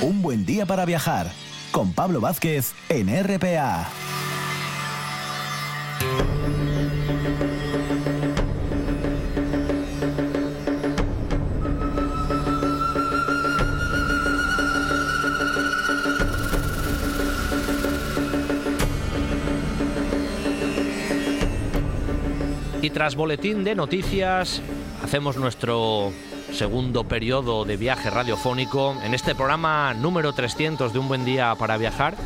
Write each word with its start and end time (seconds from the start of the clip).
Un 0.00 0.22
buen 0.22 0.46
día 0.46 0.64
para 0.64 0.84
viajar 0.84 1.26
con 1.72 1.92
Pablo 1.92 2.20
Vázquez 2.20 2.72
en 2.88 3.08
RPA. 3.08 3.88
Y 22.80 22.90
tras 22.90 23.16
boletín 23.16 23.64
de 23.64 23.74
noticias, 23.74 24.62
hacemos 25.02 25.36
nuestro 25.36 26.12
segundo 26.52 27.04
periodo 27.04 27.64
de 27.64 27.76
viaje 27.76 28.10
radiofónico 28.10 28.96
en 29.04 29.14
este 29.14 29.34
programa 29.34 29.94
número 29.94 30.32
300 30.32 30.92
de 30.92 30.98
Un 30.98 31.08
Buen 31.08 31.24
Día 31.24 31.54
para 31.54 31.76
Viajar. 31.76 32.16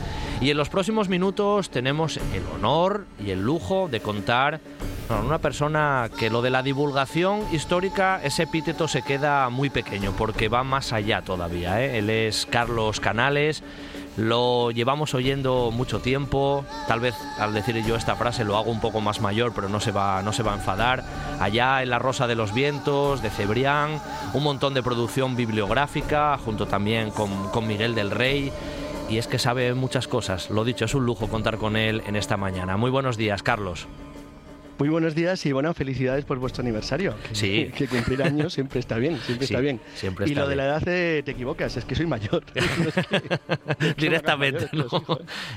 Y 0.41 0.51
en 0.51 0.57
los 0.57 0.69
próximos 0.69 1.09
minutos 1.09 1.71
tenemos 1.71 2.17
el 2.17 2.43
honor 2.55 3.07
y 3.25 3.31
el 3.31 3.43
lujo 3.43 3.89
de 3.89 4.01
contar 4.01 4.61
con 5.09 5.27
una 5.27 5.39
persona 5.39 6.11
que 6.19 6.31
lo 6.31 6.43
de 6.43 6.51
la 6.51 6.63
divulgación 6.63 7.43
histórica, 7.53 8.21
ese 8.23 8.45
epíteto 8.45 8.89
se 8.89 9.03
queda 9.03 9.49
muy 9.51 9.71
pequeño 9.71 10.15
porque 10.17 10.49
va 10.49 10.65
más 10.65 10.93
allá 10.93 11.23
todavía. 11.23 11.83
¿eh? 11.83 11.99
Él 11.99 12.11
es 12.11 12.47
Carlos 12.51 13.01
Canales 13.01 13.63
lo 14.17 14.71
llevamos 14.71 15.15
oyendo 15.15 15.71
mucho 15.71 16.01
tiempo, 16.01 16.65
tal 16.87 17.01
vez 17.01 17.15
al 17.39 17.55
decir 17.55 17.83
yo 17.85 17.97
esta 17.97 18.17
frase 18.17 18.45
lo 18.45 18.57
hago 18.57 18.71
un 18.71 18.81
poco 18.81 19.01
más 19.01 19.21
mayor, 19.21 19.53
pero 19.55 19.69
no 19.69 19.81
se 19.81 19.93
va, 19.93 20.23
no 20.23 20.33
se 20.33 20.43
va 20.43 20.53
a 20.53 20.57
enfadar. 20.57 21.05
Allá 21.41 21.83
en 21.83 21.91
La 21.91 21.99
Rosa 21.99 22.27
de 22.27 22.35
los 22.35 22.53
Vientos, 22.53 23.23
de 23.23 23.31
Cebrián, 23.31 24.01
un 24.35 24.43
montón 24.43 24.75
de 24.75 24.83
producción 24.83 25.37
bibliográfica, 25.37 26.39
junto 26.39 26.67
también 26.67 27.11
con, 27.11 27.49
con 27.51 27.67
Miguel 27.67 27.95
del 27.95 28.11
Rey. 28.11 28.53
Y 29.09 29.19
es 29.19 29.27
que 29.27 29.39
sabe 29.39 29.75
muchas 29.75 30.09
cosas. 30.09 30.51
Lo 30.51 30.65
dicho, 30.65 30.85
es 30.85 30.95
un 30.95 31.05
lujo 31.05 31.29
contar 31.29 31.59
con 31.59 31.77
él 31.77 32.03
en 32.07 32.17
esta 32.17 32.37
mañana. 32.37 32.77
Muy 32.77 32.91
buenos 32.91 33.17
días, 33.17 33.43
Carlos. 33.43 33.87
Muy 34.83 34.89
buenos 34.89 35.15
días 35.15 35.47
y 35.47 35.53
bueno, 35.53 35.73
felicidades 35.75 36.25
por 36.25 36.41
vuestro 36.41 36.63
aniversario. 36.63 37.15
Sí. 37.31 37.71
Que, 37.73 37.87
cumplir 37.87 38.21
años 38.21 38.53
siempre 38.53 38.81
está 38.81 38.97
bien, 38.99 39.17
siempre 39.21 39.45
está 39.45 39.61
bien. 39.61 39.81
Siempre 39.95 40.27
y 40.27 40.31
está 40.31 40.41
lo 40.43 40.49
de 40.49 40.57
la 40.57 40.65
edad 40.65 40.83
eh, 40.89 41.23
te 41.25 41.31
equivocas, 41.31 41.77
es 41.77 41.85
que 41.85 41.95
soy 41.95 42.07
mayor. 42.07 42.43
No 42.53 43.87
es 43.89 43.95
que- 43.95 43.95
Directamente, 43.97 44.69
¿no? 44.73 44.87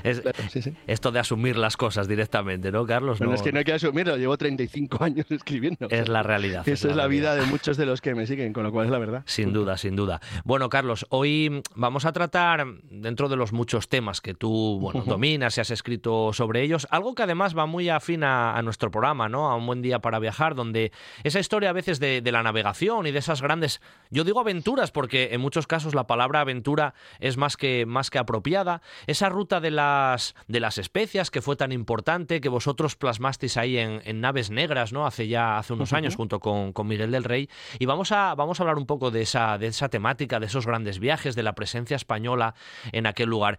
Es- 0.04 0.20
Claro, 0.20 0.38
sí, 0.48 0.62
sí. 0.62 0.74
esto 0.86 1.10
de 1.10 1.18
asumir 1.18 1.56
las 1.56 1.76
cosas 1.76 2.06
directamente, 2.06 2.70
¿no, 2.70 2.86
Carlos? 2.86 3.18
Bueno, 3.18 3.32
No, 3.32 3.36
es 3.36 3.42
que 3.42 3.50
no 3.50 3.58
hay 3.58 3.64
que 3.64 3.72
asumirlo, 3.72 4.16
llevo 4.16 4.36
35 4.38 5.02
años 5.02 5.26
escribiendo. 5.30 5.88
es 5.90 6.08
la 6.08 6.22
realidad. 6.22 6.62
Esa 6.68 6.88
es 6.88 6.94
la 6.94 7.08
vida 7.08 7.34
de 7.34 7.46
muchos 7.46 7.76
de 7.76 7.84
los 7.86 8.00
que 8.00 8.14
me 8.14 8.28
siguen, 8.28 8.52
con 8.52 8.62
lo 8.62 8.70
cual 8.70 8.86
es 8.86 8.92
la 8.92 8.98
verdad. 8.98 9.22
Sin 9.26 9.52
duda, 9.52 9.76
sin 9.76 9.96
duda. 9.96 10.20
Bueno, 10.44 10.68
Carlos, 10.68 11.04
hoy 11.08 11.62
vamos 11.74 12.04
a 12.04 12.12
tratar, 12.12 12.64
dentro 12.90 13.28
de 13.28 13.34
los 13.34 13.52
muchos 13.52 13.88
temas 13.88 14.20
que 14.20 14.34
tú 14.34 14.78
bueno, 14.80 15.02
dominas 15.04 15.58
y 15.58 15.62
has 15.62 15.72
escrito 15.72 16.32
sobre 16.32 16.62
ellos, 16.62 16.86
algo 16.92 17.12
que 17.16 17.24
además 17.24 17.58
va 17.58 17.66
muy 17.66 17.88
afín 17.88 18.22
a, 18.22 18.56
a 18.56 18.62
nuestro 18.62 18.88
programa, 18.92 19.15
¿no? 19.16 19.50
A 19.50 19.56
un 19.56 19.66
buen 19.66 19.82
día 19.82 19.98
para 19.98 20.18
viajar, 20.18 20.54
donde 20.54 20.92
esa 21.24 21.40
historia 21.40 21.70
a 21.70 21.72
veces 21.72 21.98
de, 21.98 22.20
de 22.20 22.32
la 22.32 22.42
navegación 22.42 23.06
y 23.06 23.10
de 23.10 23.18
esas 23.18 23.42
grandes, 23.42 23.80
yo 24.10 24.24
digo 24.24 24.40
aventuras, 24.40 24.90
porque 24.90 25.30
en 25.32 25.40
muchos 25.40 25.66
casos 25.66 25.94
la 25.94 26.06
palabra 26.06 26.40
aventura 26.40 26.94
es 27.18 27.36
más 27.36 27.56
que, 27.56 27.86
más 27.86 28.10
que 28.10 28.18
apropiada, 28.18 28.82
esa 29.06 29.28
ruta 29.28 29.60
de 29.60 29.70
las, 29.70 30.34
de 30.46 30.60
las 30.60 30.78
especias 30.78 31.30
que 31.30 31.42
fue 31.42 31.56
tan 31.56 31.72
importante, 31.72 32.40
que 32.40 32.48
vosotros 32.48 32.96
plasmasteis 32.96 33.56
ahí 33.56 33.78
en, 33.78 34.02
en 34.04 34.20
naves 34.20 34.50
negras, 34.50 34.92
¿no? 34.92 35.06
Hace 35.06 35.28
ya, 35.28 35.58
hace 35.58 35.72
unos 35.72 35.92
años, 35.92 36.16
junto 36.16 36.40
con, 36.40 36.72
con 36.72 36.86
Miguel 36.86 37.10
del 37.10 37.24
Rey, 37.24 37.48
y 37.78 37.86
vamos 37.86 38.12
a, 38.12 38.34
vamos 38.34 38.60
a 38.60 38.62
hablar 38.62 38.76
un 38.76 38.86
poco 38.86 39.10
de 39.10 39.22
esa, 39.22 39.58
de 39.58 39.68
esa 39.68 39.88
temática, 39.88 40.38
de 40.40 40.46
esos 40.46 40.66
grandes 40.66 40.98
viajes, 40.98 41.34
de 41.34 41.42
la 41.42 41.54
presencia 41.54 41.96
española 41.96 42.54
en 42.92 43.06
aquel 43.06 43.28
lugar. 43.28 43.58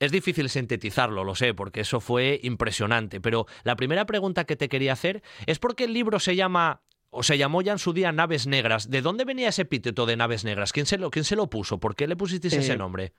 Es 0.00 0.12
difícil 0.12 0.48
sintetizarlo, 0.48 1.24
lo 1.24 1.34
sé, 1.34 1.54
porque 1.54 1.80
eso 1.80 2.00
fue 2.00 2.38
impresionante, 2.44 3.20
pero 3.20 3.46
la 3.64 3.74
primera 3.74 4.06
pregunta 4.06 4.44
que 4.44 4.54
te 4.54 4.68
quería 4.68 4.87
hacer 4.90 5.22
es 5.46 5.58
por 5.58 5.74
qué 5.76 5.84
el 5.84 5.92
libro 5.92 6.18
se 6.20 6.36
llama 6.36 6.82
o 7.10 7.22
se 7.22 7.38
llamó 7.38 7.62
ya 7.62 7.72
en 7.72 7.78
su 7.78 7.92
día 7.92 8.12
Naves 8.12 8.46
Negras. 8.46 8.90
¿De 8.90 9.00
dónde 9.00 9.24
venía 9.24 9.48
ese 9.48 9.62
epíteto 9.62 10.04
de 10.04 10.16
Naves 10.16 10.44
Negras? 10.44 10.72
¿Quién 10.72 10.84
se 10.86 10.98
lo, 10.98 11.10
quién 11.10 11.24
se 11.24 11.36
lo 11.36 11.48
puso? 11.48 11.78
¿Por 11.78 11.94
qué 11.94 12.06
le 12.06 12.16
pusisteis 12.16 12.52
ese 12.54 12.74
Eh, 12.74 12.76
nombre? 12.76 13.12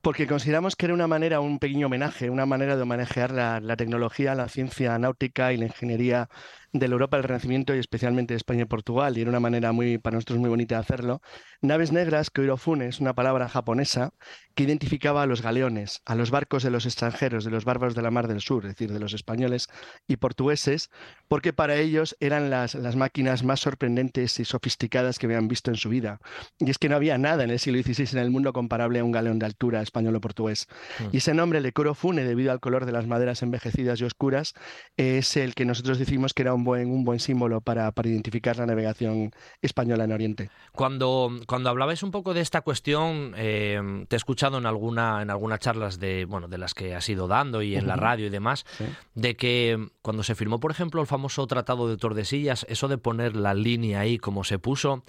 Porque 0.00 0.28
consideramos 0.28 0.76
que 0.76 0.86
era 0.86 0.94
una 0.94 1.08
manera, 1.08 1.40
un 1.40 1.58
pequeño 1.58 1.86
homenaje, 1.88 2.30
una 2.30 2.46
manera 2.46 2.76
de 2.76 2.82
homenajear 2.82 3.32
la, 3.32 3.58
la 3.58 3.76
tecnología, 3.76 4.36
la 4.36 4.48
ciencia 4.48 4.96
náutica 4.98 5.52
y 5.52 5.56
la 5.56 5.66
ingeniería 5.66 6.28
de 6.72 6.88
la 6.88 6.92
Europa 6.92 7.16
del 7.16 7.24
Renacimiento 7.24 7.74
y 7.74 7.78
especialmente 7.78 8.34
de 8.34 8.38
España 8.38 8.62
y 8.62 8.66
Portugal. 8.66 9.16
Y 9.16 9.22
era 9.22 9.30
una 9.30 9.40
manera 9.40 9.72
muy, 9.72 9.98
para 9.98 10.16
nosotros 10.16 10.38
muy 10.38 10.50
bonita 10.50 10.76
de 10.76 10.80
hacerlo. 10.80 11.22
Naves 11.60 11.92
negras, 11.92 12.30
koirofune, 12.30 12.86
es 12.86 13.00
una 13.00 13.14
palabra 13.14 13.48
japonesa 13.48 14.12
que 14.54 14.64
identificaba 14.64 15.22
a 15.22 15.26
los 15.26 15.40
galeones, 15.40 16.02
a 16.04 16.14
los 16.14 16.30
barcos 16.30 16.62
de 16.64 16.70
los 16.70 16.84
extranjeros, 16.84 17.44
de 17.44 17.50
los 17.50 17.64
bárbaros 17.64 17.94
de 17.94 18.02
la 18.02 18.10
Mar 18.10 18.26
del 18.26 18.40
Sur, 18.40 18.64
es 18.64 18.72
decir, 18.72 18.92
de 18.92 18.98
los 18.98 19.14
españoles 19.14 19.68
y 20.08 20.16
portugueses, 20.16 20.90
porque 21.28 21.52
para 21.52 21.76
ellos 21.76 22.16
eran 22.18 22.50
las, 22.50 22.74
las 22.74 22.96
máquinas 22.96 23.44
más 23.44 23.60
sorprendentes 23.60 24.40
y 24.40 24.44
sofisticadas 24.44 25.18
que 25.18 25.26
habían 25.26 25.46
visto 25.46 25.70
en 25.70 25.76
su 25.76 25.88
vida. 25.88 26.20
Y 26.58 26.70
es 26.70 26.78
que 26.78 26.88
no 26.88 26.96
había 26.96 27.18
nada 27.18 27.44
en 27.44 27.50
el 27.50 27.58
siglo 27.60 27.80
XVI 27.80 28.18
en 28.18 28.18
el 28.18 28.30
mundo 28.30 28.52
comparable 28.52 28.98
a 28.98 29.04
un 29.04 29.12
galeón 29.12 29.38
de 29.38 29.46
altura 29.46 29.80
español 29.80 30.16
o 30.16 30.20
portugués. 30.20 30.66
Mm. 30.98 31.04
Y 31.12 31.16
ese 31.18 31.34
nombre, 31.34 31.60
de 31.60 31.72
Corofune, 31.72 32.24
debido 32.24 32.50
al 32.50 32.60
color 32.60 32.84
de 32.84 32.92
las 32.92 33.06
maderas 33.06 33.42
envejecidas 33.42 34.00
y 34.00 34.04
oscuras, 34.04 34.54
es 34.96 35.36
el 35.36 35.54
que 35.54 35.64
nosotros 35.64 35.98
decimos 35.98 36.34
que 36.34 36.42
era 36.42 36.54
un 36.54 36.57
buen, 36.64 36.90
un 36.90 37.04
buen 37.04 37.18
símbolo 37.20 37.60
para, 37.60 37.90
para 37.92 38.08
identificar 38.08 38.56
la 38.56 38.66
navegación 38.66 39.30
española 39.62 40.04
en 40.04 40.12
Oriente. 40.12 40.50
Cuando, 40.72 41.30
cuando 41.46 41.70
hablabais 41.70 42.02
un 42.02 42.10
poco 42.10 42.34
de 42.34 42.40
esta 42.40 42.60
cuestión, 42.60 43.34
eh, 43.36 44.04
te 44.08 44.16
he 44.16 44.18
escuchado 44.18 44.58
en 44.58 44.66
alguna, 44.66 45.22
en 45.22 45.30
algunas 45.30 45.60
charlas 45.60 45.98
de, 45.98 46.24
bueno, 46.24 46.48
de 46.48 46.58
las 46.58 46.74
que 46.74 46.94
has 46.94 47.08
ido 47.08 47.28
dando 47.28 47.62
y 47.62 47.76
en 47.76 47.86
la 47.86 47.96
radio 47.96 48.26
y 48.26 48.30
demás, 48.30 48.64
Sí. 48.78 48.84
de 49.14 49.36
que 49.36 49.88
cuando 50.02 50.22
se 50.22 50.34
firmó, 50.34 50.60
por 50.60 50.70
ejemplo, 50.70 51.00
el 51.00 51.06
famoso 51.06 51.46
Tratado 51.46 51.88
de 51.88 51.96
Tordesillas, 51.96 52.66
eso 52.68 52.88
de 52.88 52.98
poner 52.98 53.36
la 53.36 53.54
línea 53.54 54.00
ahí 54.00 54.18
como 54.18 54.44
se 54.44 54.58
puso, 54.58 55.04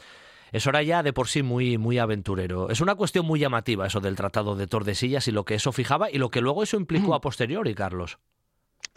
eso 0.52 0.72
era 0.72 0.82
ya 0.82 1.04
de 1.04 1.14
por 1.14 1.28
sí 1.28 1.44
muy, 1.44 1.78
muy 1.78 2.00
aventurero. 2.00 2.70
Es 2.72 2.82
una 2.82 2.96
cuestión 2.96 3.26
muy 3.26 3.40
llamativa 3.40 3.86
eso 3.86 4.00
del 4.00 4.16
Tratado 4.16 4.56
de 4.56 4.66
Tordesillas 4.66 5.28
y 5.28 5.32
lo 5.32 5.46
que 5.46 5.54
eso 5.56 5.72
fijaba 5.72 6.10
y 6.10 6.18
lo 6.18 6.30
que 6.32 6.42
luego 6.42 6.64
eso 6.64 6.78
implicó 6.78 7.14
a 7.14 7.22
posteriori, 7.22 7.76
Carlos. 7.76 8.18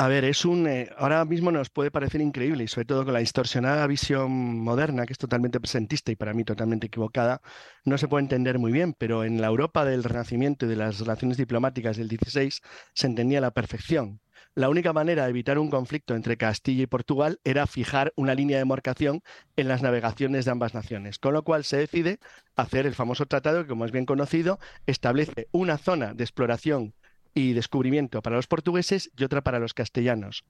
A 0.02 0.08
ver, 0.08 0.24
es 0.24 0.44
un. 0.44 0.66
eh, 0.66 0.90
ahora 0.96 1.24
mismo 1.24 1.52
nos 1.52 1.70
puede 1.70 1.92
parecer 1.92 2.20
increíble 2.22 2.64
y 2.64 2.68
sobre 2.68 2.86
todo 2.86 3.04
con 3.04 3.12
la 3.14 3.20
distorsionada 3.20 3.86
visión 3.86 4.32
moderna, 4.58 5.06
que 5.06 5.12
es 5.12 5.18
totalmente 5.18 5.60
presentista 5.60 6.10
y 6.10 6.16
para 6.16 6.34
mí 6.34 6.42
totalmente 6.42 6.88
equivocada, 6.88 7.40
no 7.84 7.96
se 7.98 8.08
puede 8.08 8.24
entender 8.24 8.58
muy 8.58 8.72
bien, 8.72 8.94
pero 8.94 9.22
en 9.22 9.40
la 9.40 9.46
Europa 9.46 9.84
del 9.84 10.02
Renacimiento 10.02 10.66
y 10.66 10.70
de 10.70 10.74
las 10.76 10.98
relaciones 10.98 11.36
diplomáticas 11.36 11.96
del 11.96 12.08
XVI 12.08 12.50
se 12.94 13.06
entendía 13.06 13.40
la 13.40 13.52
perfección. 13.52 14.20
La 14.56 14.68
única 14.68 14.92
manera 14.92 15.22
de 15.24 15.30
evitar 15.30 15.56
un 15.60 15.70
conflicto 15.70 16.16
entre 16.16 16.36
Castilla 16.36 16.82
y 16.82 16.86
Portugal 16.88 17.38
era 17.44 17.68
fijar 17.68 18.12
una 18.16 18.34
línea 18.34 18.56
de 18.56 18.62
demarcación 18.62 19.22
en 19.54 19.68
las 19.68 19.82
navegaciones 19.82 20.44
de 20.44 20.50
ambas 20.50 20.74
naciones, 20.74 21.20
con 21.20 21.32
lo 21.32 21.44
cual 21.44 21.62
se 21.62 21.76
decide 21.76 22.18
hacer 22.56 22.86
el 22.86 22.96
famoso 22.96 23.26
tratado 23.26 23.62
que, 23.62 23.68
como 23.68 23.84
es 23.84 23.92
bien 23.92 24.06
conocido, 24.06 24.58
establece 24.86 25.46
una 25.52 25.78
zona 25.78 26.12
de 26.12 26.24
exploración 26.24 26.92
y 27.34 27.52
descubrimiento 27.52 28.22
para 28.22 28.36
los 28.36 28.46
portugueses 28.46 29.10
y 29.16 29.24
otra 29.24 29.42
para 29.42 29.58
los 29.58 29.74
castellanos. 29.74 30.44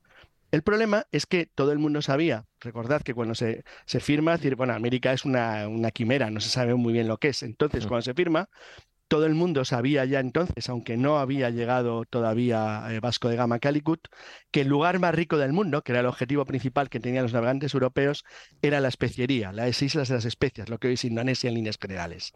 El 0.50 0.62
problema 0.62 1.06
es 1.12 1.24
que 1.26 1.46
todo 1.46 1.72
el 1.72 1.78
mundo 1.78 2.02
sabía, 2.02 2.44
recordad 2.60 3.02
que 3.02 3.14
cuando 3.14 3.34
se, 3.34 3.64
se 3.86 4.00
firma, 4.00 4.32
decir, 4.32 4.54
bueno, 4.54 4.74
América 4.74 5.12
es 5.12 5.24
una, 5.24 5.66
una 5.66 5.90
quimera, 5.90 6.30
no 6.30 6.40
se 6.40 6.50
sabe 6.50 6.74
muy 6.74 6.92
bien 6.92 7.08
lo 7.08 7.16
que 7.18 7.28
es. 7.28 7.42
Entonces, 7.42 7.86
Mm. 7.86 7.88
cuando 7.88 8.02
se 8.02 8.14
firma, 8.14 8.48
todo 9.08 9.26
el 9.26 9.34
mundo 9.34 9.64
sabía 9.66 10.04
ya 10.06 10.20
entonces, 10.20 10.68
aunque 10.70 10.96
no 10.96 11.18
había 11.18 11.50
llegado 11.50 12.04
todavía 12.06 12.86
eh, 12.90 13.00
Vasco 13.00 13.28
de 13.28 13.36
Gama 13.36 13.56
a 13.56 13.58
Calicut, 13.58 14.08
que 14.50 14.62
el 14.62 14.68
lugar 14.68 14.98
más 15.00 15.14
rico 15.14 15.36
del 15.36 15.52
mundo, 15.52 15.82
que 15.82 15.92
era 15.92 16.00
el 16.00 16.06
objetivo 16.06 16.46
principal 16.46 16.88
que 16.88 16.98
tenían 17.00 17.24
los 17.24 17.34
navegantes 17.34 17.74
europeos, 17.74 18.24
era 18.62 18.80
la 18.80 18.88
especiería, 18.88 19.52
las 19.52 19.82
islas 19.82 20.08
de 20.08 20.14
las 20.14 20.24
especias, 20.24 20.70
lo 20.70 20.78
que 20.78 20.88
hoy 20.88 20.94
es 20.94 21.04
Indonesia 21.04 21.48
en 21.48 21.54
líneas 21.56 21.76
generales. 21.80 22.32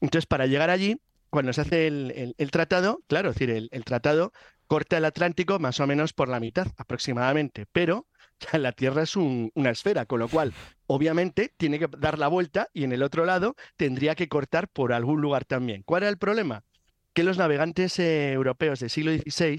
Entonces, 0.00 0.24
para 0.26 0.46
llegar 0.46 0.70
allí, 0.70 0.96
cuando 1.30 1.52
se 1.52 1.62
hace 1.62 1.86
el, 1.86 2.34
el- 2.38 2.50
tratado, 2.50 3.02
claro, 3.08 3.30
es 3.30 3.36
decir, 3.36 3.50
el, 3.50 3.68
el 3.72 3.84
tratado 3.84 4.32
corta 4.66 4.96
el 4.98 5.04
Atlántico 5.04 5.58
más 5.58 5.80
o 5.80 5.86
menos 5.86 6.12
por 6.12 6.28
la 6.28 6.40
mitad 6.40 6.68
aproximadamente, 6.78 7.66
pero 7.72 8.06
la 8.52 8.72
Tierra 8.72 9.02
es 9.02 9.16
un- 9.16 9.50
una 9.54 9.70
esfera, 9.70 10.06
con 10.06 10.20
lo 10.20 10.28
cual, 10.28 10.54
obviamente, 10.86 11.52
tiene 11.56 11.78
que 11.78 11.88
dar 11.98 12.18
la 12.18 12.28
vuelta 12.28 12.68
y 12.72 12.84
en 12.84 12.92
el 12.92 13.02
otro 13.02 13.24
lado 13.24 13.56
tendría 13.76 14.14
que 14.14 14.28
cortar 14.28 14.68
por 14.68 14.92
algún 14.92 15.20
lugar 15.20 15.44
también. 15.44 15.82
¿Cuál 15.84 16.02
era 16.04 16.10
el 16.10 16.18
problema? 16.18 16.64
Que 17.12 17.22
los 17.24 17.38
navegantes 17.38 17.98
eh, 18.00 18.32
europeos 18.32 18.80
del 18.80 18.90
siglo 18.90 19.12
XVI 19.12 19.58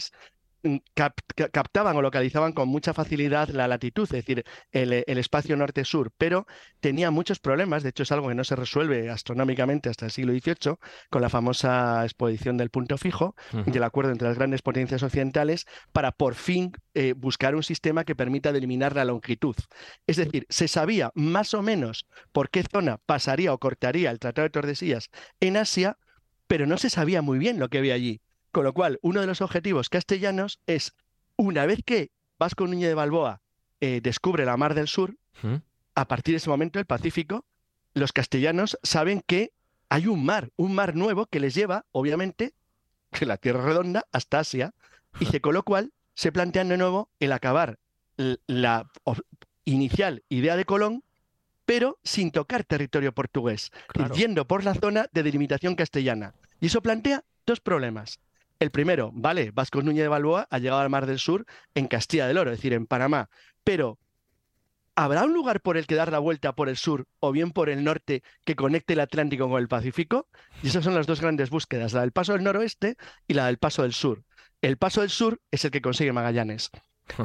captaban 1.52 1.96
o 1.96 2.02
localizaban 2.02 2.54
con 2.54 2.68
mucha 2.68 2.94
facilidad 2.94 3.50
la 3.50 3.68
latitud, 3.68 4.04
es 4.04 4.10
decir, 4.26 4.44
el, 4.72 5.04
el 5.06 5.18
espacio 5.18 5.56
norte-sur, 5.56 6.12
pero 6.18 6.48
tenía 6.80 7.12
muchos 7.12 7.40
problemas, 7.40 7.84
de 7.84 7.90
hecho 7.90 8.04
es 8.04 8.12
algo 8.12 8.30
que 8.30 8.36
no 8.36 8.44
se 8.44 8.56
resuelve 8.56 9.10
astronómicamente 9.10 9.90
hasta 9.90 10.06
el 10.06 10.12
siglo 10.12 10.34
XVIII, 10.34 10.76
con 11.10 11.22
la 11.22 11.30
famosa 11.30 12.04
exposición 12.04 12.58
del 12.58 12.70
punto 12.70 12.98
fijo 12.98 13.36
y 13.66 13.76
el 13.76 13.84
acuerdo 13.84 14.12
entre 14.12 14.28
las 14.28 14.38
grandes 14.38 14.62
potencias 14.62 15.04
occidentales 15.04 15.66
para 15.92 16.12
por 16.12 16.36
fin 16.36 16.72
eh, 16.94 17.14
buscar 17.14 17.56
un 17.56 17.64
sistema 17.64 18.04
que 18.04 18.16
permita 18.16 18.52
deliminar 18.52 18.96
la 18.96 19.06
longitud. 19.06 19.56
Es 20.08 20.18
decir, 20.18 20.46
se 20.50 20.68
sabía 20.68 21.12
más 21.16 21.54
o 21.54 21.62
menos 21.62 22.08
por 22.32 22.50
qué 22.50 22.64
zona 22.64 22.98
pasaría 23.06 23.54
o 23.54 23.60
cortaría 23.60 24.12
el 24.12 24.20
Tratado 24.20 24.44
de 24.44 24.52
Tordesillas 24.52 25.10
en 25.40 25.58
Asia, 25.58 25.98
pero 26.48 26.66
no 26.66 26.78
se 26.78 26.90
sabía 26.90 27.22
muy 27.22 27.40
bien 27.40 27.60
lo 27.60 27.70
que 27.70 27.80
había 27.80 27.94
allí. 27.96 28.22
Con 28.56 28.64
lo 28.64 28.72
cual, 28.72 29.00
uno 29.02 29.20
de 29.20 29.28
los 29.28 29.42
objetivos 29.42 29.90
castellanos 29.90 30.62
es, 30.66 30.94
una 31.36 31.66
vez 31.66 31.80
que 31.86 32.12
Vasco 32.40 32.66
Núñez 32.66 32.88
de 32.88 32.94
Balboa 32.94 33.42
eh, 33.82 34.00
descubre 34.02 34.46
la 34.46 34.56
Mar 34.56 34.76
del 34.76 34.88
Sur, 34.88 35.18
a 35.94 36.08
partir 36.08 36.32
de 36.32 36.38
ese 36.38 36.50
momento 36.50 36.80
el 36.80 36.86
Pacífico, 36.86 37.44
los 37.94 38.14
castellanos 38.14 38.80
saben 38.82 39.22
que 39.28 39.52
hay 39.90 40.08
un 40.08 40.24
mar, 40.24 40.52
un 40.56 40.74
mar 40.74 40.96
nuevo 40.96 41.26
que 41.26 41.42
les 41.42 41.54
lleva, 41.54 41.84
obviamente, 41.92 42.54
que 43.12 43.26
la 43.26 43.36
Tierra 43.36 43.62
redonda 43.62 44.06
hasta 44.14 44.40
Asia, 44.40 44.74
y 45.20 45.38
con 45.42 45.54
lo 45.54 45.64
cual 45.64 45.92
se 46.14 46.32
plantean 46.32 46.70
de 46.70 46.78
nuevo 46.78 47.10
el 47.20 47.34
acabar 47.34 47.78
la 48.16 48.90
inicial 49.66 50.24
idea 50.30 50.56
de 50.56 50.64
Colón, 50.64 51.04
pero 51.66 52.00
sin 52.06 52.32
tocar 52.32 52.64
territorio 52.64 53.14
portugués, 53.14 53.74
yendo 54.16 54.48
por 54.48 54.64
la 54.64 54.76
zona 54.76 55.10
de 55.12 55.24
delimitación 55.24 55.76
castellana. 55.76 56.36
Y 56.62 56.68
eso 56.68 56.82
plantea 56.82 57.26
dos 57.46 57.60
problemas. 57.60 58.22
El 58.60 58.72
primero, 58.72 59.12
vale, 59.14 59.52
Vasco 59.52 59.82
Núñez 59.82 60.04
de 60.04 60.08
Balboa 60.08 60.48
ha 60.50 60.60
llegado 60.60 60.82
al 60.82 60.90
Mar 60.90 61.06
del 61.06 61.20
Sur 61.20 61.46
en 61.74 61.88
Castilla 61.88 62.28
del 62.28 62.38
Oro, 62.38 62.52
es 62.52 62.58
decir, 62.58 62.74
en 62.74 62.88
Panamá, 62.88 63.30
pero 63.64 64.00
¿habrá 64.96 65.26
un 65.26 65.34
lugar 65.34 65.60
por 65.62 65.76
el 65.76 65.88
que 65.88 65.96
dar 65.96 66.12
la 66.12 66.20
vuelta 66.20 66.56
por 66.56 66.70
el 66.70 66.78
sur 66.78 67.06
o 67.20 67.32
bien 67.34 67.52
por 67.52 67.70
el 67.70 67.84
norte 67.84 68.24
que 68.46 68.56
conecte 68.56 68.94
el 68.94 69.02
Atlántico 69.02 69.50
con 69.50 69.62
el 69.62 69.68
Pacífico? 69.68 70.30
Y 70.64 70.68
esas 70.68 70.86
son 70.86 70.96
las 70.96 71.06
dos 71.06 71.20
grandes 71.20 71.50
búsquedas, 71.50 71.92
la 71.94 72.02
del 72.02 72.14
paso 72.14 72.34
del 72.34 72.44
noroeste 72.44 72.96
y 73.28 73.34
la 73.34 73.48
del 73.48 73.58
paso 73.58 73.82
del 73.82 73.94
sur. 73.94 74.24
El 74.62 74.78
paso 74.78 75.02
del 75.02 75.10
sur 75.10 75.42
es 75.52 75.66
el 75.66 75.72
que 75.72 75.82
consigue 75.82 76.14
Magallanes. 76.14 76.72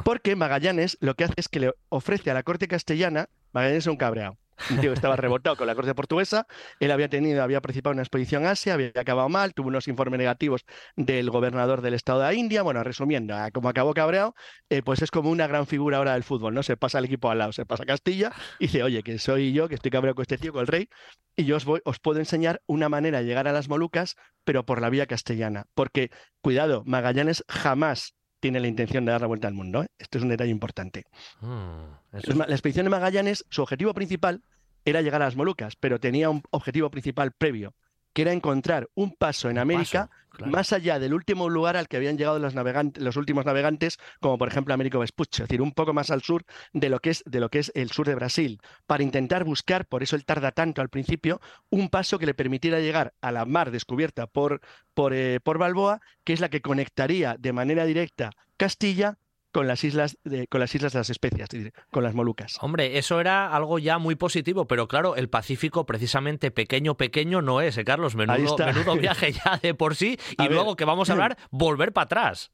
Porque 0.03 0.35
Magallanes 0.35 0.97
lo 0.99 1.15
que 1.15 1.23
hace 1.23 1.33
es 1.37 1.47
que 1.47 1.59
le 1.61 1.73
ofrece 1.89 2.29
a 2.29 2.33
la 2.33 2.43
corte 2.43 2.67
castellana, 2.67 3.29
Magallanes 3.53 3.85
es 3.85 3.87
un 3.87 3.97
cabreado, 3.97 4.37
estaba 4.93 5.15
rebotado 5.15 5.55
con 5.55 5.67
la 5.67 5.75
corte 5.75 5.93
portuguesa, 5.95 6.47
él 6.79 6.91
había 6.91 7.09
tenido, 7.09 7.43
había 7.43 7.61
participado 7.61 7.91
en 7.91 7.97
una 7.97 8.03
expedición 8.03 8.45
a 8.45 8.51
Asia, 8.51 8.73
había 8.73 8.91
acabado 8.95 9.29
mal, 9.29 9.53
tuvo 9.53 9.67
unos 9.67 9.87
informes 9.87 10.17
negativos 10.17 10.65
del 10.95 11.29
gobernador 11.29 11.81
del 11.81 11.93
estado 11.93 12.19
de 12.19 12.25
la 12.25 12.33
India, 12.33 12.61
bueno, 12.61 12.83
resumiendo, 12.83 13.35
como 13.53 13.69
acabó 13.69 13.93
cabreado, 13.93 14.35
eh, 14.69 14.81
pues 14.81 15.01
es 15.01 15.11
como 15.11 15.29
una 15.29 15.47
gran 15.47 15.67
figura 15.67 15.97
ahora 15.97 16.13
del 16.13 16.23
fútbol, 16.23 16.53
¿no? 16.53 16.63
Se 16.63 16.77
pasa 16.77 16.99
el 16.99 17.05
equipo 17.05 17.29
al 17.29 17.39
lado, 17.39 17.51
se 17.51 17.65
pasa 17.65 17.83
a 17.83 17.85
Castilla 17.85 18.31
y 18.59 18.65
dice, 18.65 18.83
oye, 18.83 19.03
que 19.03 19.17
soy 19.19 19.53
yo, 19.53 19.67
que 19.67 19.75
estoy 19.75 19.91
cabreado 19.91 20.15
con 20.15 20.23
este 20.23 20.37
tío, 20.37 20.53
con 20.53 20.61
el 20.61 20.67
rey, 20.67 20.89
y 21.35 21.45
yo 21.45 21.57
os, 21.57 21.65
os 21.85 21.99
puedo 21.99 22.19
enseñar 22.19 22.61
una 22.67 22.89
manera 22.89 23.19
de 23.19 23.25
llegar 23.25 23.47
a 23.47 23.51
las 23.51 23.69
Molucas, 23.69 24.15
pero 24.43 24.65
por 24.65 24.81
la 24.81 24.89
vía 24.89 25.05
castellana, 25.07 25.65
porque, 25.73 26.11
cuidado, 26.41 26.83
Magallanes 26.85 27.43
jamás 27.47 28.15
tiene 28.41 28.59
la 28.59 28.67
intención 28.67 29.05
de 29.05 29.13
dar 29.13 29.21
la 29.21 29.27
vuelta 29.27 29.47
al 29.47 29.53
mundo. 29.53 29.83
¿eh? 29.83 29.87
Esto 29.97 30.17
es 30.17 30.23
un 30.23 30.29
detalle 30.29 30.51
importante. 30.51 31.05
Mm, 31.39 31.85
la 32.11 32.45
expedición 32.49 32.85
de 32.85 32.89
Magallanes, 32.89 33.45
su 33.49 33.61
objetivo 33.61 33.93
principal 33.93 34.41
era 34.83 35.01
llegar 35.01 35.21
a 35.21 35.25
las 35.25 35.37
Molucas, 35.37 35.75
pero 35.77 35.99
tenía 35.99 36.29
un 36.29 36.41
objetivo 36.49 36.89
principal 36.89 37.31
previo, 37.31 37.73
que 38.13 38.23
era 38.23 38.33
encontrar 38.33 38.89
un 38.95 39.15
paso 39.15 39.49
en 39.49 39.57
América 39.57 40.09
más 40.45 40.73
allá 40.73 40.99
del 40.99 41.13
último 41.13 41.49
lugar 41.49 41.77
al 41.77 41.87
que 41.87 41.97
habían 41.97 42.17
llegado 42.17 42.39
los, 42.39 42.55
navegantes, 42.55 43.03
los 43.03 43.15
últimos 43.17 43.45
navegantes, 43.45 43.99
como 44.19 44.37
por 44.37 44.47
ejemplo 44.47 44.73
Américo 44.73 44.99
Vespucci, 44.99 45.43
es 45.43 45.49
decir, 45.49 45.61
un 45.61 45.73
poco 45.73 45.93
más 45.93 46.09
al 46.09 46.21
sur 46.21 46.45
de 46.73 46.89
lo, 46.89 46.99
que 46.99 47.11
es, 47.11 47.23
de 47.25 47.39
lo 47.39 47.49
que 47.49 47.59
es 47.59 47.71
el 47.75 47.91
sur 47.91 48.07
de 48.07 48.15
Brasil, 48.15 48.59
para 48.87 49.03
intentar 49.03 49.43
buscar, 49.43 49.85
por 49.85 50.03
eso 50.03 50.15
él 50.15 50.25
tarda 50.25 50.51
tanto 50.51 50.81
al 50.81 50.89
principio, 50.89 51.41
un 51.69 51.89
paso 51.89 52.17
que 52.17 52.25
le 52.25 52.33
permitiera 52.33 52.79
llegar 52.79 53.13
a 53.21 53.31
la 53.31 53.45
mar 53.45 53.71
descubierta 53.71 54.27
por, 54.27 54.61
por, 54.93 55.13
eh, 55.13 55.39
por 55.43 55.57
Balboa, 55.57 56.01
que 56.23 56.33
es 56.33 56.39
la 56.39 56.49
que 56.49 56.61
conectaría 56.61 57.35
de 57.37 57.53
manera 57.53 57.85
directa 57.85 58.31
Castilla 58.57 59.17
con 59.51 59.67
las 59.67 59.83
islas 59.83 60.17
de, 60.23 60.47
con 60.47 60.59
las 60.59 60.73
islas 60.73 60.93
de 60.93 60.99
las 60.99 61.09
especias, 61.09 61.49
con 61.91 62.03
las 62.03 62.13
Molucas. 62.13 62.57
Hombre, 62.61 62.97
eso 62.97 63.19
era 63.19 63.53
algo 63.53 63.79
ya 63.79 63.97
muy 63.97 64.15
positivo, 64.15 64.65
pero 64.65 64.87
claro, 64.87 65.15
el 65.15 65.29
Pacífico 65.29 65.85
precisamente 65.85 66.51
pequeño, 66.51 66.95
pequeño 66.95 67.41
no 67.41 67.61
es, 67.61 67.77
¿eh, 67.77 67.83
Carlos? 67.83 68.15
Menudo, 68.15 68.57
menudo 68.57 68.95
viaje 68.99 69.31
ya 69.33 69.59
de 69.61 69.73
por 69.73 69.95
sí, 69.95 70.17
y 70.37 70.47
luego 70.47 70.75
que 70.75 70.85
vamos 70.85 71.09
a 71.09 71.13
hablar, 71.13 71.37
volver 71.51 71.93
para 71.93 72.05
atrás. 72.05 72.51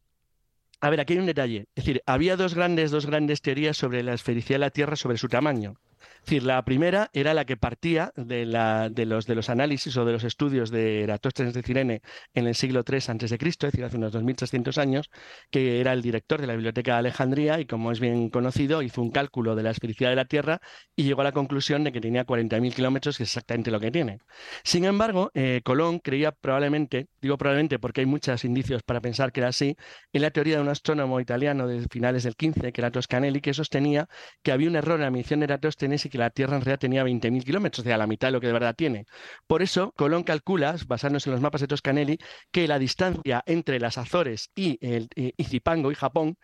A 0.79 0.89
ver, 0.89 0.99
aquí 0.99 1.13
hay 1.13 1.19
un 1.19 1.25
detalle. 1.25 1.67
Es 1.75 1.85
decir, 1.85 2.03
había 2.05 2.37
dos 2.37 2.53
grandes, 2.53 2.91
dos 2.91 3.05
grandes 3.07 3.41
teorías 3.41 3.77
sobre 3.77 4.03
la 4.03 4.13
esfericidad 4.13 4.55
de 4.55 4.65
la 4.65 4.69
Tierra, 4.69 4.95
sobre 4.95 5.17
su 5.17 5.27
tamaño. 5.27 5.79
Es 5.99 6.25
decir, 6.25 6.43
la 6.43 6.63
primera 6.63 7.09
era 7.13 7.33
la 7.33 7.45
que 7.45 7.57
partía 7.57 8.11
de, 8.15 8.45
la, 8.45 8.89
de, 8.89 9.05
los, 9.05 9.25
de 9.25 9.35
los 9.35 9.49
análisis 9.49 9.95
o 9.97 10.05
de 10.05 10.13
los 10.13 10.23
estudios 10.23 10.71
de 10.71 11.03
Eratóstenes 11.03 11.53
de 11.53 11.63
Cirene 11.63 12.01
en 12.33 12.47
el 12.47 12.55
siglo 12.55 12.83
III 12.87 12.97
a.C., 12.97 13.37
es 13.47 13.57
decir, 13.57 13.83
hace 13.83 13.97
unos 13.97 14.13
2.300 14.13 14.77
años, 14.77 15.09
que 15.51 15.79
era 15.79 15.93
el 15.93 16.01
director 16.01 16.41
de 16.41 16.47
la 16.47 16.53
Biblioteca 16.53 16.93
de 16.93 16.99
Alejandría 16.99 17.59
y, 17.59 17.65
como 17.65 17.91
es 17.91 17.99
bien 17.99 18.29
conocido, 18.29 18.81
hizo 18.81 19.01
un 19.01 19.11
cálculo 19.11 19.55
de 19.55 19.63
la 19.63 19.71
esfericidad 19.71 20.09
de 20.09 20.15
la 20.15 20.25
Tierra 20.25 20.59
y 20.95 21.03
llegó 21.03 21.21
a 21.21 21.23
la 21.23 21.31
conclusión 21.31 21.83
de 21.83 21.91
que 21.91 22.01
tenía 22.01 22.25
40.000 22.25 22.73
kilómetros, 22.73 23.17
que 23.17 23.23
es 23.23 23.29
exactamente 23.29 23.71
lo 23.71 23.79
que 23.79 23.91
tiene. 23.91 24.19
Sin 24.63 24.85
embargo, 24.85 25.31
eh, 25.33 25.61
Colón 25.63 25.99
creía 25.99 26.31
probablemente, 26.31 27.07
digo 27.21 27.37
probablemente 27.37 27.79
porque 27.79 28.01
hay 28.01 28.07
muchos 28.07 28.43
indicios 28.45 28.83
para 28.83 29.01
pensar 29.01 29.31
que 29.31 29.39
era 29.39 29.49
así, 29.49 29.75
en 30.13 30.21
la 30.21 30.31
teoría 30.31 30.57
de 30.57 30.61
un 30.61 30.69
astrónomo 30.69 31.19
italiano 31.19 31.67
de 31.67 31.85
finales 31.89 32.23
del 32.23 32.35
15, 32.35 32.71
que 32.71 32.81
era 32.81 32.91
Toscanelli, 32.91 33.41
que 33.41 33.53
sostenía 33.53 34.07
que 34.43 34.51
había 34.51 34.69
un 34.69 34.75
error 34.75 34.95
en 34.95 35.03
la 35.05 35.11
medición 35.11 35.39
de 35.39 35.45
Eratóstenes 35.45 35.86
y 35.93 36.09
que 36.09 36.17
la 36.17 36.29
Tierra 36.29 36.55
en 36.55 36.61
realidad 36.61 36.79
tenía 36.79 37.03
20.000 37.03 37.43
kilómetros, 37.43 37.79
o 37.79 37.83
sea, 37.87 37.97
la 37.97 38.07
mitad 38.07 38.27
de 38.29 38.33
lo 38.33 38.41
que 38.41 38.47
de 38.47 38.53
verdad 38.53 38.75
tiene. 38.75 39.05
Por 39.47 39.61
eso, 39.61 39.93
Colón 39.95 40.23
calcula, 40.23 40.75
basándose 40.87 41.29
en 41.29 41.33
los 41.33 41.41
mapas 41.41 41.61
de 41.61 41.67
Toscanelli, 41.67 42.17
que 42.51 42.67
la 42.67 42.79
distancia 42.79 43.43
entre 43.45 43.79
las 43.79 43.97
Azores 43.97 44.51
y, 44.55 44.77
el, 44.81 45.09
y 45.15 45.43
Zipango 45.43 45.91
y 45.91 45.95
Japón 45.95 46.37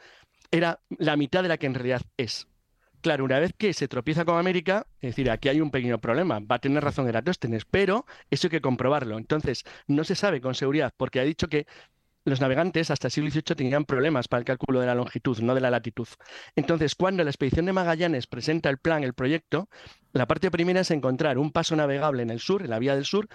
era 0.52 0.80
la 0.90 1.18
mitad 1.18 1.44
de 1.44 1.50
la 1.50 1.58
que 1.58 1.68
en 1.68 1.74
realidad 1.74 2.02
es. 2.18 2.48
Claro, 3.04 3.26
una 3.26 3.38
vez 3.38 3.54
que 3.58 3.74
se 3.74 3.90
tropieza 3.90 4.24
con 4.24 4.38
América, 4.38 4.88
es 5.02 5.10
decir, 5.10 5.30
aquí 5.30 5.50
hay 5.50 5.60
un 5.60 5.72
pequeño 5.72 6.00
problema, 6.00 6.40
va 6.40 6.56
a 6.56 6.60
tener 6.60 6.82
razón 6.82 7.10
Eratóstenes, 7.10 7.66
pero 7.66 8.06
eso 8.30 8.48
hay 8.48 8.52
que 8.52 8.62
comprobarlo. 8.62 9.18
Entonces, 9.18 9.66
no 9.88 10.06
se 10.06 10.16
sabe 10.16 10.40
con 10.40 10.56
seguridad, 10.56 10.94
porque 10.96 11.20
ha 11.20 11.26
dicho 11.26 11.50
que 11.50 11.68
los 12.26 12.42
navegantes 12.42 12.92
hasta 12.92 13.08
el 13.08 13.12
siglo 13.12 13.30
XVIII 13.30 13.56
tenían 13.56 13.86
problemas 13.86 14.28
para 14.28 14.40
el 14.40 14.46
cálculo 14.46 14.80
de 14.80 14.88
la 14.88 14.96
longitud, 14.96 15.40
no 15.40 15.56
de 15.56 15.62
la 15.62 15.72
latitud. 15.72 16.08
Entonces, 16.56 16.96
cuando 16.96 17.24
la 17.24 17.30
expedición 17.30 17.66
de 17.66 17.74
Magallanes 17.74 18.28
presenta 18.28 18.70
el 18.70 18.78
plan, 18.78 19.04
el 19.04 19.14
proyecto, 19.14 19.70
la 20.14 20.28
parte 20.28 20.52
primera 20.52 20.82
es 20.82 20.92
encontrar 20.92 21.38
un 21.38 21.52
paso 21.52 21.76
navegable 21.76 22.24
en 22.24 22.30
el 22.30 22.40
sur, 22.40 22.62
en 22.62 22.70
la 22.70 22.80
vía 22.80 22.96
del 22.96 23.06
sur, 23.06 23.28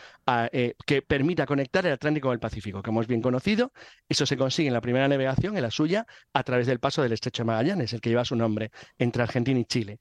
eh, 0.53 0.75
que 0.87 1.03
permita 1.03 1.45
conectar 1.45 1.85
el 1.87 1.93
Atlántico 1.93 2.29
con 2.29 2.35
el 2.35 2.41
Pacífico, 2.41 2.83
como 2.83 3.03
es 3.03 3.09
bien 3.09 3.21
conocido. 3.21 3.73
Eso 4.09 4.27
se 4.27 4.37
consigue 4.37 4.69
en 4.69 4.75
la 4.75 4.81
primera 4.81 5.09
navegación, 5.09 5.57
en 5.57 5.63
la 5.63 5.71
suya, 5.71 6.07
a 6.33 6.43
través 6.45 6.67
del 6.67 6.79
paso 6.79 7.03
del 7.03 7.13
Estrecho 7.13 7.43
de 7.43 7.49
Magallanes, 7.49 7.93
el 7.93 8.01
que 8.01 8.11
lleva 8.11 8.25
su 8.25 8.37
nombre, 8.37 8.71
entre 8.97 9.23
Argentina 9.23 9.59
y 9.59 9.65
Chile. 9.65 9.99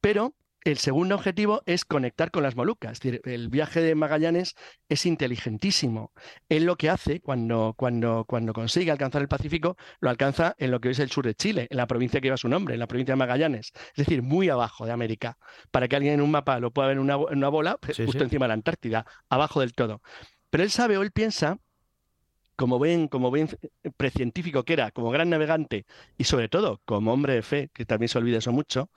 Pero 0.00 0.34
el 0.64 0.78
segundo 0.78 1.14
objetivo 1.14 1.62
es 1.66 1.84
conectar 1.84 2.30
con 2.30 2.42
las 2.42 2.56
Molucas. 2.56 2.92
Es 2.92 3.00
decir, 3.00 3.20
el 3.24 3.48
viaje 3.48 3.80
de 3.80 3.94
Magallanes 3.94 4.54
es 4.88 5.06
inteligentísimo. 5.06 6.12
Él 6.48 6.64
lo 6.64 6.76
que 6.76 6.90
hace 6.90 7.20
cuando, 7.20 7.74
cuando, 7.76 8.24
cuando 8.26 8.52
consigue 8.52 8.90
alcanzar 8.90 9.22
el 9.22 9.28
Pacífico, 9.28 9.76
lo 10.00 10.10
alcanza 10.10 10.54
en 10.58 10.70
lo 10.70 10.80
que 10.80 10.90
es 10.90 10.98
el 10.98 11.10
sur 11.10 11.24
de 11.24 11.34
Chile, 11.34 11.66
en 11.70 11.76
la 11.76 11.86
provincia 11.86 12.20
que 12.20 12.26
lleva 12.26 12.36
su 12.36 12.48
nombre, 12.48 12.74
en 12.74 12.80
la 12.80 12.86
provincia 12.86 13.12
de 13.12 13.18
Magallanes. 13.18 13.72
Es 13.74 14.06
decir, 14.06 14.22
muy 14.22 14.48
abajo 14.48 14.84
de 14.84 14.92
América. 14.92 15.38
Para 15.70 15.88
que 15.88 15.96
alguien 15.96 16.14
en 16.14 16.20
un 16.20 16.30
mapa 16.30 16.58
lo 16.60 16.72
pueda 16.72 16.88
ver 16.88 16.98
en 16.98 17.02
una, 17.02 17.48
bola, 17.48 17.78
pues, 17.78 17.96
justo 17.96 18.22
encima 18.22 18.44
de 18.44 18.48
la 18.48 18.54
Antártida, 18.54 19.06
abajo 19.28 19.60
del 19.60 19.72
todo. 19.72 20.02
Pero 20.50 20.64
él 20.64 20.70
sabe 20.70 20.98
o 20.98 21.02
él 21.02 21.12
piensa 21.12 21.58
como 22.60 22.78
ven, 22.78 23.08
como 23.08 23.30
ven 23.30 23.48
precientífico 23.96 24.66
que 24.66 24.74
era, 24.74 24.90
como 24.90 25.10
gran 25.10 25.30
navegante 25.30 25.86
y 26.18 26.24
sobre 26.24 26.50
todo 26.50 26.82
como 26.84 27.10
hombre 27.10 27.32
de 27.32 27.40
fe, 27.40 27.70
que 27.72 27.86
también 27.86 28.10
se 28.10 28.18
olvida 28.18 28.36
eso 28.36 28.52
mucho, 28.52 28.90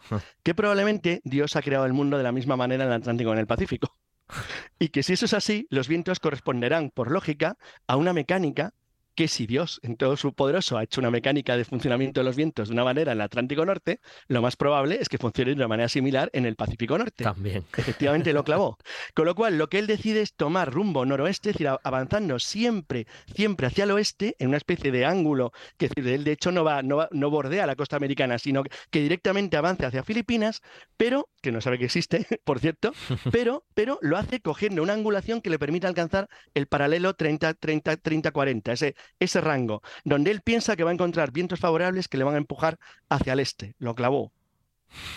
que 0.43 0.53
probablemente 0.53 1.21
Dios 1.23 1.55
ha 1.55 1.61
creado 1.61 1.85
el 1.85 1.93
mundo 1.93 2.17
de 2.17 2.23
la 2.23 2.33
misma 2.33 2.57
manera 2.57 2.83
en 2.83 2.89
el 2.89 2.97
Atlántico 2.97 3.29
y 3.29 3.33
en 3.33 3.39
el 3.39 3.47
Pacífico. 3.47 3.95
Y 4.79 4.89
que 4.89 5.01
si 5.01 5.13
eso 5.13 5.23
es 5.25 5.33
así, 5.33 5.65
los 5.69 5.87
vientos 5.87 6.19
corresponderán, 6.19 6.89
por 6.89 7.09
lógica, 7.09 7.55
a 7.87 7.95
una 7.95 8.11
mecánica 8.11 8.73
que 9.15 9.27
si 9.27 9.45
Dios 9.45 9.79
en 9.83 9.97
todo 9.97 10.17
su 10.17 10.33
poderoso 10.33 10.77
ha 10.77 10.83
hecho 10.83 11.01
una 11.01 11.11
mecánica 11.11 11.57
de 11.57 11.65
funcionamiento 11.65 12.19
de 12.19 12.25
los 12.25 12.35
vientos 12.35 12.69
de 12.69 12.73
una 12.73 12.83
manera 12.83 13.11
en 13.11 13.17
el 13.17 13.21
Atlántico 13.21 13.65
Norte, 13.65 13.99
lo 14.27 14.41
más 14.41 14.55
probable 14.55 14.97
es 14.99 15.09
que 15.09 15.17
funcione 15.17 15.51
de 15.51 15.57
una 15.57 15.67
manera 15.67 15.89
similar 15.89 16.29
en 16.33 16.45
el 16.45 16.55
Pacífico 16.55 16.97
Norte. 16.97 17.23
También. 17.23 17.63
Efectivamente 17.77 18.33
lo 18.33 18.43
clavó. 18.43 18.77
Con 19.13 19.25
lo 19.25 19.35
cual, 19.35 19.57
lo 19.57 19.69
que 19.69 19.79
él 19.79 19.87
decide 19.87 20.21
es 20.21 20.33
tomar 20.33 20.71
rumbo 20.71 21.05
noroeste, 21.05 21.51
es 21.51 21.55
decir, 21.55 21.69
avanzando 21.83 22.39
siempre, 22.39 23.07
siempre 23.35 23.67
hacia 23.67 23.83
el 23.83 23.91
oeste, 23.91 24.35
en 24.39 24.49
una 24.49 24.57
especie 24.57 24.91
de 24.91 25.05
ángulo, 25.05 25.51
que 25.77 25.89
él 25.95 26.23
de 26.23 26.31
hecho 26.31 26.51
no 26.51 26.63
va, 26.63 26.81
no, 26.81 27.07
no 27.11 27.29
bordea 27.29 27.67
la 27.67 27.75
costa 27.75 27.95
americana, 27.95 28.39
sino 28.39 28.63
que 28.63 29.01
directamente 29.01 29.57
avanza 29.57 29.87
hacia 29.87 30.03
Filipinas, 30.03 30.61
pero, 30.97 31.29
que 31.41 31.51
no 31.51 31.61
sabe 31.61 31.79
que 31.79 31.85
existe, 31.85 32.25
por 32.43 32.59
cierto, 32.59 32.93
pero, 33.31 33.65
pero 33.73 33.99
lo 34.01 34.17
hace 34.17 34.39
cogiendo 34.41 34.81
una 34.81 34.93
angulación 34.93 35.41
que 35.41 35.49
le 35.49 35.59
permite 35.59 35.87
alcanzar 35.87 36.29
el 36.53 36.67
paralelo 36.67 37.15
30-30-30-40, 37.15 38.71
ese 38.73 38.95
ese 39.19 39.41
rango, 39.41 39.81
donde 40.03 40.31
él 40.31 40.41
piensa 40.41 40.75
que 40.75 40.83
va 40.83 40.91
a 40.91 40.93
encontrar 40.93 41.31
vientos 41.31 41.59
favorables 41.59 42.07
que 42.07 42.17
le 42.17 42.23
van 42.23 42.35
a 42.35 42.39
empujar 42.39 42.77
hacia 43.09 43.33
el 43.33 43.39
este. 43.39 43.75
Lo 43.79 43.95
clavó, 43.95 44.31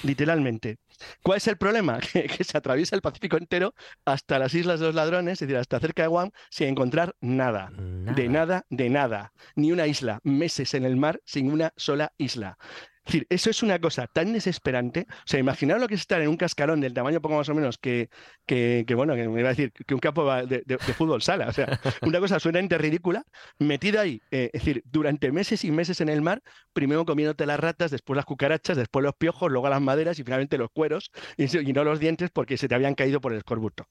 literalmente. 0.03 0.79
¿Cuál 1.23 1.39
es 1.39 1.47
el 1.49 1.57
problema? 1.57 1.99
Que, 2.13 2.45
se 2.45 2.57
atraviesa 2.57 2.97
el 2.97 3.03
Pacífico 3.03 3.37
entero 3.37 3.75
hasta 4.05 4.39
las 4.39 4.55
Islas 4.55 4.81
de 4.81 4.87
los 4.87 4.95
Ladrones, 4.95 5.35
es 5.35 5.41
decir, 5.41 5.57
hasta 5.57 5.81
cerca 5.81 6.03
de 6.03 6.09
Guam, 6.09 6.31
sin 6.51 6.69
encontrar 6.69 7.15
nada. 7.21 7.71
De 7.73 8.29
nada, 8.29 8.65
de 8.71 8.89
nada. 8.89 9.33
Ni 9.55 9.73
una 9.73 9.87
isla. 9.87 10.21
Meses 10.23 10.75
en 10.75 10.85
el 10.85 10.97
mar 10.97 11.21
sin 11.25 11.51
una 11.51 11.73
sola 11.77 12.13
isla. 12.17 12.59
Es 13.07 13.13
decir, 13.13 13.27
eso 13.31 13.51
es 13.51 13.63
una 13.63 13.79
cosa 13.79 14.09
tan 14.09 14.33
desesperante. 14.33 15.07
O 15.09 15.27
sea, 15.27 15.39
imaginaos 15.39 15.81
lo 15.81 15.87
que 15.87 15.95
es 15.95 16.01
estar 16.01 16.21
en 16.21 16.29
un 16.29 16.37
cascarón 16.37 16.81
del 16.81 16.93
tamaño 16.93 17.21
poco 17.21 17.37
más 17.37 17.49
o 17.49 17.55
menos 17.55 17.79
que, 17.79 18.11
que, 18.47 18.85
bueno, 18.97 19.15
que 19.15 19.29
me 19.29 19.41
iba 19.41 19.49
a 19.49 19.53
decir 19.53 19.73
que 19.73 19.95
un 19.95 20.01
campo 20.01 20.29
de, 20.45 20.79
fútbol 20.97 21.23
sala. 21.23 21.47
O 21.47 21.53
sea, 21.53 21.79
una 22.03 22.19
cosa 22.19 22.35
absolutamente 22.35 22.77
ridícula, 22.79 23.25
metida 23.61 24.01
ahí, 24.01 24.21
eh, 24.33 24.51
es 24.53 24.65
decir, 24.65 24.83
durante 24.87 25.31
meses 25.31 25.65
y 25.65 25.71
meses 25.71 26.01
en 26.01 26.09
el 26.09 26.21
mar, 26.21 26.43
primero 26.73 27.05
comiéndote 27.05 27.47
las 27.47 27.61
ratas, 27.61 27.93
después 27.93 28.17
las 28.17 28.25
cucarachas, 28.25 28.77
después 28.77 29.05
los 29.05 29.15
piojos, 29.15 29.53
luego 29.53 29.69
las 29.69 29.81
maderas 29.81 30.19
y 30.19 30.25
finalmente 30.25 30.59
los 30.59 30.71
cueros, 30.73 31.13
y, 31.37 31.47
no 31.73 31.85
los 31.85 32.01
dientes 32.01 32.31
porque 32.31 32.57
se 32.57 32.67
te 32.67 32.75
habían 32.75 32.97
caído 32.97 33.21
por 33.21 33.33
el 33.33 33.39
escorbuto. 33.39 33.87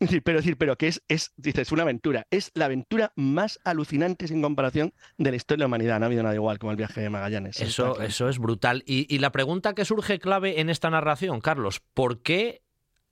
Es 0.00 0.08
decir, 0.08 0.22
pero, 0.24 0.38
decir, 0.38 0.56
pero 0.56 0.76
que 0.76 0.88
es, 0.88 1.02
es, 1.06 1.32
dices, 1.36 1.70
una 1.70 1.82
aventura. 1.82 2.26
Es 2.30 2.50
la 2.54 2.64
aventura 2.64 3.12
más 3.14 3.60
alucinante 3.62 4.26
sin 4.26 4.42
comparación 4.42 4.92
de 5.18 5.30
la 5.30 5.36
historia 5.36 5.58
de 5.58 5.60
la 5.60 5.66
humanidad. 5.66 6.00
No 6.00 6.06
ha 6.06 6.08
habido 6.08 6.24
nada 6.24 6.34
igual 6.34 6.58
como 6.58 6.72
el 6.72 6.76
viaje 6.76 7.00
de 7.00 7.10
Magallanes. 7.10 7.60
Eso, 7.60 8.00
eso 8.00 8.28
es 8.28 8.38
brutal 8.38 8.55
y, 8.86 9.18
la 9.18 9.32
pregunta 9.32 9.74
que 9.74 9.84
surge 9.84 10.18
clave 10.18 10.60
en 10.60 10.70
esta 10.70 10.90
narración, 10.90 11.40
Carlos, 11.40 11.80
¿por 11.94 12.22
qué 12.22 12.62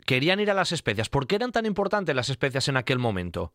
querían 0.07 0.41
ir 0.41 0.51
a 0.51 0.55
las 0.55 0.73
especias? 0.73 1.09
¿Por 1.09 1.27
qué 1.27 1.37
eran 1.37 1.53
tan 1.53 1.67
importantes 1.67 2.15
las 2.15 2.29
especias 2.29 2.69
en 2.69 2.77
aquel 2.77 2.99
momento? 2.99 3.53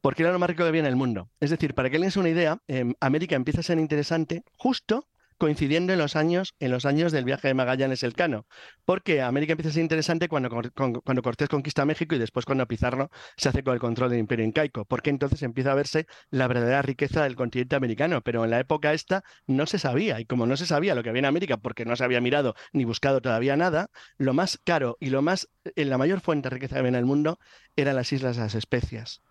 Porque 0.00 0.22
era 0.22 0.32
lo 0.32 0.38
más 0.38 0.50
rico 0.50 0.62
que 0.62 0.68
había 0.68 0.80
en 0.80 0.86
el 0.86 0.96
mundo. 0.96 1.30
Es 1.40 1.50
decir, 1.50 1.74
para 1.74 1.90
que 1.90 1.96
alguien 1.96 2.10
se 2.10 2.20
una 2.20 2.28
idea, 2.28 2.58
em, 2.68 2.94
América 3.00 3.36
empieza 3.36 3.60
a 3.60 3.62
ser 3.64 3.78
interesante 3.78 4.44
justo 4.56 5.08
coincidiendo 5.38 5.92
en 5.92 5.98
los 5.98 6.16
años, 6.16 6.54
en 6.60 6.70
los 6.70 6.86
años 6.86 7.12
del 7.12 7.24
viaje 7.24 7.48
de 7.48 7.54
Magallanes 7.54 8.02
Elcano, 8.02 8.46
porque 8.84 9.22
América 9.22 9.52
empieza 9.52 9.70
a 9.70 9.72
ser 9.72 9.82
interesante 9.82 10.28
cuando, 10.28 10.50
cuando 10.50 11.22
Cortés 11.22 11.48
conquista 11.48 11.84
México 11.84 12.14
y 12.14 12.18
después 12.18 12.44
cuando 12.44 12.66
Pizarro 12.66 13.10
se 13.36 13.48
hace 13.48 13.62
con 13.62 13.74
el 13.74 13.80
control 13.80 14.10
del 14.10 14.20
imperio 14.20 14.44
incaico, 14.44 14.84
porque 14.84 15.10
entonces 15.10 15.42
empieza 15.42 15.72
a 15.72 15.74
verse 15.74 16.06
la 16.30 16.46
verdadera 16.48 16.82
riqueza 16.82 17.24
del 17.24 17.36
continente 17.36 17.76
americano, 17.76 18.22
pero 18.22 18.44
en 18.44 18.50
la 18.50 18.60
época 18.60 18.92
esta 18.92 19.24
no 19.46 19.66
se 19.66 19.78
sabía, 19.78 20.20
y 20.20 20.24
como 20.24 20.46
no 20.46 20.56
se 20.56 20.66
sabía 20.66 20.94
lo 20.94 21.02
que 21.02 21.10
había 21.10 21.20
en 21.20 21.26
América, 21.26 21.56
porque 21.56 21.84
no 21.84 21.96
se 21.96 22.04
había 22.04 22.20
mirado 22.20 22.54
ni 22.72 22.84
buscado 22.84 23.20
todavía 23.20 23.56
nada, 23.56 23.90
lo 24.18 24.34
más 24.34 24.60
caro 24.64 24.96
y 25.00 25.10
lo 25.10 25.22
más, 25.22 25.48
en 25.76 25.90
la 25.90 25.98
mayor 25.98 26.20
fuente 26.20 26.48
de 26.48 26.54
riqueza 26.54 26.74
que 26.74 26.80
había 26.80 26.90
en 26.90 26.94
el 26.96 27.06
mundo 27.06 27.38
eran 27.76 27.96
las 27.96 28.12
islas 28.12 28.36
de 28.36 28.42
las 28.42 28.54
especias. 28.54 29.22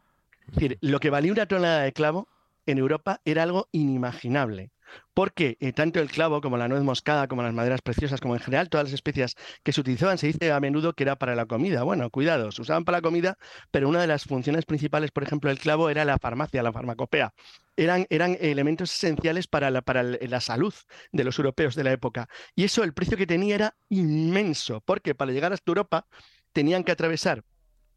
Es 0.48 0.56
decir, 0.56 0.78
lo 0.82 1.00
que 1.00 1.10
valía 1.10 1.32
una 1.32 1.46
tonelada 1.46 1.84
de 1.84 1.94
clavo 1.94 2.28
en 2.66 2.78
Europa 2.78 3.22
era 3.26 3.44
algo 3.44 3.70
inimaginable 3.72 4.72
porque 5.14 5.58
eh, 5.60 5.74
tanto 5.74 6.00
el 6.00 6.10
clavo 6.10 6.42
como 6.42 6.58
la 6.58 6.68
nuez 6.68 6.84
moscada, 6.84 7.28
como 7.28 7.44
las 7.44 7.54
maderas 7.54 7.82
preciosas, 7.82 8.20
como 8.20 8.36
en 8.36 8.42
general 8.42 8.70
todas 8.70 8.86
las 8.86 8.94
especias 8.94 9.36
que 9.64 9.72
se 9.72 9.82
utilizaban, 9.82 10.18
se 10.18 10.28
dice 10.28 10.52
a 10.52 10.60
menudo 10.60 10.94
que 10.94 11.04
era 11.04 11.16
para 11.18 11.36
la 11.36 11.46
comida. 11.46 11.84
Bueno, 11.84 12.10
cuidado, 12.10 12.52
se 12.52 12.62
usaban 12.62 12.86
para 12.86 12.98
la 13.00 13.02
comida, 13.02 13.38
pero 13.72 13.90
una 13.90 14.02
de 14.02 14.08
las 14.08 14.24
funciones 14.24 14.66
principales, 14.66 15.12
por 15.12 15.24
ejemplo, 15.24 15.50
del 15.50 15.60
clavo 15.60 15.90
era 15.90 16.06
la 16.06 16.18
farmacia, 16.18 16.64
la 16.64 16.74
farmacopea. 16.74 17.34
Eran, 17.76 18.06
eran 18.10 18.38
elementos 18.40 18.94
esenciales 18.94 19.48
para 19.48 19.72
la, 19.72 19.82
para 19.82 20.04
la 20.04 20.42
salud 20.42 20.74
de 21.12 21.24
los 21.24 21.38
europeos 21.40 21.76
de 21.76 21.84
la 21.84 21.92
época. 21.92 22.28
Y 22.56 22.66
eso, 22.66 22.84
el 22.84 22.94
precio 22.94 23.18
que 23.18 23.28
tenía 23.28 23.56
era 23.56 23.76
inmenso, 23.90 24.82
porque 24.82 25.16
para 25.16 25.32
llegar 25.32 25.54
hasta 25.54 25.70
Europa 25.70 26.08
tenían 26.54 26.84
que 26.84 26.92
atravesar 26.92 27.44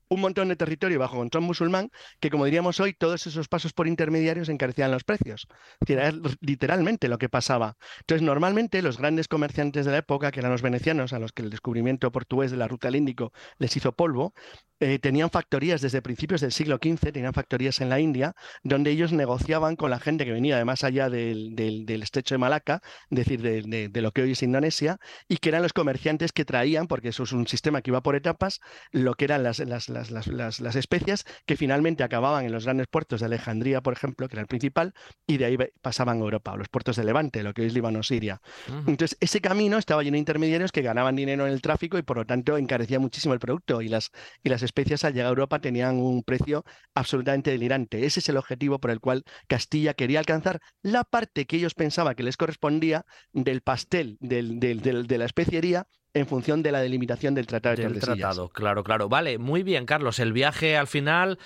un 0.08 0.20
montón 0.20 0.48
de 0.48 0.56
territorio 0.56 0.98
bajo 0.98 1.16
control 1.16 1.44
musulmán 1.44 1.90
que, 2.20 2.30
como 2.30 2.44
diríamos 2.44 2.80
hoy, 2.80 2.92
todos 2.92 3.26
esos 3.26 3.48
pasos 3.48 3.72
por 3.72 3.86
intermediarios 3.86 4.48
encarecían 4.48 4.90
los 4.90 5.04
precios. 5.04 5.46
Era 5.86 6.12
literalmente 6.40 7.08
lo 7.08 7.18
que 7.18 7.28
pasaba. 7.28 7.76
Entonces, 8.00 8.22
normalmente 8.22 8.82
los 8.82 8.98
grandes 8.98 9.28
comerciantes 9.28 9.86
de 9.86 9.92
la 9.92 9.98
época, 9.98 10.30
que 10.30 10.40
eran 10.40 10.52
los 10.52 10.62
venecianos, 10.62 11.12
a 11.12 11.18
los 11.18 11.32
que 11.32 11.42
el 11.42 11.50
descubrimiento 11.50 12.10
portugués 12.12 12.50
de 12.50 12.56
la 12.56 12.68
ruta 12.68 12.88
al 12.88 12.96
Índico 12.96 13.32
les 13.58 13.76
hizo 13.76 13.92
polvo, 13.92 14.34
eh, 14.78 14.98
tenían 14.98 15.30
factorías 15.30 15.80
desde 15.80 16.02
principios 16.02 16.42
del 16.42 16.52
siglo 16.52 16.76
XV, 16.76 17.10
tenían 17.10 17.32
factorías 17.32 17.80
en 17.80 17.88
la 17.88 17.98
India, 17.98 18.34
donde 18.62 18.90
ellos 18.90 19.10
negociaban 19.12 19.74
con 19.74 19.90
la 19.90 19.98
gente 19.98 20.26
que 20.26 20.32
venía 20.32 20.58
de 20.58 20.66
más 20.66 20.84
allá 20.84 21.08
del, 21.08 21.56
estrecho 22.02 22.34
de 22.34 22.38
Malaca, 22.38 22.82
es 23.10 23.16
decir, 23.16 23.40
de, 23.40 23.88
de, 23.88 24.02
lo 24.02 24.12
que 24.12 24.22
hoy 24.22 24.32
es 24.32 24.42
Indonesia, 24.42 24.98
y 25.28 25.38
que 25.38 25.48
eran 25.48 25.62
los 25.62 25.72
comerciantes 25.72 26.32
que 26.32 26.44
traían, 26.44 26.88
porque 26.88 27.08
eso 27.08 27.22
es 27.22 27.32
un 27.32 27.46
sistema 27.46 27.80
que 27.80 27.90
iba 27.90 28.02
por 28.02 28.16
etapas, 28.16 28.60
lo 28.92 29.14
que 29.14 29.24
eran 29.24 29.42
las, 29.42 29.60
las 29.60 29.88
las, 30.10 30.76
especias 30.76 31.24
que 31.46 31.56
finalmente 31.56 32.04
acababan 32.04 32.44
en 32.44 32.52
los 32.52 32.64
grandes 32.64 32.86
puertos 32.86 33.20
de 33.20 33.26
Alejandría, 33.26 33.80
por 33.80 33.92
ejemplo, 33.92 34.28
que 34.28 34.36
era 34.36 34.42
el 34.42 34.48
principal, 34.48 34.94
y 35.26 35.36
de 35.38 35.44
ahí 35.44 35.58
pasaban 35.80 36.18
a 36.18 36.20
Europa, 36.20 36.56
los 36.56 36.68
puertos 36.68 36.96
de 36.96 37.04
Levante, 37.04 37.42
lo 37.42 37.54
que 37.54 37.62
hoy 37.62 37.68
es 37.68 37.74
Líbano, 37.74 38.02
Siria. 38.02 38.40
Entonces, 38.86 39.16
ese 39.20 39.40
camino 39.40 39.78
estaba 39.78 40.02
lleno 40.02 40.14
de 40.14 40.20
intermediarios 40.20 40.72
que 40.72 40.82
ganaban 40.82 41.16
dinero 41.16 41.46
en 41.46 41.52
el 41.52 41.62
tráfico 41.62 41.98
y 41.98 42.02
por 42.02 42.18
lo 42.18 42.26
tanto 42.26 42.56
encarecía 42.56 42.98
muchísimo 42.98 43.34
el 43.34 43.40
producto 43.40 43.82
y 43.82 43.88
las, 43.88 44.10
y 44.42 44.48
las 44.48 44.62
especias 44.62 45.04
al 45.04 45.12
llegar 45.12 45.26
a 45.26 45.30
Europa 45.30 45.60
tenían 45.60 45.96
un 45.96 46.22
precio 46.22 46.64
absolutamente 46.94 47.50
delirante. 47.50 48.06
Ese 48.06 48.20
es 48.20 48.28
el 48.28 48.36
objetivo 48.36 48.78
por 48.78 48.90
el 48.90 49.00
cual 49.00 49.24
Castilla 49.46 49.94
quería 49.94 50.18
alcanzar 50.18 50.60
la 50.82 51.04
parte 51.04 51.46
que 51.46 51.56
ellos 51.56 51.74
pensaban 51.74 52.14
que 52.14 52.22
les 52.22 52.36
correspondía 52.36 53.04
del 53.32 53.60
pastel, 53.62 54.16
del, 54.20 54.58
de 54.60 55.18
la 55.18 55.24
especiería 55.24 55.86
en 56.16 56.26
función 56.26 56.62
de 56.62 56.72
la 56.72 56.80
delimitación 56.80 57.34
del 57.34 57.46
Tratado 57.46 57.76
de 57.76 57.82
del 57.82 58.00
tratado, 58.00 58.48
claro, 58.48 58.82
claro. 58.82 59.08
Vale, 59.08 59.36
muy 59.36 59.62
bien, 59.62 59.84
Carlos. 59.84 60.18
El 60.18 60.32
viaje 60.32 60.76
al 60.76 60.86
final, 60.86 61.38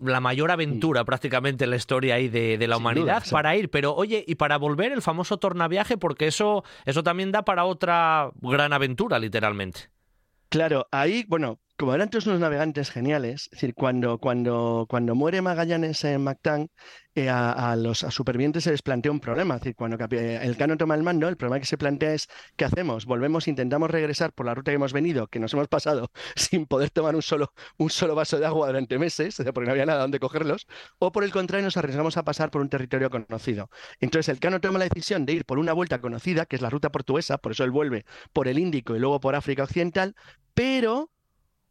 la 0.00 0.20
mayor 0.20 0.50
aventura 0.50 1.04
prácticamente 1.04 1.64
en 1.64 1.70
la 1.70 1.76
historia 1.76 2.16
ahí 2.16 2.28
de, 2.28 2.66
la 2.66 2.76
humanidad 2.76 3.22
para 3.30 3.54
ir. 3.56 3.70
Pero 3.70 3.94
oye, 3.94 4.24
y 4.26 4.34
para 4.34 4.58
volver 4.58 4.90
el 4.90 5.00
famoso 5.00 5.36
tornaviaje, 5.36 5.96
porque 5.96 6.26
eso, 6.26 6.64
eso 6.84 7.04
también 7.04 7.30
da 7.30 7.44
para 7.44 7.64
otra 7.64 8.32
gran 8.40 8.72
aventura, 8.72 9.20
literalmente. 9.20 9.90
Claro, 10.48 10.88
ahí, 10.90 11.24
bueno, 11.28 11.60
como 11.76 11.94
eran 11.94 12.08
todos 12.10 12.26
unos 12.26 12.40
navegantes 12.40 12.90
geniales, 12.90 13.44
es 13.44 13.50
decir, 13.50 13.74
cuando, 13.74 14.18
cuando, 14.18 14.86
cuando 14.88 15.14
muere 15.14 15.42
Magallanes 15.42 16.02
en 16.04 16.22
Mactán, 16.22 16.68
eh, 17.14 17.30
a, 17.30 17.74
los 17.76 18.00
supervivientes 18.00 18.64
se 18.64 18.70
les 18.70 18.82
plantea 18.82 19.10
un 19.10 19.20
problema. 19.20 19.54
Es 19.56 19.62
decir, 19.62 19.74
cuando 19.74 19.96
el 19.96 20.56
cano 20.56 20.76
toma 20.76 20.94
el 20.94 21.02
mando, 21.02 21.28
el 21.28 21.36
problema 21.36 21.58
que 21.60 21.66
se 21.66 21.78
plantea 21.78 22.12
es 22.12 22.28
¿qué 22.56 22.66
hacemos? 22.66 23.06
¿Volvemos, 23.06 23.48
intentamos 23.48 23.90
regresar 23.90 24.32
por 24.34 24.44
la 24.44 24.54
ruta 24.54 24.70
que 24.70 24.76
hemos 24.76 24.92
venido, 24.92 25.26
que 25.26 25.38
nos 25.38 25.52
hemos 25.54 25.68
pasado 25.68 26.10
sin 26.36 26.66
poder 26.66 26.90
tomar 26.90 27.14
un 27.14 27.22
solo, 27.22 27.52
un 27.78 27.90
solo 27.90 28.14
vaso 28.14 28.38
de 28.38 28.46
agua 28.46 28.66
durante 28.66 28.98
meses, 28.98 29.36
porque 29.54 29.66
no 29.66 29.72
había 29.72 29.86
nada 29.86 30.02
donde 30.02 30.20
cogerlos? 30.20 30.66
¿O 30.98 31.10
por 31.12 31.24
el 31.24 31.32
contrario 31.32 31.64
nos 31.64 31.76
arriesgamos 31.76 32.16
a 32.16 32.24
pasar 32.24 32.50
por 32.50 32.60
un 32.60 32.68
territorio 32.68 33.10
conocido? 33.10 33.70
Entonces 34.00 34.28
el 34.28 34.38
cano 34.38 34.60
toma 34.60 34.78
la 34.78 34.84
decisión 34.86 35.24
de 35.24 35.34
ir 35.34 35.44
por 35.46 35.58
una 35.58 35.72
vuelta 35.72 36.00
conocida, 36.00 36.46
que 36.46 36.56
es 36.56 36.62
la 36.62 36.70
ruta 36.70 36.90
portuguesa, 36.90 37.38
por 37.38 37.52
eso 37.52 37.64
él 37.64 37.70
vuelve 37.70 38.04
por 38.32 38.48
el 38.48 38.58
Índico 38.58 38.94
y 38.94 38.98
luego 38.98 39.20
por 39.20 39.34
África 39.34 39.64
Occidental, 39.64 40.14
pero 40.54 41.10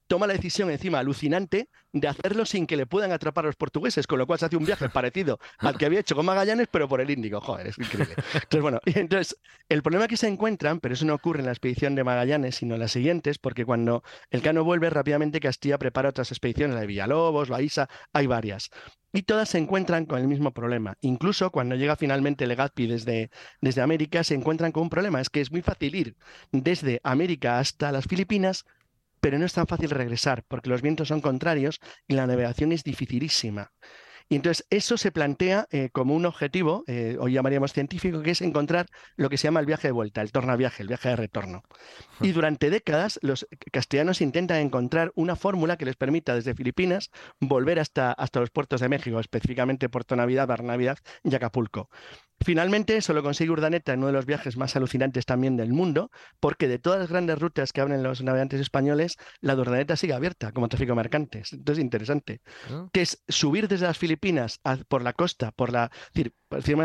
toma 0.07 0.27
la 0.27 0.33
decisión 0.33 0.69
encima 0.69 0.99
alucinante 0.99 1.69
de 1.91 2.07
hacerlo 2.07 2.45
sin 2.45 2.67
que 2.67 2.75
le 2.75 2.85
puedan 2.85 3.11
atrapar 3.11 3.45
a 3.45 3.47
los 3.47 3.55
portugueses, 3.55 4.05
con 4.05 4.19
lo 4.19 4.27
cual 4.27 4.39
se 4.39 4.45
hace 4.45 4.57
un 4.57 4.65
viaje 4.65 4.89
parecido 4.89 5.39
al 5.59 5.77
que 5.77 5.85
había 5.85 6.01
hecho 6.01 6.15
con 6.15 6.25
Magallanes, 6.25 6.67
pero 6.69 6.87
por 6.87 7.01
el 7.01 7.09
Índico. 7.09 7.39
Joder, 7.39 7.67
es 7.67 7.77
increíble. 7.77 8.15
Entonces, 8.33 8.61
bueno, 8.61 8.79
entonces, 8.85 9.37
el 9.69 9.81
problema 9.81 10.07
que 10.07 10.17
se 10.17 10.27
encuentran, 10.27 10.79
pero 10.79 10.93
eso 10.93 11.05
no 11.05 11.13
ocurre 11.13 11.39
en 11.39 11.45
la 11.45 11.51
expedición 11.51 11.95
de 11.95 12.03
Magallanes, 12.03 12.55
sino 12.55 12.75
en 12.75 12.81
las 12.81 12.91
siguientes, 12.91 13.37
porque 13.37 13.65
cuando 13.65 14.03
el 14.29 14.41
Cano 14.41 14.63
vuelve 14.63 14.89
rápidamente, 14.89 15.39
Castilla 15.39 15.77
prepara 15.77 16.09
otras 16.09 16.31
expediciones, 16.31 16.75
la 16.75 16.81
de 16.81 16.87
Villalobos, 16.87 17.49
Baísa, 17.49 17.89
hay 18.13 18.27
varias. 18.27 18.69
Y 19.13 19.23
todas 19.23 19.47
se 19.47 19.57
encuentran 19.57 20.05
con 20.05 20.19
el 20.19 20.27
mismo 20.27 20.51
problema. 20.51 20.97
Incluso 20.99 21.49
cuando 21.49 21.75
llega 21.75 21.95
finalmente 21.95 22.47
Legazpi 22.47 22.85
desde, 22.85 23.29
desde 23.61 23.81
América, 23.81 24.25
se 24.25 24.35
encuentran 24.35 24.73
con 24.73 24.83
un 24.83 24.89
problema. 24.89 25.21
Es 25.21 25.29
que 25.29 25.39
es 25.39 25.53
muy 25.53 25.61
fácil 25.61 25.95
ir 25.95 26.17
desde 26.51 26.99
América 27.01 27.59
hasta 27.59 27.93
las 27.93 28.07
Filipinas 28.07 28.65
pero 29.25 29.39
no 29.39 29.45
es 29.47 29.53
tan 29.53 29.65
fácil 29.65 29.89
regresar 29.89 30.43
porque 30.47 30.69
los 30.69 30.83
vientos 30.83 31.07
son 31.07 31.19
contrarios 31.19 31.79
y 32.07 32.13
la 32.13 32.27
navegación 32.27 32.71
es 32.71 32.83
dificilísima. 32.83 33.71
Y 34.29 34.35
entonces 34.35 34.67
eso 34.69 34.97
se 34.97 35.11
plantea 35.11 35.67
eh, 35.71 35.89
como 35.91 36.13
un 36.13 36.27
objetivo, 36.27 36.83
eh, 36.85 37.17
hoy 37.19 37.33
llamaríamos 37.33 37.73
científico, 37.73 38.21
que 38.21 38.29
es 38.29 38.41
encontrar 38.41 38.85
lo 39.15 39.27
que 39.27 39.37
se 39.37 39.47
llama 39.47 39.61
el 39.61 39.65
viaje 39.65 39.87
de 39.87 39.93
vuelta, 39.93 40.21
el 40.21 40.31
tornaviaje, 40.31 40.83
el 40.83 40.89
viaje 40.89 41.09
de 41.09 41.15
retorno. 41.15 41.63
Y 42.21 42.33
durante 42.33 42.69
décadas 42.69 43.17
los 43.23 43.47
castellanos 43.71 44.21
intentan 44.21 44.57
encontrar 44.57 45.11
una 45.15 45.35
fórmula 45.35 45.75
que 45.75 45.85
les 45.85 45.95
permita 45.95 46.35
desde 46.35 46.53
Filipinas 46.53 47.09
volver 47.39 47.79
hasta, 47.79 48.11
hasta 48.11 48.41
los 48.41 48.51
puertos 48.51 48.79
de 48.79 48.89
México, 48.89 49.19
específicamente 49.19 49.89
Puerto 49.89 50.15
Navidad, 50.15 50.45
Bar 50.45 50.63
Navidad 50.63 50.99
y 51.23 51.33
Acapulco. 51.33 51.89
Finalmente, 52.43 52.97
eso 52.97 53.13
lo 53.13 53.23
consigue 53.23 53.51
Urdaneta 53.51 53.93
en 53.93 53.99
uno 53.99 54.07
de 54.07 54.13
los 54.13 54.25
viajes 54.25 54.57
más 54.57 54.75
alucinantes 54.75 55.25
también 55.25 55.55
del 55.55 55.73
mundo, 55.73 56.11
porque 56.39 56.67
de 56.67 56.79
todas 56.79 56.99
las 56.99 57.09
grandes 57.09 57.39
rutas 57.39 57.71
que 57.71 57.81
abren 57.81 58.03
los 58.03 58.21
navegantes 58.21 58.59
españoles, 58.59 59.15
la 59.41 59.55
de 59.55 59.61
Urdaneta 59.61 59.95
sigue 59.95 60.13
abierta 60.13 60.51
como 60.51 60.67
tráfico 60.67 60.95
mercante. 60.95 61.43
Entonces, 61.51 61.83
interesante. 61.83 62.41
Ah. 62.69 62.87
Que 62.91 63.01
es 63.01 63.23
subir 63.27 63.67
desde 63.67 63.85
las 63.87 63.97
Filipinas 63.97 64.59
por 64.87 65.01
la 65.01 65.13
costa, 65.13 65.51
por 65.51 65.71
la, 65.71 65.91
decir, 66.13 66.33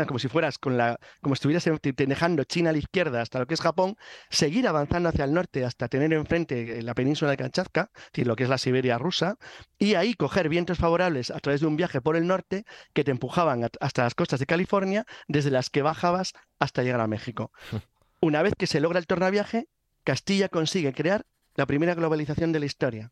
como 0.07 0.19
si 0.19 0.27
fueras 0.27 0.57
con 0.57 0.77
la, 0.77 0.97
como 1.21 1.33
estuvieras 1.33 1.69
dejando 1.95 2.43
China 2.43 2.69
a 2.71 2.73
la 2.73 2.79
izquierda 2.79 3.21
hasta 3.21 3.39
lo 3.39 3.47
que 3.47 3.53
es 3.53 3.61
Japón, 3.61 3.95
seguir 4.29 4.67
avanzando 4.67 5.09
hacia 5.09 5.25
el 5.25 5.33
norte 5.33 5.65
hasta 5.65 5.87
tener 5.87 6.13
enfrente 6.13 6.79
eh, 6.79 6.81
la 6.81 6.93
península 6.93 7.31
de 7.31 7.37
Kamchatka, 7.37 7.91
es 7.93 8.11
decir, 8.13 8.27
lo 8.27 8.35
que 8.35 8.43
es 8.43 8.49
la 8.49 8.57
Siberia 8.57 8.97
rusa, 8.97 9.35
y 9.77 9.95
ahí 9.95 10.13
coger 10.13 10.49
vientos 10.49 10.77
favorables 10.77 11.31
a 11.31 11.39
través 11.39 11.61
de 11.61 11.67
un 11.67 11.75
viaje 11.75 12.01
por 12.01 12.15
el 12.15 12.27
norte 12.27 12.65
que 12.93 13.03
te 13.03 13.11
empujaban 13.11 13.67
hasta 13.79 14.03
las 14.03 14.15
costas 14.15 14.39
de 14.39 14.45
California 14.45 15.05
desde 15.27 15.40
las 15.49 15.69
que 15.69 15.81
bajabas 15.81 16.33
hasta 16.59 16.83
llegar 16.83 17.01
a 17.01 17.07
México. 17.07 17.51
Una 18.21 18.43
vez 18.43 18.53
que 18.55 18.67
se 18.67 18.79
logra 18.79 18.99
el 18.99 19.07
tornaviaje, 19.07 19.67
Castilla 20.03 20.49
consigue 20.49 20.93
crear 20.93 21.25
la 21.55 21.65
primera 21.65 21.95
globalización 21.95 22.51
de 22.51 22.59
la 22.59 22.65
historia. 22.65 23.11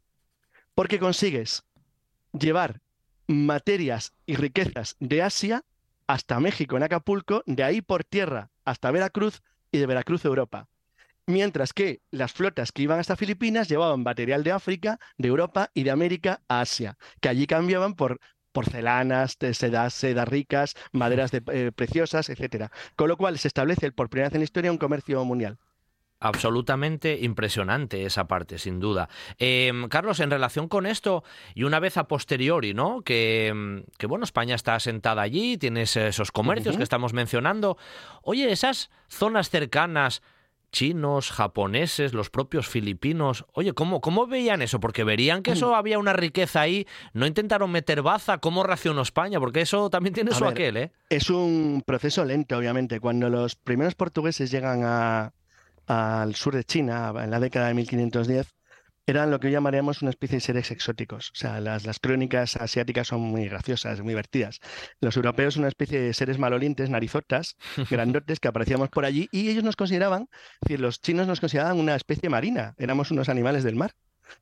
Porque 0.75 0.99
consigues 0.99 1.63
llevar 2.31 2.81
materias 3.27 4.13
y 4.25 4.35
riquezas 4.35 4.95
de 4.99 5.23
Asia 5.23 5.63
hasta 6.07 6.39
México, 6.39 6.77
en 6.77 6.83
Acapulco, 6.83 7.43
de 7.45 7.63
ahí 7.63 7.81
por 7.81 8.03
tierra 8.03 8.51
hasta 8.65 8.91
Veracruz, 8.91 9.41
y 9.71 9.77
de 9.77 9.85
Veracruz 9.85 10.25
a 10.25 10.27
Europa. 10.27 10.67
Mientras 11.27 11.73
que 11.73 12.01
las 12.09 12.33
flotas 12.33 12.71
que 12.71 12.81
iban 12.81 12.99
hasta 12.99 13.15
Filipinas 13.15 13.69
llevaban 13.69 14.01
material 14.01 14.43
de 14.43 14.51
África, 14.51 14.99
de 15.17 15.27
Europa 15.27 15.69
y 15.75 15.83
de 15.83 15.91
América 15.91 16.41
a 16.47 16.61
Asia, 16.61 16.97
que 17.21 17.29
allí 17.29 17.45
cambiaban 17.45 17.93
por 17.93 18.19
porcelanas, 18.59 19.37
sedas, 19.53 19.93
sedas 19.93 20.27
ricas, 20.27 20.75
maderas 20.91 21.31
eh, 21.33 21.71
preciosas, 21.73 22.29
etcétera. 22.29 22.71
Con 22.97 23.07
lo 23.07 23.15
cual 23.15 23.39
se 23.39 23.47
establece 23.47 23.89
por 23.93 24.09
primera 24.09 24.27
vez 24.27 24.35
en 24.35 24.41
la 24.41 24.43
historia 24.43 24.69
un 24.69 24.77
comercio 24.77 25.23
mundial. 25.23 25.57
Absolutamente 26.19 27.17
impresionante 27.21 28.05
esa 28.05 28.27
parte, 28.27 28.57
sin 28.57 28.81
duda. 28.81 29.07
Em, 29.37 29.87
Carlos, 29.87 30.19
en 30.19 30.29
relación 30.29 30.67
con 30.67 30.85
esto, 30.85 31.23
y 31.55 31.63
una 31.63 31.79
vez 31.79 31.95
a 31.95 32.09
posteriori, 32.09 32.73
¿no? 32.73 33.01
Que, 33.01 33.85
que 33.97 34.07
bueno, 34.07 34.25
España 34.25 34.55
está 34.55 34.75
asentada 34.75 35.21
allí, 35.21 35.57
tienes 35.57 35.95
esos 35.95 36.33
comercios 36.33 36.75
que 36.75 36.83
estamos 36.83 37.13
mencionando. 37.13 37.77
Oye, 38.21 38.51
esas 38.51 38.89
zonas 39.07 39.49
cercanas, 39.49 40.21
chinos, 40.71 41.31
japoneses, 41.31 42.13
los 42.13 42.29
propios 42.29 42.67
filipinos. 42.67 43.45
Oye, 43.53 43.73
¿cómo, 43.73 44.01
¿cómo 44.01 44.27
veían 44.27 44.61
eso? 44.61 44.79
Porque 44.79 45.03
verían 45.03 45.43
que 45.43 45.51
eso 45.51 45.75
había 45.75 45.99
una 45.99 46.13
riqueza 46.13 46.61
ahí, 46.61 46.85
no 47.13 47.25
intentaron 47.25 47.71
meter 47.71 48.01
baza, 48.01 48.37
¿cómo 48.37 48.63
reaccionó 48.63 49.01
España? 49.01 49.39
Porque 49.39 49.61
eso 49.61 49.89
también 49.89 50.13
tiene 50.13 50.31
su 50.31 50.45
aquel, 50.45 50.77
¿eh? 50.77 50.91
Es 51.09 51.29
un 51.29 51.83
proceso 51.85 52.23
lento, 52.25 52.57
obviamente. 52.57 52.99
Cuando 52.99 53.29
los 53.29 53.55
primeros 53.55 53.95
portugueses 53.95 54.51
llegan 54.51 54.83
al 55.87 56.35
sur 56.35 56.55
de 56.55 56.63
China 56.63 57.13
en 57.21 57.31
la 57.31 57.39
década 57.39 57.67
de 57.67 57.73
1510, 57.73 58.47
eran 59.09 59.31
lo 59.31 59.39
que 59.39 59.51
llamaríamos 59.51 60.01
una 60.01 60.11
especie 60.11 60.37
de 60.37 60.41
seres 60.41 60.71
exóticos. 60.71 61.31
O 61.31 61.35
sea, 61.35 61.59
las, 61.59 61.85
las 61.85 61.99
crónicas 61.99 62.55
asiáticas 62.55 63.07
son 63.07 63.21
muy 63.21 63.47
graciosas, 63.47 64.01
muy 64.01 64.09
divertidas. 64.09 64.59
Los 65.01 65.15
europeos 65.15 65.57
una 65.57 65.67
especie 65.67 65.99
de 65.99 66.13
seres 66.13 66.37
malolientes, 66.37 66.89
narizotas, 66.89 67.57
grandotes, 67.89 68.39
que 68.39 68.47
aparecíamos 68.47 68.89
por 68.89 69.05
allí 69.05 69.29
y 69.31 69.49
ellos 69.49 69.63
nos 69.63 69.75
consideraban, 69.75 70.29
es 70.31 70.59
decir, 70.61 70.79
los 70.79 71.01
chinos 71.01 71.27
nos 71.27 71.39
consideraban 71.39 71.79
una 71.79 71.95
especie 71.95 72.29
marina, 72.29 72.75
éramos 72.77 73.11
unos 73.11 73.29
animales 73.29 73.63
del 73.63 73.75
mar. 73.75 73.93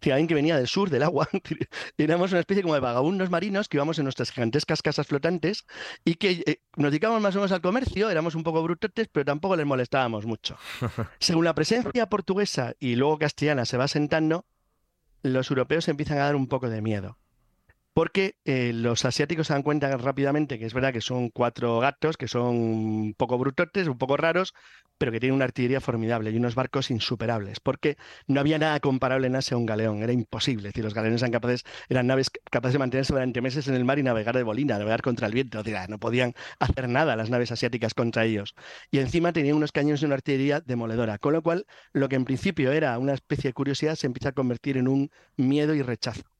Si 0.01 0.11
alguien 0.11 0.27
que 0.27 0.33
venía 0.33 0.57
del 0.57 0.67
sur, 0.67 0.89
del 0.89 1.03
agua. 1.03 1.29
Éramos 1.97 2.31
una 2.31 2.41
especie 2.41 2.61
como 2.61 2.73
de 2.73 2.79
vagabundos 2.79 3.29
marinos 3.29 3.69
que 3.69 3.77
íbamos 3.77 3.97
en 3.97 4.03
nuestras 4.03 4.31
gigantescas 4.31 4.81
casas 4.81 5.07
flotantes 5.07 5.65
y 6.03 6.15
que 6.15 6.43
eh, 6.45 6.61
nos 6.75 6.91
dedicábamos 6.91 7.21
más 7.21 7.35
o 7.35 7.39
menos 7.39 7.51
al 7.51 7.61
comercio, 7.61 8.09
éramos 8.09 8.35
un 8.35 8.43
poco 8.43 8.61
brutotes, 8.63 9.07
pero 9.11 9.25
tampoco 9.25 9.55
les 9.55 9.65
molestábamos 9.65 10.25
mucho. 10.25 10.57
Según 11.19 11.45
la 11.45 11.55
presencia 11.55 12.09
portuguesa 12.09 12.73
y 12.79 12.95
luego 12.95 13.17
castellana 13.17 13.65
se 13.65 13.77
va 13.77 13.87
sentando, 13.87 14.45
los 15.33 15.49
europeos 15.49 15.87
empiezan 15.87 16.17
a 16.19 16.25
dar 16.25 16.35
un 16.35 16.47
poco 16.47 16.69
de 16.69 16.81
miedo. 16.81 17.17
Porque 17.97 18.35
eh, 18.45 18.73
los 18.75 19.05
asiáticos 19.05 19.47
se 19.47 19.53
dan 19.53 19.63
cuenta 19.63 19.97
rápidamente 19.97 20.59
que 20.59 20.67
es 20.67 20.73
verdad 20.75 20.93
que 20.93 21.01
son 21.01 21.31
cuatro 21.31 21.79
gatos, 21.79 22.15
que 22.15 22.27
son 22.27 22.55
un 22.55 23.15
poco 23.17 23.39
brutotes, 23.39 23.87
un 23.87 23.97
poco 23.97 24.17
raros, 24.17 24.53
pero 24.99 25.11
que 25.11 25.19
tienen 25.19 25.33
una 25.33 25.45
artillería 25.45 25.81
formidable 25.81 26.29
y 26.29 26.37
unos 26.37 26.53
barcos 26.53 26.91
insuperables. 26.91 27.59
Porque 27.59 27.97
no 28.27 28.39
había 28.39 28.59
nada 28.59 28.79
comparable 28.81 29.25
en 29.25 29.35
Asia 29.35 29.55
a 29.55 29.57
un 29.57 29.65
galeón, 29.65 30.03
era 30.03 30.13
imposible. 30.13 30.67
Es 30.67 30.75
decir, 30.75 30.83
los 30.83 30.93
galeones 30.93 31.23
eran, 31.23 31.31
capaces, 31.31 31.63
eran 31.89 32.05
naves 32.05 32.29
capaces 32.51 32.73
de 32.73 32.79
mantenerse 32.79 33.13
durante 33.13 33.41
meses 33.41 33.67
en 33.67 33.73
el 33.73 33.83
mar 33.83 33.97
y 33.97 34.03
navegar 34.03 34.35
de 34.37 34.43
bolina, 34.43 34.77
navegar 34.77 35.01
contra 35.01 35.25
el 35.25 35.33
viento. 35.33 35.63
no 35.89 35.97
podían 35.97 36.35
hacer 36.59 36.89
nada 36.89 37.15
las 37.15 37.31
naves 37.31 37.51
asiáticas 37.51 37.95
contra 37.95 38.25
ellos. 38.25 38.53
Y 38.91 38.99
encima 38.99 39.33
tenían 39.33 39.55
unos 39.55 39.71
cañones 39.71 40.03
y 40.03 40.05
una 40.05 40.13
artillería 40.13 40.61
demoledora. 40.61 41.17
Con 41.17 41.33
lo 41.33 41.41
cual, 41.41 41.65
lo 41.93 42.09
que 42.09 42.15
en 42.15 42.25
principio 42.25 42.71
era 42.73 42.99
una 42.99 43.15
especie 43.15 43.49
de 43.49 43.53
curiosidad 43.53 43.95
se 43.95 44.05
empieza 44.05 44.29
a 44.29 44.33
convertir 44.33 44.77
en 44.77 44.87
un 44.87 45.09
miedo 45.35 45.73
y 45.73 45.81
rechazo. 45.81 46.36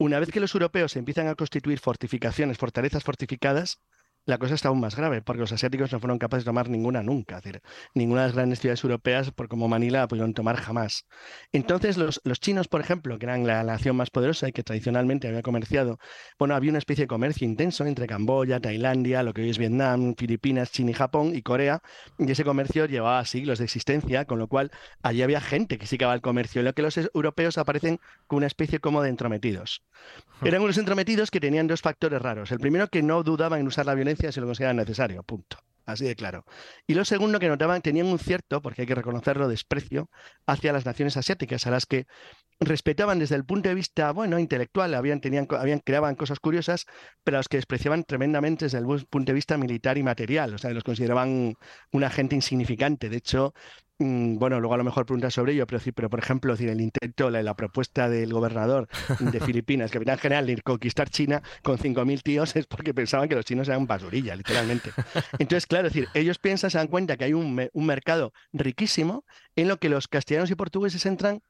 Una 0.00 0.20
vez 0.20 0.30
que 0.30 0.38
los 0.38 0.54
europeos 0.54 0.94
empiezan 0.94 1.26
a 1.26 1.34
constituir 1.34 1.80
fortificaciones, 1.80 2.56
fortalezas 2.56 3.02
fortificadas, 3.02 3.80
la 4.28 4.36
cosa 4.36 4.54
está 4.54 4.68
aún 4.68 4.78
más 4.78 4.94
grave, 4.94 5.22
porque 5.22 5.40
los 5.40 5.52
asiáticos 5.52 5.90
no 5.90 6.00
fueron 6.00 6.18
capaces 6.18 6.44
de 6.44 6.50
tomar 6.50 6.68
ninguna 6.68 7.02
nunca. 7.02 7.38
Es 7.38 7.44
decir, 7.44 7.62
ninguna 7.94 8.20
de 8.20 8.26
las 8.26 8.36
grandes 8.36 8.60
ciudades 8.60 8.84
europeas, 8.84 9.30
por 9.30 9.48
como 9.48 9.68
Manila, 9.68 10.06
pudieron 10.06 10.34
tomar 10.34 10.56
jamás. 10.56 11.06
Entonces, 11.50 11.96
los, 11.96 12.20
los 12.24 12.38
chinos, 12.38 12.68
por 12.68 12.82
ejemplo, 12.82 13.18
que 13.18 13.24
eran 13.24 13.46
la, 13.46 13.64
nación 13.64 13.96
más 13.96 14.10
poderosa 14.10 14.46
y 14.46 14.52
que 14.52 14.62
tradicionalmente 14.62 15.28
había 15.28 15.40
comerciado, 15.40 15.98
bueno, 16.38 16.54
había 16.54 16.68
una 16.68 16.78
especie 16.78 17.04
de 17.04 17.08
comercio 17.08 17.46
intenso 17.46 17.86
entre 17.86 18.06
Camboya, 18.06 18.60
Tailandia, 18.60 19.22
lo 19.22 19.32
que 19.32 19.40
hoy 19.40 19.48
es 19.48 19.56
Vietnam, 19.56 20.14
Filipinas, 20.14 20.72
China 20.72 20.90
y 20.90 20.94
Japón 20.94 21.34
y 21.34 21.40
Corea, 21.40 21.80
y 22.18 22.30
ese 22.30 22.44
comercio 22.44 22.84
llevaba 22.84 23.24
siglos 23.24 23.58
de 23.58 23.64
existencia, 23.64 24.26
con 24.26 24.38
lo 24.38 24.46
cual 24.46 24.70
allí 25.02 25.22
había 25.22 25.40
gente 25.40 25.78
que 25.78 25.86
sí 25.86 25.96
que 25.96 26.04
el 26.04 26.20
comercio, 26.20 26.60
en 26.60 26.66
lo 26.66 26.74
que 26.74 26.82
los 26.82 26.98
europeos 26.98 27.56
aparecen 27.56 27.98
con 28.26 28.38
una 28.38 28.46
especie 28.46 28.78
como 28.78 29.00
de 29.00 29.08
entrometidos. 29.08 29.82
Eran 30.44 30.62
unos 30.62 30.78
entrometidos 30.78 31.30
que 31.30 31.40
tenían 31.40 31.66
dos 31.66 31.80
factores 31.80 32.20
raros. 32.22 32.52
El 32.52 32.60
primero, 32.60 32.88
que 32.88 33.02
no 33.02 33.22
dudaban 33.22 33.60
en 33.60 33.66
usar 33.66 33.86
la 33.86 33.94
violencia 33.94 34.17
si 34.32 34.40
lo 34.40 34.46
consideraban 34.46 34.76
necesario, 34.76 35.22
punto. 35.22 35.58
Así 35.86 36.04
de 36.04 36.14
claro. 36.16 36.44
Y 36.86 36.92
lo 36.92 37.04
segundo 37.06 37.40
que 37.40 37.48
notaban, 37.48 37.80
tenían 37.80 38.08
un 38.08 38.18
cierto, 38.18 38.60
porque 38.60 38.82
hay 38.82 38.86
que 38.86 38.94
reconocerlo, 38.94 39.48
desprecio 39.48 40.10
hacia 40.46 40.70
las 40.70 40.84
naciones 40.84 41.16
asiáticas, 41.16 41.66
a 41.66 41.70
las 41.70 41.86
que 41.86 42.06
respetaban 42.60 43.18
desde 43.18 43.36
el 43.36 43.44
punto 43.44 43.68
de 43.68 43.74
vista, 43.74 44.12
bueno, 44.12 44.38
intelectual, 44.38 44.94
habían, 44.94 45.20
tenían, 45.20 45.46
habían, 45.50 45.80
creaban 45.80 46.16
cosas 46.16 46.40
curiosas, 46.40 46.86
pero 47.24 47.36
a 47.36 47.40
los 47.40 47.48
que 47.48 47.58
despreciaban 47.58 48.04
tremendamente 48.04 48.66
desde 48.66 48.78
el 48.78 48.86
punto 48.86 49.30
de 49.30 49.34
vista 49.34 49.56
militar 49.56 49.98
y 49.98 50.02
material. 50.02 50.54
O 50.54 50.58
sea, 50.58 50.70
los 50.70 50.84
consideraban 50.84 51.54
una 51.92 52.10
gente 52.10 52.34
insignificante. 52.34 53.08
De 53.08 53.16
hecho, 53.16 53.54
Mm, 54.00 54.38
bueno, 54.38 54.60
luego 54.60 54.74
a 54.74 54.76
lo 54.76 54.84
mejor 54.84 55.06
preguntas 55.06 55.34
sobre 55.34 55.54
ello, 55.54 55.66
pero 55.66 55.80
sí, 55.80 55.90
pero 55.90 56.08
por 56.08 56.20
ejemplo, 56.20 56.54
el 56.54 56.80
intento, 56.80 57.30
la, 57.30 57.54
propuesta 57.54 58.08
del 58.08 58.32
gobernador 58.32 58.86
de 59.18 59.40
Filipinas, 59.40 59.90
capitán 59.90 60.18
general, 60.18 60.46
de 60.46 60.62
conquistar 60.62 61.10
China 61.10 61.42
con 61.64 61.78
5.000 61.78 62.22
tíos 62.22 62.54
es 62.54 62.66
porque 62.66 62.94
pensaban 62.94 63.28
que 63.28 63.34
los 63.34 63.44
chinos 63.44 63.66
eran 63.66 63.86
basurilla, 63.88 64.36
literalmente. 64.36 64.92
Entonces, 65.40 65.66
claro, 65.66 65.88
decir, 65.88 66.06
ellos 66.14 66.38
piensan, 66.38 66.70
se 66.70 66.78
dan 66.78 66.86
cuenta 66.86 67.16
que 67.16 67.24
hay 67.24 67.32
un, 67.32 67.68
un 67.72 67.86
mercado 67.86 68.32
riquísimo 68.52 69.24
en 69.56 69.66
lo 69.66 69.78
que 69.78 69.88
los 69.88 70.06
castellanos 70.06 70.50
y 70.52 70.54
portugueses 70.54 71.04
entran 71.04 71.40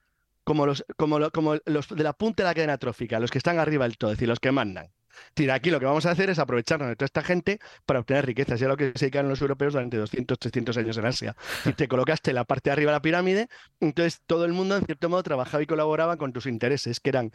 como 0.48 0.64
los, 0.64 0.82
como, 0.96 1.30
como 1.30 1.56
los 1.66 1.88
de 1.88 2.02
la 2.02 2.14
punta 2.14 2.42
de 2.42 2.48
la 2.48 2.54
cadena 2.54 2.78
trófica, 2.78 3.20
los 3.20 3.30
que 3.30 3.36
están 3.36 3.58
arriba 3.58 3.84
del 3.84 3.98
todo, 3.98 4.12
es 4.12 4.16
decir, 4.16 4.28
los 4.28 4.40
que 4.40 4.50
mandan. 4.50 4.90
Tira, 5.34 5.52
aquí 5.52 5.68
lo 5.68 5.78
que 5.78 5.84
vamos 5.84 6.06
a 6.06 6.12
hacer 6.12 6.30
es 6.30 6.38
aprovecharnos 6.38 6.88
de 6.88 6.96
toda 6.96 7.04
esta 7.04 7.22
gente 7.22 7.58
para 7.84 8.00
obtener 8.00 8.24
riquezas. 8.24 8.58
Ya 8.58 8.66
lo 8.66 8.78
que 8.78 8.92
se 8.94 9.06
dedicaron 9.06 9.28
los 9.28 9.42
europeos 9.42 9.74
durante 9.74 9.98
200, 9.98 10.38
300 10.38 10.74
años 10.78 10.96
en 10.96 11.04
Asia. 11.04 11.36
Y 11.66 11.74
te 11.74 11.86
colocaste 11.86 12.30
en 12.30 12.36
la 12.36 12.44
parte 12.44 12.70
de 12.70 12.72
arriba 12.72 12.92
de 12.92 12.96
la 12.96 13.02
pirámide, 13.02 13.48
entonces 13.78 14.22
todo 14.26 14.46
el 14.46 14.54
mundo, 14.54 14.74
en 14.74 14.86
cierto 14.86 15.10
modo, 15.10 15.22
trabajaba 15.22 15.62
y 15.62 15.66
colaboraba 15.66 16.16
con 16.16 16.32
tus 16.32 16.46
intereses, 16.46 16.98
que 16.98 17.10
eran 17.10 17.30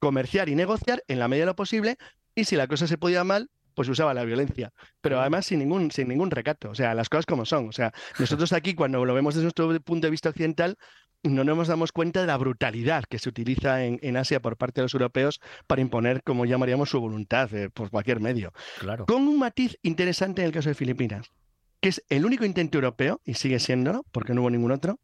comerciar 0.00 0.48
y 0.48 0.56
negociar 0.56 1.04
en 1.06 1.20
la 1.20 1.28
medida 1.28 1.42
de 1.44 1.52
lo 1.52 1.56
posible, 1.56 1.98
y 2.34 2.46
si 2.46 2.56
la 2.56 2.66
cosa 2.66 2.88
se 2.88 2.98
podía 2.98 3.22
mal, 3.22 3.48
pues 3.76 3.88
usaba 3.90 4.14
la 4.14 4.24
violencia, 4.24 4.72
pero 5.02 5.20
además 5.20 5.46
sin 5.46 5.58
ningún, 5.60 5.90
sin 5.92 6.08
ningún 6.08 6.30
recato, 6.30 6.70
o 6.70 6.74
sea, 6.74 6.94
las 6.94 7.10
cosas 7.10 7.26
como 7.26 7.44
son. 7.44 7.68
O 7.68 7.72
sea, 7.72 7.92
nosotros 8.18 8.52
aquí 8.54 8.74
cuando 8.74 9.04
lo 9.04 9.14
vemos 9.14 9.34
desde 9.34 9.44
nuestro 9.44 9.68
punto 9.82 10.06
de 10.06 10.10
vista 10.10 10.30
occidental, 10.30 10.78
no 11.22 11.44
nos 11.44 11.68
damos 11.68 11.92
cuenta 11.92 12.20
de 12.20 12.26
la 12.26 12.36
brutalidad 12.36 13.04
que 13.04 13.18
se 13.18 13.28
utiliza 13.28 13.84
en, 13.84 14.16
Asia 14.16 14.40
por 14.40 14.56
parte 14.56 14.80
de 14.80 14.84
los 14.84 14.94
europeos 14.94 15.40
para 15.66 15.82
imponer, 15.82 16.22
como 16.22 16.44
llamaríamos, 16.44 16.90
su 16.90 17.00
voluntad 17.00 17.52
eh, 17.54 17.70
por 17.70 17.90
cualquier 17.90 18.20
medio. 18.20 18.52
Claro. 18.78 19.06
Con 19.06 19.26
un 19.26 19.38
matiz 19.38 19.78
interesante 19.82 20.42
en 20.42 20.46
el 20.46 20.52
caso 20.52 20.68
de 20.68 20.74
Filipinas, 20.74 21.32
que 21.80 21.90
es 21.90 22.04
el 22.08 22.24
único 22.24 22.44
intento 22.44 22.78
europeo, 22.78 23.20
y 23.24 23.34
sigue 23.34 23.58
siéndolo, 23.58 24.04
porque 24.12 24.34
no 24.34 24.42
hubo 24.42 24.50
ningún 24.50 24.72
otro, 24.72 24.98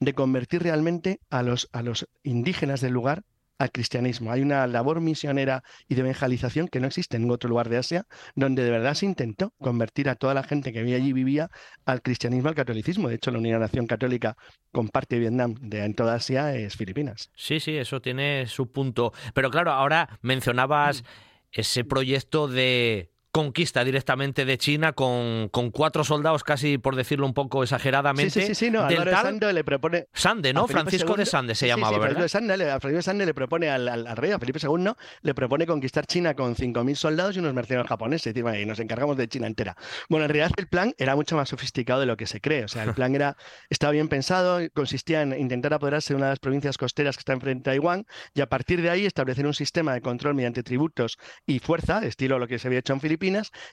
de 0.00 0.14
convertir 0.14 0.62
realmente 0.62 1.20
a 1.30 1.42
los, 1.42 1.68
a 1.72 1.82
los 1.82 2.08
indígenas 2.22 2.80
del 2.80 2.92
lugar 2.92 3.24
al 3.58 3.70
cristianismo. 3.70 4.30
Hay 4.32 4.42
una 4.42 4.66
labor 4.66 5.00
misionera 5.00 5.62
y 5.88 5.94
de 5.94 6.02
evangelización 6.02 6.68
que 6.68 6.80
no 6.80 6.86
existe 6.86 7.16
en 7.16 7.22
ningún 7.22 7.34
otro 7.34 7.48
lugar 7.48 7.68
de 7.68 7.78
Asia, 7.78 8.06
donde 8.34 8.64
de 8.64 8.70
verdad 8.70 8.94
se 8.94 9.06
intentó 9.06 9.52
convertir 9.58 10.08
a 10.08 10.14
toda 10.14 10.34
la 10.34 10.42
gente 10.42 10.72
que 10.72 10.80
allí 10.80 11.12
vivía 11.12 11.50
al 11.84 12.02
cristianismo, 12.02 12.48
al 12.48 12.54
catolicismo. 12.54 13.08
De 13.08 13.16
hecho, 13.16 13.30
la 13.30 13.38
única 13.38 13.58
nación 13.58 13.86
católica 13.86 14.36
con 14.72 14.88
parte 14.88 15.16
de 15.16 15.20
Vietnam 15.20 15.54
de, 15.60 15.84
en 15.84 15.94
toda 15.94 16.14
Asia 16.14 16.54
es 16.54 16.76
Filipinas. 16.76 17.30
Sí, 17.34 17.60
sí, 17.60 17.76
eso 17.76 18.00
tiene 18.00 18.46
su 18.46 18.70
punto. 18.70 19.12
Pero 19.34 19.50
claro, 19.50 19.72
ahora 19.72 20.18
mencionabas 20.22 21.02
mm. 21.02 21.06
ese 21.52 21.84
proyecto 21.84 22.48
de 22.48 23.10
conquista 23.36 23.84
directamente 23.84 24.46
de 24.46 24.56
China 24.56 24.94
con, 24.94 25.50
con, 25.50 25.70
cuatro 25.70 26.04
soldados, 26.04 26.42
casi 26.42 26.78
por 26.78 26.96
decirlo 26.96 27.26
un 27.26 27.34
poco 27.34 27.62
exageradamente. 27.62 28.30
Sí, 28.30 28.46
sí, 28.46 28.54
sí, 28.54 28.70
no, 28.70 28.86
del 28.86 29.54
le 29.54 29.62
propone... 29.62 30.06
Sande, 30.14 30.54
¿no? 30.54 30.66
Francisco 30.66 31.14
de 31.16 31.26
Sande 31.26 31.54
se 31.54 31.66
llamaba, 31.66 31.98
¿verdad? 31.98 32.22
De 32.22 32.30
Sande, 32.30 32.54
a 32.54 32.80
Francisco 32.80 32.96
de 32.96 33.02
Sande 33.02 33.26
le 33.26 33.34
propone 33.34 33.68
al, 33.68 33.88
al, 33.88 34.16
rey, 34.16 34.32
a 34.32 34.38
Felipe 34.38 34.58
II, 34.62 34.90
le 35.20 35.34
propone 35.34 35.66
conquistar 35.66 36.06
China 36.06 36.32
con 36.32 36.56
5.000 36.56 36.94
soldados 36.94 37.36
y 37.36 37.40
unos 37.40 37.52
mercenarios 37.52 37.86
japoneses, 37.86 38.34
y, 38.34 38.40
y 38.40 38.64
nos 38.64 38.80
encargamos 38.80 39.18
de 39.18 39.28
China 39.28 39.46
entera. 39.48 39.76
Bueno, 40.08 40.24
en 40.24 40.30
realidad 40.30 40.52
el 40.56 40.68
plan 40.68 40.94
era 40.96 41.14
mucho 41.14 41.36
más 41.36 41.50
sofisticado 41.50 42.00
de 42.00 42.06
lo 42.06 42.16
que 42.16 42.26
se 42.26 42.40
cree, 42.40 42.64
o 42.64 42.68
sea, 42.68 42.84
el 42.84 42.94
plan 42.94 43.14
era, 43.14 43.36
estaba 43.68 43.92
bien 43.92 44.08
pensado, 44.08 44.60
consistía 44.72 45.20
en 45.20 45.38
intentar 45.38 45.74
apoderarse 45.74 46.14
de 46.14 46.16
una 46.16 46.26
de 46.26 46.32
las 46.32 46.38
provincias 46.38 46.78
costeras 46.78 47.16
que 47.16 47.20
está 47.20 47.34
enfrente 47.34 47.68
a 47.68 47.72
Taiwán, 47.74 48.06
y 48.32 48.40
a 48.40 48.48
partir 48.48 48.80
de 48.80 48.88
ahí 48.88 49.04
establecer 49.04 49.46
un 49.46 49.52
sistema 49.52 49.92
de 49.92 50.00
control 50.00 50.34
mediante 50.34 50.62
tributos 50.62 51.18
y 51.44 51.58
fuerza, 51.58 52.02
estilo 52.02 52.38
lo 52.38 52.48
que 52.48 52.58
se 52.58 52.68
había 52.68 52.78
hecho 52.78 52.94
en 52.94 53.00
Filipinas, 53.02 53.25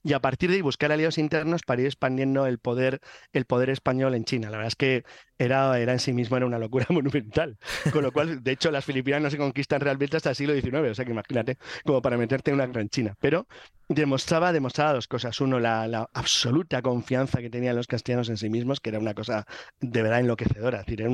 y 0.03 0.13
a 0.13 0.19
partir 0.19 0.49
de 0.49 0.57
ahí 0.57 0.61
buscar 0.61 0.91
aliados 0.91 1.17
internos 1.17 1.61
para 1.63 1.81
ir 1.81 1.87
expandiendo 1.87 2.45
el 2.47 2.59
poder, 2.59 2.99
el 3.33 3.45
poder 3.45 3.69
español 3.69 4.15
en 4.15 4.25
China. 4.25 4.49
La 4.49 4.57
verdad 4.57 4.67
es 4.67 4.75
que 4.75 5.03
era, 5.43 5.79
era 5.79 5.93
en 5.93 5.99
sí 5.99 6.13
mismo 6.13 6.37
era 6.37 6.45
una 6.45 6.59
locura 6.59 6.85
monumental. 6.89 7.57
Con 7.91 8.03
lo 8.03 8.11
cual, 8.11 8.43
de 8.43 8.51
hecho, 8.51 8.71
las 8.71 8.85
Filipinas 8.85 9.21
no 9.21 9.29
se 9.29 9.37
conquistan 9.37 9.81
realmente 9.81 10.17
hasta 10.17 10.31
el 10.31 10.35
siglo 10.35 10.53
XIX, 10.53 10.91
o 10.91 10.95
sea 10.95 11.05
que 11.05 11.11
imagínate, 11.11 11.57
como 11.85 12.01
para 12.01 12.17
meterte 12.17 12.51
en 12.51 12.55
una 12.55 12.67
gran 12.67 12.89
China. 12.89 13.15
Pero 13.19 13.47
demostraba, 13.87 14.51
demostraba 14.53 14.93
dos 14.93 15.07
cosas. 15.07 15.39
Uno, 15.41 15.59
la, 15.59 15.83
absoluta 16.13 16.81
confianza 16.81 17.41
que 17.41 17.49
tenían 17.49 17.75
los 17.75 17.87
castellanos 17.87 18.29
en 18.29 18.37
sí 18.37 18.49
mismos, 18.49 18.79
que 18.79 18.89
era 18.89 18.99
una 18.99 19.13
cosa 19.13 19.45
de 19.79 20.01
verdad 20.01 20.19
enloquecedora. 20.19 20.79
Es 20.79 20.85
decir, 20.85 21.01
era 21.01 21.09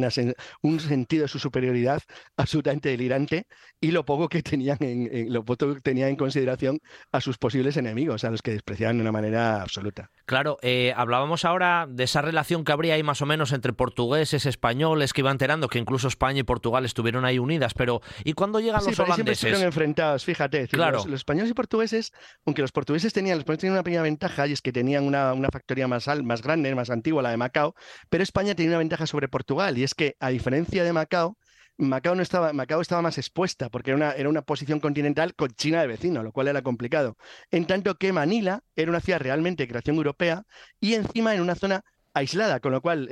un 0.62 0.80
sentido 0.80 1.24
de 1.24 1.28
su 1.28 1.40
superioridad 1.40 2.02
absolutamente 2.38 2.90
delirante 2.90 3.48
y 3.82 3.92
lo 3.92 4.06
poco 4.06 4.30
que 4.30 4.44
tenían 4.44 4.78
en, 4.82 5.32
lo 5.32 5.44
poco 5.44 5.76
que 5.76 5.82
tenían 5.82 6.10
en 6.10 6.16
consideración 6.16 6.80
a 7.12 7.22
sus 7.22 7.38
posibles 7.38 7.78
enemigos, 7.78 8.24
a 8.24 8.32
los 8.32 8.42
que 8.42 8.52
despreciaban 8.52 8.98
de 8.98 9.02
una 9.02 9.12
manera 9.12 9.62
absoluta. 9.62 10.10
Claro, 10.26 10.58
eh, 10.62 10.94
hablábamos 10.96 11.46
ahora 11.46 11.88
de 11.90 12.04
esa 12.04 12.22
relación 12.22 12.64
que 12.64 12.72
habría 12.72 12.96
ahí 12.96 13.04
más 13.04 13.22
o 13.22 13.26
menos 13.26 13.52
entre 13.52 13.74
portugueses, 14.20 14.46
españoles, 14.46 15.14
que 15.14 15.22
iban 15.22 15.32
enterando 15.32 15.68
que 15.68 15.80
incluso 15.80 16.08
España 16.08 16.40
y 16.40 16.44
Portugal 16.44 16.86
estuvieron 16.86 17.24
ahí 17.26 17.40
unidas, 17.40 17.74
pero 17.74 18.02
¿y 18.24 18.34
cuando 18.34 18.60
llegan 18.60 18.84
los 18.84 19.00
holandeses? 19.00 19.16
Siempre 19.16 19.34
estuvieron 19.34 19.64
enfrentados, 19.64 20.26
fíjate. 20.26 20.68
claro. 20.68 20.98
Los, 20.98 21.06
los, 21.06 21.20
españoles 21.20 21.52
y 21.52 21.54
portugueses, 21.54 22.12
aunque 22.46 22.62
los 22.62 22.72
portugueses 22.72 23.14
tenían, 23.14 23.38
los 23.38 23.46
portugueses 23.46 23.62
tenían 23.62 23.76
una 23.76 23.84
pequeña 23.84 24.02
ventaja 24.02 24.48
y 24.48 24.54
es 24.54 24.62
que 24.62 24.72
tenían 24.72 25.06
una, 25.06 25.34
una 25.34 25.50
factoría 25.50 25.88
más, 25.88 26.08
más 26.24 26.42
grande, 26.42 26.74
más 26.76 26.90
antigua, 26.90 27.24
la 27.24 27.32
de 27.32 27.38
Macao, 27.38 27.76
pero 28.10 28.24
España 28.24 28.56
tenía 28.56 28.72
una 28.72 28.80
ventaja 28.80 29.08
sobre 29.08 29.30
Portugal 29.30 29.78
y 29.78 29.84
es 29.84 29.94
que 29.94 30.16
a 30.20 30.30
diferencia 30.30 30.84
de 30.84 30.92
Macao, 30.94 31.38
Macao, 31.78 32.14
no 32.14 32.22
estaba, 32.22 32.52
Macao 32.52 32.82
estaba 32.82 33.02
más 33.02 33.18
expuesta 33.18 33.70
porque 33.70 33.92
era 33.92 33.98
una, 33.98 34.12
era 34.12 34.28
una 34.28 34.42
posición 34.42 34.82
continental 34.82 35.34
con 35.34 35.50
China 35.52 35.80
de 35.80 35.88
vecino, 35.88 36.24
lo 36.24 36.34
cual 36.34 36.50
era 36.50 36.62
complicado. 36.62 37.16
En 37.52 37.66
tanto 37.66 37.96
que 37.96 38.12
Manila 38.12 38.64
era 38.76 38.92
una 38.92 39.00
ciudad 39.00 39.22
realmente 39.22 39.64
de 39.64 39.70
creación 39.70 39.96
europea 39.96 40.44
y 40.82 40.96
encima 40.96 41.34
en 41.34 41.42
una 41.42 41.56
zona 41.56 41.86
aislada, 42.14 42.60
con 42.60 42.72
lo 42.72 42.82
cual 42.82 43.08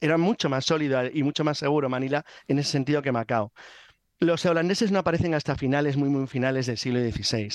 era 0.00 0.18
mucho 0.18 0.48
más 0.48 0.64
sólido 0.64 1.00
y 1.12 1.22
mucho 1.22 1.44
más 1.44 1.58
seguro 1.58 1.88
Manila 1.88 2.24
en 2.48 2.58
ese 2.58 2.72
sentido 2.72 3.02
que 3.02 3.12
Macao. 3.12 3.52
Los 4.22 4.44
holandeses 4.44 4.92
no 4.92 4.98
aparecen 4.98 5.32
hasta 5.32 5.56
finales, 5.56 5.96
muy, 5.96 6.10
muy 6.10 6.26
finales 6.26 6.66
del 6.66 6.76
siglo 6.76 7.00
XVI. 7.00 7.48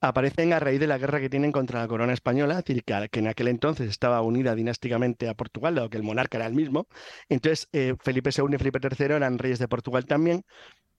Aparecen 0.00 0.52
a 0.52 0.58
raíz 0.58 0.80
de 0.80 0.88
la 0.88 0.98
guerra 0.98 1.20
que 1.20 1.30
tienen 1.30 1.52
contra 1.52 1.80
la 1.80 1.86
corona 1.86 2.12
española, 2.12 2.64
que, 2.64 2.82
en 3.12 3.28
aquel 3.28 3.46
entonces 3.46 3.88
estaba 3.88 4.20
unida 4.22 4.56
dinásticamente 4.56 5.28
a 5.28 5.34
Portugal, 5.34 5.76
dado 5.76 5.90
que 5.90 5.96
el 5.96 6.02
monarca 6.02 6.38
era 6.38 6.48
el 6.48 6.54
mismo. 6.54 6.88
Entonces, 7.28 7.68
eh, 7.70 7.94
Felipe 8.02 8.30
II 8.36 8.46
y 8.52 8.58
Felipe 8.58 8.80
III 8.82 9.14
eran 9.14 9.38
reyes 9.38 9.60
de 9.60 9.68
Portugal 9.68 10.06
también, 10.06 10.42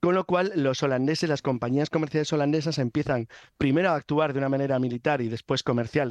con 0.01 0.15
lo 0.15 0.23
cual, 0.25 0.51
los 0.55 0.81
holandeses, 0.81 1.29
las 1.29 1.41
compañías 1.41 1.89
comerciales 1.89 2.31
holandesas 2.31 2.77
empiezan 2.77 3.27
primero 3.57 3.89
a 3.89 3.95
actuar 3.95 4.31
de 4.31 4.39
una 4.39 4.47
manera 4.47 4.79
militar 4.79 5.21
y 5.21 5.27
después 5.27 5.62
comercial, 5.62 6.09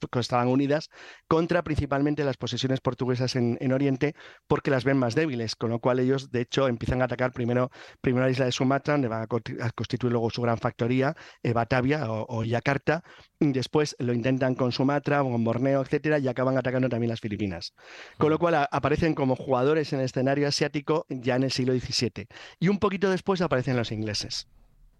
porque 0.00 0.18
estaban 0.18 0.48
unidas, 0.48 0.90
contra 1.28 1.62
principalmente 1.62 2.24
las 2.24 2.36
posesiones 2.36 2.80
portuguesas 2.80 3.36
en, 3.36 3.70
Oriente, 3.70 4.16
porque 4.48 4.70
las 4.70 4.82
ven 4.82 4.96
más 4.96 5.14
débiles, 5.14 5.54
con 5.54 5.70
lo 5.70 5.78
cual 5.78 6.00
ellos, 6.00 6.32
de 6.32 6.40
hecho, 6.40 6.66
empiezan 6.66 7.02
a 7.02 7.04
atacar 7.04 7.32
primero, 7.32 7.70
primero 8.00 8.26
la 8.26 8.32
isla 8.32 8.46
de 8.46 8.52
Sumatra, 8.52 8.94
donde 8.94 9.06
van 9.06 9.22
a, 9.22 9.26
constituir 9.26 10.12
luego 10.12 10.28
su 10.30 10.42
gran 10.42 10.58
factoría, 10.58 11.14
eh, 11.44 11.52
Batavia 11.52 12.06
o, 12.10 12.42
Yakarta, 12.42 13.04
y 13.38 13.52
después 13.52 13.94
lo 14.00 14.12
intentan 14.12 14.56
con 14.56 14.72
Sumatra, 14.72 15.22
con 15.22 15.44
Borneo, 15.44 15.82
etcétera, 15.82 16.18
y 16.18 16.26
acaban 16.26 16.58
atacando 16.58 16.88
también 16.88 17.10
las 17.10 17.20
Filipinas. 17.20 17.74
Con 18.18 18.30
lo 18.30 18.38
cual 18.38 18.66
aparecen 18.70 19.14
como 19.14 19.36
jugadores 19.36 19.92
en 19.92 20.00
el 20.00 20.06
escenario 20.06 20.48
asiático 20.48 21.06
ya 21.08 21.36
en 21.36 21.44
el 21.44 21.52
siglo 21.52 21.72
XVII. 21.74 22.26
Y 22.58 22.68
un 22.68 22.78
poquito 22.78 23.08
de 23.08 23.19
después 23.20 23.42
aparecen 23.42 23.76
los 23.76 23.92
ingleses. 23.92 24.46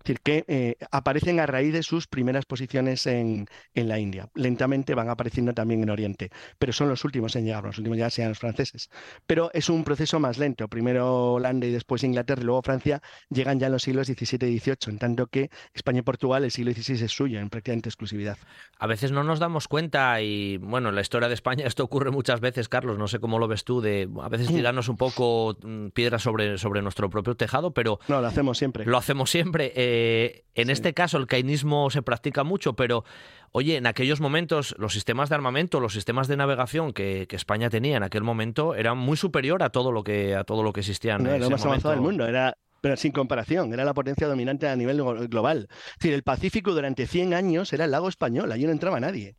Es 0.00 0.04
decir, 0.04 0.20
que 0.22 0.44
eh, 0.48 0.76
aparecen 0.90 1.40
a 1.40 1.46
raíz 1.46 1.74
de 1.74 1.82
sus 1.82 2.06
primeras 2.06 2.46
posiciones 2.46 3.06
en, 3.06 3.46
la 3.74 3.98
India. 3.98 4.30
Lentamente 4.34 4.94
van 4.94 5.10
apareciendo 5.10 5.52
también 5.52 5.82
en 5.82 5.90
Oriente, 5.90 6.30
pero 6.58 6.72
son 6.72 6.88
los 6.88 7.04
últimos 7.04 7.36
en 7.36 7.44
llegar, 7.44 7.64
los 7.64 7.76
últimos 7.76 7.98
ya 7.98 8.08
sean 8.08 8.30
los 8.30 8.38
franceses. 8.38 8.88
Pero 9.26 9.50
es 9.52 9.68
un 9.68 9.84
proceso 9.84 10.18
más 10.18 10.38
lento. 10.38 10.68
Primero 10.68 11.34
Holanda 11.34 11.66
y 11.66 11.70
después 11.70 12.02
Inglaterra 12.02 12.40
y 12.40 12.44
luego 12.46 12.62
Francia 12.62 13.02
llegan 13.28 13.60
ya 13.60 13.66
en 13.66 13.72
los 13.72 13.82
siglos 13.82 14.06
XVII 14.06 14.48
y 14.48 14.58
XVIII, 14.58 14.76
en 14.86 14.98
tanto 14.98 15.26
que 15.26 15.50
España 15.74 15.98
y 15.98 16.02
Portugal 16.02 16.44
el 16.44 16.50
siglo 16.50 16.72
XVI 16.72 17.04
es 17.04 17.12
suyo 17.12 17.38
en 17.38 17.50
prácticamente 17.50 17.90
exclusividad. 17.90 18.38
A 18.78 18.86
veces 18.86 19.12
no 19.12 19.22
nos 19.22 19.38
damos 19.38 19.68
cuenta 19.68 20.22
y, 20.22 20.56
bueno, 20.56 20.88
en 20.88 20.94
la 20.94 21.02
historia 21.02 21.28
de 21.28 21.34
España 21.34 21.66
esto 21.66 21.84
ocurre 21.84 22.10
muchas 22.10 22.40
veces, 22.40 22.70
Carlos, 22.70 22.96
no 22.96 23.06
sé 23.06 23.18
cómo 23.18 23.38
lo 23.38 23.48
ves 23.48 23.64
tú, 23.64 23.82
de 23.82 24.08
a 24.22 24.30
veces 24.30 24.50
mm. 24.50 24.54
tirarnos 24.54 24.88
un 24.88 24.96
poco 24.96 25.58
mm, 25.62 25.88
piedras 25.88 26.22
sobre, 26.22 26.56
sobre 26.56 26.80
nuestro 26.80 27.10
propio 27.10 27.34
tejado, 27.34 27.72
pero... 27.72 28.00
No, 28.08 28.22
lo 28.22 28.26
hacemos 28.26 28.56
siempre. 28.56 28.86
Lo 28.86 28.96
hacemos 28.96 29.30
siempre. 29.30 29.72
Eh, 29.76 29.89
eh, 29.92 30.44
en 30.54 30.70
este 30.70 30.94
caso 30.94 31.18
el 31.18 31.26
cainismo 31.26 31.90
se 31.90 32.00
practica 32.00 32.44
mucho, 32.44 32.74
pero 32.74 33.04
oye, 33.50 33.76
en 33.76 33.88
aquellos 33.88 34.20
momentos 34.20 34.76
los 34.78 34.92
sistemas 34.92 35.28
de 35.28 35.34
armamento, 35.34 35.80
los 35.80 35.94
sistemas 35.94 36.28
de 36.28 36.36
navegación 36.36 36.92
que, 36.92 37.26
España 37.28 37.70
tenía 37.70 37.96
en 37.96 38.04
aquel 38.04 38.22
momento 38.22 38.76
eran 38.76 38.98
muy 38.98 39.16
superior 39.16 39.64
a 39.64 39.70
todo 39.70 39.90
lo 39.90 40.04
que 40.04 40.36
a 40.36 40.44
todo 40.44 40.62
lo 40.62 40.72
que 40.72 40.80
existía 40.80 41.16
en 41.16 41.24
no, 41.24 41.30
era 41.30 41.38
lo 41.38 41.50
más 41.50 41.64
avanzado 41.64 41.92
del 41.92 42.02
mundo, 42.02 42.24
era 42.24 42.56
pero 42.80 42.96
sin 42.96 43.10
comparación, 43.10 43.72
era 43.74 43.84
la 43.84 43.92
potencia 43.92 44.28
dominante 44.28 44.68
a 44.68 44.76
nivel 44.76 45.02
global. 45.28 45.68
Es 45.70 45.98
decir, 45.98 46.14
el 46.14 46.22
Pacífico 46.22 46.72
durante 46.72 47.06
100 47.06 47.34
años 47.34 47.72
era 47.72 47.84
el 47.84 47.90
lago 47.90 48.08
español, 48.08 48.52
allí 48.52 48.64
no 48.64 48.72
entraba 48.72 49.00
nadie 49.00 49.36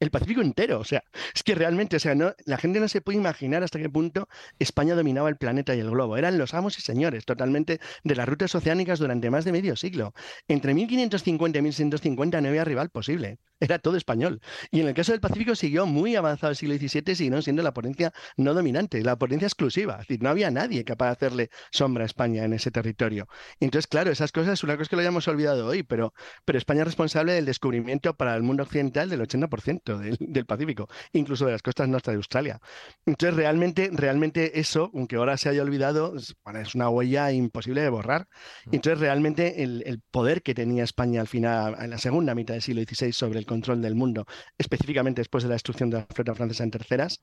el 0.00 0.10
Pacífico 0.10 0.40
entero. 0.40 0.80
O 0.80 0.84
sea, 0.84 1.04
es 1.34 1.42
que 1.42 1.54
realmente, 1.54 1.96
o 1.96 2.00
sea, 2.00 2.14
no, 2.14 2.34
la 2.44 2.58
gente 2.58 2.80
no 2.80 2.88
se 2.88 3.00
puede 3.00 3.18
imaginar 3.18 3.62
hasta 3.62 3.78
qué 3.78 3.88
punto 3.88 4.28
España 4.58 4.94
dominaba 4.94 5.28
el 5.28 5.36
planeta 5.36 5.74
y 5.74 5.80
el 5.80 5.90
globo. 5.90 6.16
Eran 6.16 6.38
los 6.38 6.54
amos 6.54 6.78
y 6.78 6.82
señores 6.82 7.24
totalmente 7.24 7.80
de 8.04 8.14
las 8.14 8.28
rutas 8.28 8.54
oceánicas 8.54 8.98
durante 8.98 9.30
más 9.30 9.44
de 9.44 9.52
medio 9.52 9.76
siglo. 9.76 10.14
Entre 10.46 10.74
1550 10.74 11.58
y 11.58 11.62
1650 11.62 12.40
no 12.40 12.48
había 12.48 12.64
rival 12.64 12.90
posible. 12.90 13.38
Era 13.60 13.80
todo 13.80 13.96
español. 13.96 14.40
Y 14.70 14.80
en 14.80 14.88
el 14.88 14.94
caso 14.94 15.10
del 15.12 15.20
Pacífico 15.20 15.56
siguió 15.56 15.84
muy 15.84 16.14
avanzado 16.14 16.50
el 16.50 16.56
siglo 16.56 16.76
XVII, 16.76 17.16
siguió 17.16 17.42
siendo 17.42 17.62
la 17.62 17.74
potencia 17.74 18.12
no 18.36 18.54
dominante, 18.54 19.02
la 19.02 19.18
potencia 19.18 19.46
exclusiva. 19.46 19.94
Es 19.94 20.06
decir, 20.06 20.22
no 20.22 20.28
había 20.30 20.50
nadie 20.50 20.84
capaz 20.84 21.06
de 21.06 21.12
hacerle 21.12 21.50
sombra 21.72 22.04
a 22.04 22.06
España 22.06 22.44
en 22.44 22.52
ese 22.52 22.70
territorio. 22.70 23.26
entonces, 23.58 23.88
claro, 23.88 24.10
esas 24.10 24.30
cosas 24.30 24.62
una 24.62 24.76
cosa 24.76 24.90
que 24.90 24.96
lo 24.96 25.02
hayamos 25.02 25.26
olvidado 25.26 25.66
hoy, 25.66 25.82
pero, 25.82 26.14
pero 26.44 26.58
España 26.58 26.82
es 26.82 26.86
responsable 26.86 27.32
del 27.32 27.46
descubrimiento 27.46 28.16
para 28.16 28.36
el 28.36 28.42
mundo 28.42 28.62
occidental 28.62 29.08
del 29.08 29.20
80% 29.22 29.87
del, 29.96 30.46
Pacífico, 30.46 30.88
incluso 31.12 31.46
de 31.46 31.52
las 31.52 31.62
costas 31.62 31.88
norte 31.88 32.10
de 32.10 32.16
Australia. 32.16 32.60
Entonces, 33.06 33.36
realmente, 33.36 33.90
realmente 33.92 34.60
eso, 34.60 34.90
aunque 34.94 35.16
ahora 35.16 35.36
se 35.36 35.48
haya 35.48 35.62
olvidado, 35.62 36.14
es, 36.16 36.34
una 36.74 36.88
huella 36.88 37.32
imposible 37.32 37.80
de 37.80 37.88
borrar. 37.88 38.28
Mm. 38.66 38.74
Entonces, 38.74 39.00
realmente 39.00 39.62
el, 39.62 40.02
poder 40.10 40.42
que 40.42 40.54
tenía 40.54 40.84
España 40.84 41.20
al 41.20 41.28
final, 41.28 41.76
en 41.80 41.90
la 41.90 41.98
segunda 41.98 42.34
mitad 42.34 42.54
del 42.54 42.62
siglo 42.62 42.82
XVI, 42.82 43.12
sobre 43.12 43.38
el 43.38 43.46
control 43.46 43.80
del 43.80 43.94
mundo, 43.94 44.26
específicamente 44.58 45.20
después 45.20 45.44
de 45.44 45.48
la 45.48 45.54
destrucción 45.54 45.90
de 45.90 45.98
la 45.98 46.06
flota 46.06 46.34
francesa 46.34 46.64
en 46.64 46.70
terceras 46.70 47.22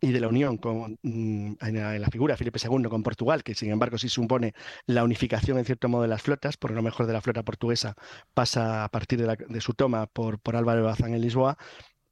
y 0.00 0.12
de 0.12 0.20
la 0.20 0.28
unión 0.28 0.58
con, 0.58 0.98
mm, 1.02 1.54
en, 1.60 2.00
la, 2.00 2.08
figura 2.08 2.34
de 2.34 2.38
Felipe 2.38 2.60
II 2.62 2.84
con 2.88 3.02
Portugal, 3.02 3.42
que 3.42 3.54
sin 3.54 3.70
embargo 3.70 3.98
sí 3.98 4.08
supone 4.08 4.54
la 4.86 5.04
unificación 5.04 5.58
en 5.58 5.64
cierto 5.64 5.88
modo 5.88 6.02
de 6.02 6.08
las 6.08 6.22
flotas, 6.22 6.56
por 6.56 6.70
lo 6.70 6.82
mejor 6.82 7.06
de 7.06 7.12
la 7.12 7.20
flota 7.20 7.42
portuguesa 7.42 7.94
pasa 8.34 8.84
a 8.84 8.88
partir 8.88 9.26
de, 9.26 9.60
su 9.60 9.74
toma 9.74 10.06
por, 10.06 10.38
por 10.38 10.56
Álvaro 10.56 10.84
Bazán 10.84 11.14
en 11.14 11.20
Lisboa, 11.20 11.56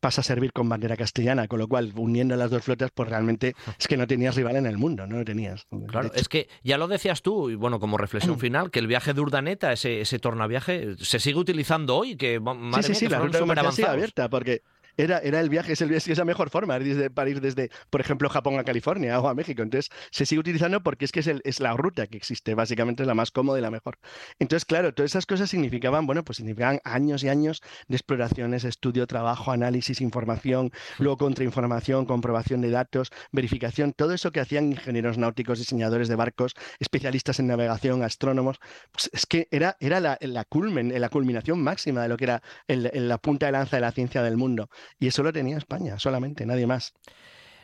pasa 0.04 0.20
a 0.20 0.24
servir 0.24 0.52
con 0.52 0.68
bandera 0.68 0.98
castellana, 0.98 1.48
con 1.48 1.58
lo 1.58 1.66
cual, 1.66 1.90
uniendo 1.96 2.36
las 2.36 2.50
dos 2.50 2.62
flotas, 2.62 2.90
pues 2.92 3.08
realmente 3.08 3.54
es 3.78 3.88
que 3.88 3.96
no 3.96 4.06
tenías 4.06 4.36
rival 4.36 4.56
en 4.56 4.66
el 4.66 4.76
mundo, 4.76 5.06
no 5.06 5.16
lo 5.16 5.24
tenías. 5.24 5.66
Claro, 5.88 6.10
es 6.14 6.28
que 6.28 6.46
ya 6.62 6.76
lo 6.76 6.88
decías 6.88 7.22
tú, 7.22 7.48
y 7.48 7.54
bueno, 7.54 7.80
como 7.80 7.96
reflexión 7.96 8.38
final, 8.38 8.70
que 8.70 8.80
el 8.80 8.86
viaje 8.86 9.14
de 9.14 9.22
Urdaneta, 9.22 9.72
ese, 9.72 10.02
ese 10.02 10.18
tornaviaje, 10.18 10.96
se 10.98 11.20
sigue 11.20 11.38
utilizando 11.38 11.96
hoy, 11.96 12.16
que 12.16 12.38
madre 12.38 12.82
sí, 12.82 12.92
sí, 12.92 13.06
sí, 13.06 13.08
la 13.08 13.18
ruta 13.18 13.72
sigue 13.72 13.88
abierta, 13.88 14.28
porque 14.28 14.60
era, 14.96 15.18
era 15.18 15.40
el 15.40 15.48
viaje, 15.48 15.72
es, 15.72 15.80
el, 15.80 15.92
es 15.92 16.06
la 16.16 16.24
mejor 16.24 16.50
forma 16.50 16.78
desde, 16.78 17.10
para 17.10 17.30
ir 17.30 17.40
desde, 17.40 17.70
por 17.90 18.00
ejemplo, 18.00 18.28
Japón 18.28 18.58
a 18.58 18.64
California 18.64 19.20
o 19.20 19.28
a 19.28 19.34
México. 19.34 19.62
Entonces, 19.62 19.90
se 20.10 20.26
sigue 20.26 20.40
utilizando 20.40 20.82
porque 20.82 21.04
es 21.04 21.12
que 21.12 21.20
es, 21.20 21.26
el, 21.26 21.40
es 21.44 21.60
la 21.60 21.74
ruta 21.74 22.06
que 22.06 22.16
existe, 22.16 22.54
básicamente 22.54 23.02
es 23.02 23.06
la 23.06 23.14
más 23.14 23.30
cómoda 23.30 23.58
y 23.58 23.62
la 23.62 23.70
mejor. 23.70 23.98
Entonces, 24.38 24.64
claro, 24.64 24.94
todas 24.94 25.12
esas 25.12 25.26
cosas 25.26 25.50
significaban, 25.50 26.06
bueno, 26.06 26.24
pues 26.24 26.36
significaban 26.36 26.80
años 26.84 27.24
y 27.24 27.28
años 27.28 27.62
de 27.88 27.96
exploraciones, 27.96 28.64
estudio, 28.64 29.06
trabajo, 29.06 29.50
análisis, 29.50 30.00
información, 30.00 30.70
luego 30.98 31.18
contrainformación, 31.18 32.06
comprobación 32.06 32.60
de 32.60 32.70
datos, 32.70 33.10
verificación, 33.32 33.92
todo 33.92 34.12
eso 34.12 34.32
que 34.32 34.40
hacían 34.40 34.72
ingenieros 34.72 35.18
náuticos, 35.18 35.58
diseñadores 35.58 36.08
de 36.08 36.16
barcos, 36.16 36.54
especialistas 36.78 37.38
en 37.40 37.46
navegación, 37.46 38.02
astrónomos, 38.02 38.58
pues 38.92 39.10
es 39.12 39.26
que 39.26 39.48
era, 39.50 39.76
era 39.80 40.00
la, 40.00 40.18
la, 40.20 40.44
culmen, 40.44 40.98
la 41.00 41.08
culminación 41.08 41.62
máxima 41.62 42.02
de 42.02 42.08
lo 42.08 42.16
que 42.16 42.24
era 42.24 42.42
la 42.68 43.18
punta 43.18 43.46
de 43.46 43.52
lanza 43.52 43.76
de 43.76 43.82
la 43.82 43.92
ciencia 43.92 44.22
del 44.22 44.36
mundo. 44.36 44.68
Y 44.98 45.08
eso 45.08 45.22
lo 45.22 45.32
tenía 45.32 45.56
España, 45.56 45.98
solamente, 45.98 46.46
nadie 46.46 46.66
más. 46.66 46.94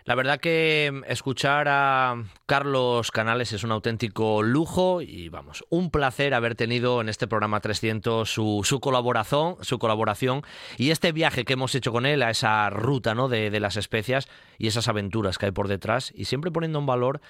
La 0.04 0.14
verdad 0.14 0.40
que 0.40 0.90
mm, 0.92 1.04
escuchar 1.10 1.68
a 1.68 2.24
Carlos 2.46 3.10
Canales 3.10 3.52
es 3.52 3.64
un 3.64 3.72
auténtico 3.72 4.42
lujo 4.42 5.02
y 5.02 5.28
vamos, 5.28 5.64
un 5.68 5.90
placer 5.90 6.34
haber 6.34 6.54
tenido 6.54 7.00
en 7.00 7.08
este 7.08 7.26
programa 7.26 7.60
300 7.60 8.28
su, 8.28 8.62
su 8.64 8.80
colaboración, 8.80 9.56
su 9.60 9.78
colaboración 9.78 10.42
y 10.78 10.90
este 10.90 11.12
viaje 11.12 11.44
que 11.44 11.52
hemos 11.52 11.74
hecho 11.74 11.92
con 11.92 12.06
él 12.06 12.22
a 12.22 12.30
esa 12.30 12.70
ruta 12.70 13.14
¿no? 13.14 13.28
de, 13.28 13.50
de 13.50 13.60
las 13.60 13.76
especias 13.76 14.28
y 14.58 14.68
esas 14.68 14.88
aventuras 14.88 15.38
que 15.38 15.46
hay 15.46 15.52
por 15.52 15.68
detrás 15.68 16.12
y 16.14 16.24
siempre 16.24 16.50
poniendo 16.50 16.78
en 16.78 16.86
valor 16.86 17.20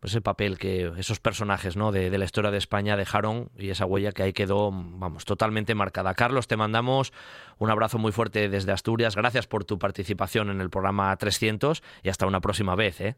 pues 0.00 0.14
el 0.14 0.22
papel 0.22 0.58
que 0.58 0.92
esos 0.96 1.20
personajes 1.20 1.76
¿no? 1.76 1.92
de, 1.92 2.16
la 2.16 2.24
historia 2.24 2.50
de 2.50 2.58
España 2.58 2.96
dejaron 2.96 3.50
y 3.56 3.70
esa 3.70 3.84
huella 3.84 4.12
que 4.12 4.22
ahí 4.22 4.32
quedó, 4.32 4.70
vamos, 4.70 5.24
totalmente 5.24 5.74
marcada. 5.74 6.14
Carlos, 6.14 6.46
te 6.46 6.56
mandamos 6.56 7.12
un 7.58 7.70
abrazo 7.70 7.98
muy 7.98 8.12
fuerte 8.12 8.48
desde 8.48 8.72
Asturias. 8.72 9.16
Gracias 9.16 9.46
por 9.46 9.64
tu 9.64 9.78
participación 9.78 10.50
en 10.50 10.60
el 10.60 10.70
programa 10.70 11.16
300 11.16 11.82
y 12.02 12.08
hasta 12.08 12.26
una 12.26 12.40
próxima 12.40 12.76
vez. 12.76 13.00
¿eh? 13.00 13.16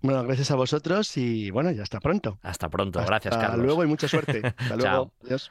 Bueno, 0.00 0.22
gracias 0.22 0.50
a 0.50 0.56
vosotros 0.56 1.16
y 1.16 1.50
bueno, 1.50 1.70
ya 1.72 1.82
hasta 1.82 2.00
pronto. 2.00 2.38
Hasta 2.42 2.68
pronto, 2.68 3.02
gracias 3.04 3.34
Carlos. 3.34 3.50
Hasta 3.50 3.62
luego 3.62 3.84
y 3.84 3.86
mucha 3.86 4.08
suerte. 4.08 4.42
Hasta 4.56 4.76
luego. 4.76 5.12
Adiós. 5.24 5.50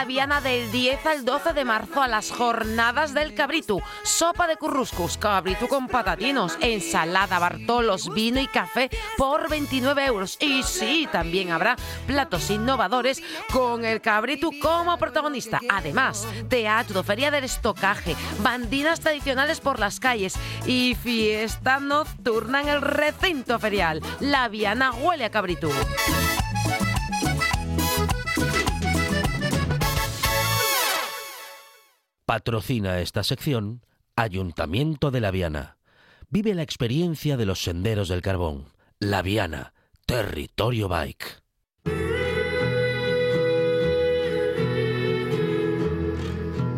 La 0.00 0.06
Viana 0.06 0.40
del 0.40 0.72
10 0.72 1.04
al 1.04 1.24
12 1.26 1.52
de 1.52 1.62
marzo 1.62 2.00
a 2.00 2.08
las 2.08 2.30
jornadas 2.30 3.12
del 3.12 3.34
cabritu. 3.34 3.82
Sopa 4.02 4.46
de 4.46 4.56
curruscus, 4.56 5.18
cabritu 5.18 5.68
con 5.68 5.88
patatinos, 5.88 6.56
ensalada, 6.62 7.38
bartolos, 7.38 8.08
vino 8.14 8.40
y 8.40 8.46
café 8.46 8.88
por 9.18 9.50
29 9.50 10.06
euros. 10.06 10.38
Y 10.40 10.62
sí, 10.62 11.06
también 11.12 11.50
habrá 11.50 11.76
platos 12.06 12.48
innovadores 12.48 13.22
con 13.52 13.84
el 13.84 14.00
cabritu 14.00 14.52
como 14.58 14.96
protagonista. 14.96 15.60
Además, 15.68 16.26
teatro, 16.48 17.02
feria 17.02 17.30
del 17.30 17.44
estocaje, 17.44 18.16
bandinas 18.38 19.00
tradicionales 19.00 19.60
por 19.60 19.78
las 19.78 20.00
calles 20.00 20.32
y 20.64 20.94
fiesta 20.94 21.78
nocturna 21.78 22.62
en 22.62 22.68
el 22.70 22.80
recinto 22.80 23.58
ferial. 23.58 24.00
La 24.18 24.48
Viana 24.48 24.92
huele 24.92 25.26
a 25.26 25.30
cabritu. 25.30 25.70
Patrocina 32.30 33.00
esta 33.00 33.24
sección 33.24 33.84
Ayuntamiento 34.14 35.10
de 35.10 35.20
La 35.20 35.32
Viana. 35.32 35.78
Vive 36.28 36.54
la 36.54 36.62
experiencia 36.62 37.36
de 37.36 37.44
los 37.44 37.64
senderos 37.64 38.08
del 38.08 38.22
carbón. 38.22 38.66
La 39.00 39.20
Viana, 39.20 39.74
territorio 40.06 40.86
bike. 40.86 41.42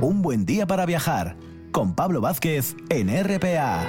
Un 0.01 0.23
buen 0.23 0.47
día 0.47 0.67
para 0.67 0.87
viajar 0.87 1.37
con 1.71 1.95
Pablo 1.95 2.23
Vázquez 2.23 2.75
en 2.89 3.11
RPA. 3.11 3.87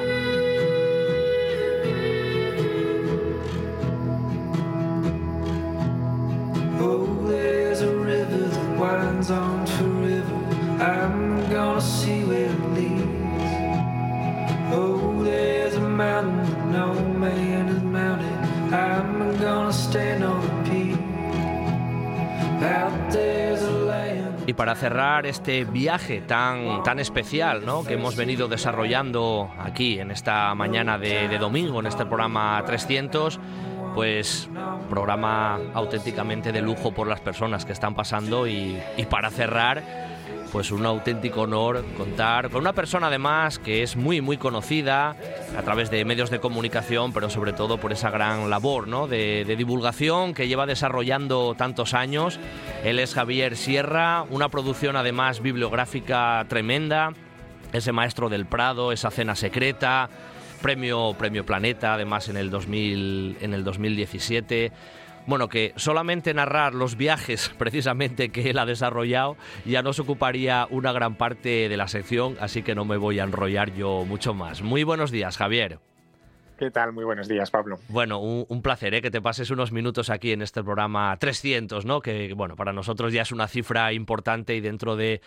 Oh, 6.82 7.08
there's 7.26 7.82
a 7.82 7.90
river 7.90 8.50
that 8.50 8.78
winds 8.78 9.32
on 9.32 9.66
forever. 9.66 10.44
I'm 10.82 11.33
Y 24.48 24.54
para 24.54 24.74
cerrar 24.74 25.28
este 25.28 25.64
viaje 25.64 26.22
tan, 26.22 26.82
tan 26.82 26.98
especial 26.98 27.64
¿no? 27.66 27.84
que 27.84 27.94
hemos 27.94 28.16
venido 28.16 28.48
desarrollando 28.48 29.52
aquí 29.60 30.00
en 30.00 30.10
esta 30.10 30.56
mañana 30.56 30.98
de, 30.98 31.38
domingo, 31.38 31.80
en 31.82 31.86
este 31.86 32.06
programa 32.08 32.64
300, 32.66 33.40
pues 33.94 34.50
programa 34.90 35.60
auténticamente 35.76 36.52
de 36.52 36.62
lujo 36.62 36.94
por 36.94 37.08
las 37.08 37.20
personas 37.20 37.64
que 37.64 37.74
están 37.74 37.94
pasando 37.94 38.48
y 38.48 38.82
para 39.08 39.30
cerrar 39.30 40.13
pues 40.54 40.70
un 40.70 40.86
auténtico 40.86 41.42
honor 41.42 41.84
contar 41.98 42.52
con 42.52 42.62
una 42.62 42.74
persona 42.74 43.08
además 43.08 43.58
que 43.58 43.82
es 43.82 43.96
muy 43.96 44.22
muy 44.22 44.38
conocida 44.38 45.16
a 45.58 45.64
través 45.64 45.90
de 45.90 46.06
medios 46.06 46.30
de 46.30 46.40
comunicación, 46.40 47.12
pero 47.12 47.32
sobre 47.32 47.54
todo 47.54 47.80
por 47.80 47.92
esa 47.92 48.12
gran 48.12 48.52
labor 48.52 48.88
¿no? 48.88 49.08
de, 49.08 49.46
divulgación 49.58 50.36
que 50.36 50.48
lleva 50.48 50.68
desarrollando 50.68 51.56
tantos 51.58 51.96
años. 51.96 52.40
Él 52.84 53.00
es 53.00 53.16
Javier 53.16 53.58
Sierra, 53.58 54.26
una 54.30 54.50
producción 54.50 54.96
además 54.96 55.42
bibliográfica 55.42 56.46
tremenda, 56.48 57.14
ese 57.72 57.92
maestro 57.92 58.30
del 58.30 58.46
Prado, 58.46 58.92
esa 58.92 59.10
cena 59.10 59.36
secreta, 59.36 60.08
premio, 60.62 61.16
premio 61.18 61.48
Planeta 61.48 61.96
además 61.96 62.30
en 62.30 62.38
el, 62.38 62.52
2000, 62.52 63.38
en 63.42 63.54
el 63.56 63.64
2017 63.64 64.72
bueno, 65.28 65.50
que 65.50 65.74
solamente 65.76 66.34
narrar 66.34 66.74
los 66.74 66.98
viajes 66.98 67.52
precisamente 67.58 68.30
que 68.30 68.50
él 68.50 68.58
ha 68.58 68.66
desarrollado 68.66 69.38
ya 69.66 69.82
nos 69.82 70.00
ocuparía 70.00 70.68
una 70.70 70.92
gran 70.92 71.16
parte 71.16 71.70
de 71.70 71.78
la 71.78 71.88
sección, 71.88 72.38
así 72.40 72.64
que 72.64 72.76
no 72.76 72.86
me 72.86 72.98
voy 72.98 73.20
a 73.20 73.24
enrollar 73.24 73.74
yo 73.74 74.06
mucho 74.06 74.34
más. 74.34 74.62
Muy 74.62 74.84
buenos 74.84 75.12
días, 75.12 75.38
Javier. 75.38 75.80
¿Qué 76.58 76.70
tal? 76.70 76.94
Muy 76.94 77.04
buenos 77.04 77.28
días, 77.28 77.50
Pablo. 77.52 77.80
Bueno, 77.90 78.20
un, 78.20 78.46
un 78.48 78.62
placer 78.62 78.94
¿eh? 78.94 79.02
que 79.02 79.12
te 79.12 79.22
pases 79.22 79.50
unos 79.50 79.72
minutos 79.72 80.10
aquí 80.10 80.32
en 80.32 80.42
este 80.42 80.64
programa 80.64 81.16
300, 81.18 81.86
¿no? 81.86 82.00
Que, 82.00 82.34
bueno, 82.36 82.56
para 82.56 82.72
nosotros 82.72 83.12
ya 83.12 83.24
es 83.24 83.32
una 83.32 83.48
cifra 83.48 83.92
importante 83.92 84.56
y 84.56 84.62
dentro 84.62 84.96
de 84.96 85.22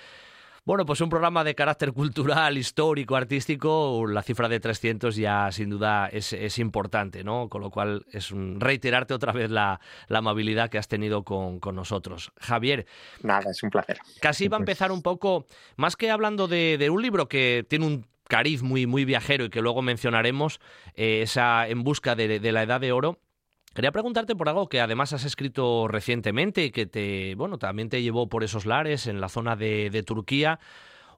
bueno, 0.66 0.84
pues 0.84 1.00
un 1.00 1.08
programa 1.08 1.44
de 1.44 1.54
carácter 1.54 1.92
cultural, 1.92 2.58
histórico, 2.58 3.14
artístico, 3.14 4.04
la 4.08 4.20
cifra 4.22 4.48
de 4.48 4.58
300 4.58 5.14
ya 5.14 5.50
sin 5.52 5.70
duda 5.70 6.08
es, 6.08 6.32
es 6.32 6.58
importante, 6.58 7.22
¿no? 7.22 7.48
Con 7.48 7.62
lo 7.62 7.70
cual 7.70 8.04
es 8.10 8.32
un, 8.32 8.60
reiterarte 8.60 9.14
otra 9.14 9.32
vez 9.32 9.48
la, 9.48 9.80
la 10.08 10.18
amabilidad 10.18 10.68
que 10.68 10.78
has 10.78 10.88
tenido 10.88 11.22
con, 11.22 11.60
con, 11.60 11.76
nosotros. 11.76 12.32
Javier. 12.40 12.84
Nada, 13.22 13.52
es 13.52 13.62
un 13.62 13.70
placer. 13.70 13.98
Casi 14.20 14.46
iba 14.46 14.56
a 14.56 14.60
empezar 14.60 14.90
un 14.90 15.02
poco, 15.02 15.46
más 15.76 15.94
que 15.94 16.10
hablando 16.10 16.48
de, 16.48 16.78
de 16.78 16.90
un 16.90 17.00
libro 17.00 17.28
que 17.28 17.64
tiene 17.68 17.86
un 17.86 18.04
cariz 18.26 18.62
muy, 18.62 18.86
muy 18.86 19.04
viajero 19.04 19.44
y 19.44 19.50
que 19.50 19.62
luego 19.62 19.82
mencionaremos, 19.82 20.58
eh, 20.94 21.22
esa 21.22 21.68
En 21.68 21.84
busca 21.84 22.16
de, 22.16 22.40
de 22.40 22.52
la 22.52 22.64
Edad 22.64 22.80
de 22.80 22.90
Oro, 22.90 23.20
Quería 23.76 23.92
preguntarte 23.92 24.34
por 24.34 24.48
algo 24.48 24.70
que 24.70 24.80
además 24.80 25.12
has 25.12 25.26
escrito 25.26 25.86
recientemente 25.86 26.64
y 26.64 26.70
que 26.70 26.86
te, 26.86 27.34
bueno, 27.34 27.58
también 27.58 27.90
te 27.90 28.00
llevó 28.00 28.26
por 28.26 28.42
esos 28.42 28.64
lares 28.64 29.06
en 29.06 29.20
la 29.20 29.28
zona 29.28 29.54
de, 29.54 29.90
de 29.90 30.02
Turquía. 30.02 30.58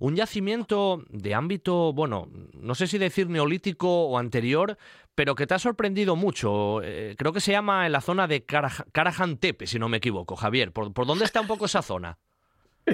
Un 0.01 0.17
yacimiento 0.17 1.05
de 1.09 1.35
ámbito, 1.35 1.93
bueno, 1.93 2.29
no 2.55 2.75
sé 2.75 2.89
si 2.89 2.99
decir 2.99 3.29
neolítico 3.29 4.07
o 4.07 4.19
anterior, 4.19 4.77
pero 5.15 5.37
que 5.37 5.47
te 5.47 5.55
ha 5.55 5.61
sorprendido 5.61 6.17
mucho. 6.17 6.83
Eh, 6.83 7.15
creo 7.17 7.33
que 7.33 7.41
se 7.41 7.53
llama 7.53 7.87
en 7.87 7.93
la 7.93 8.01
zona 8.01 8.27
de 8.27 8.45
Karajan 8.45 9.37
Tepe, 9.37 9.69
si 9.69 9.79
no 9.79 9.89
me 9.89 9.99
equivoco, 9.99 10.35
Javier. 10.35 10.73
¿Por, 10.73 10.93
¿Por 10.93 11.07
dónde 11.07 11.27
está 11.27 11.41
un 11.41 11.47
poco 11.47 11.67
esa 11.67 11.83
zona? 11.83 12.19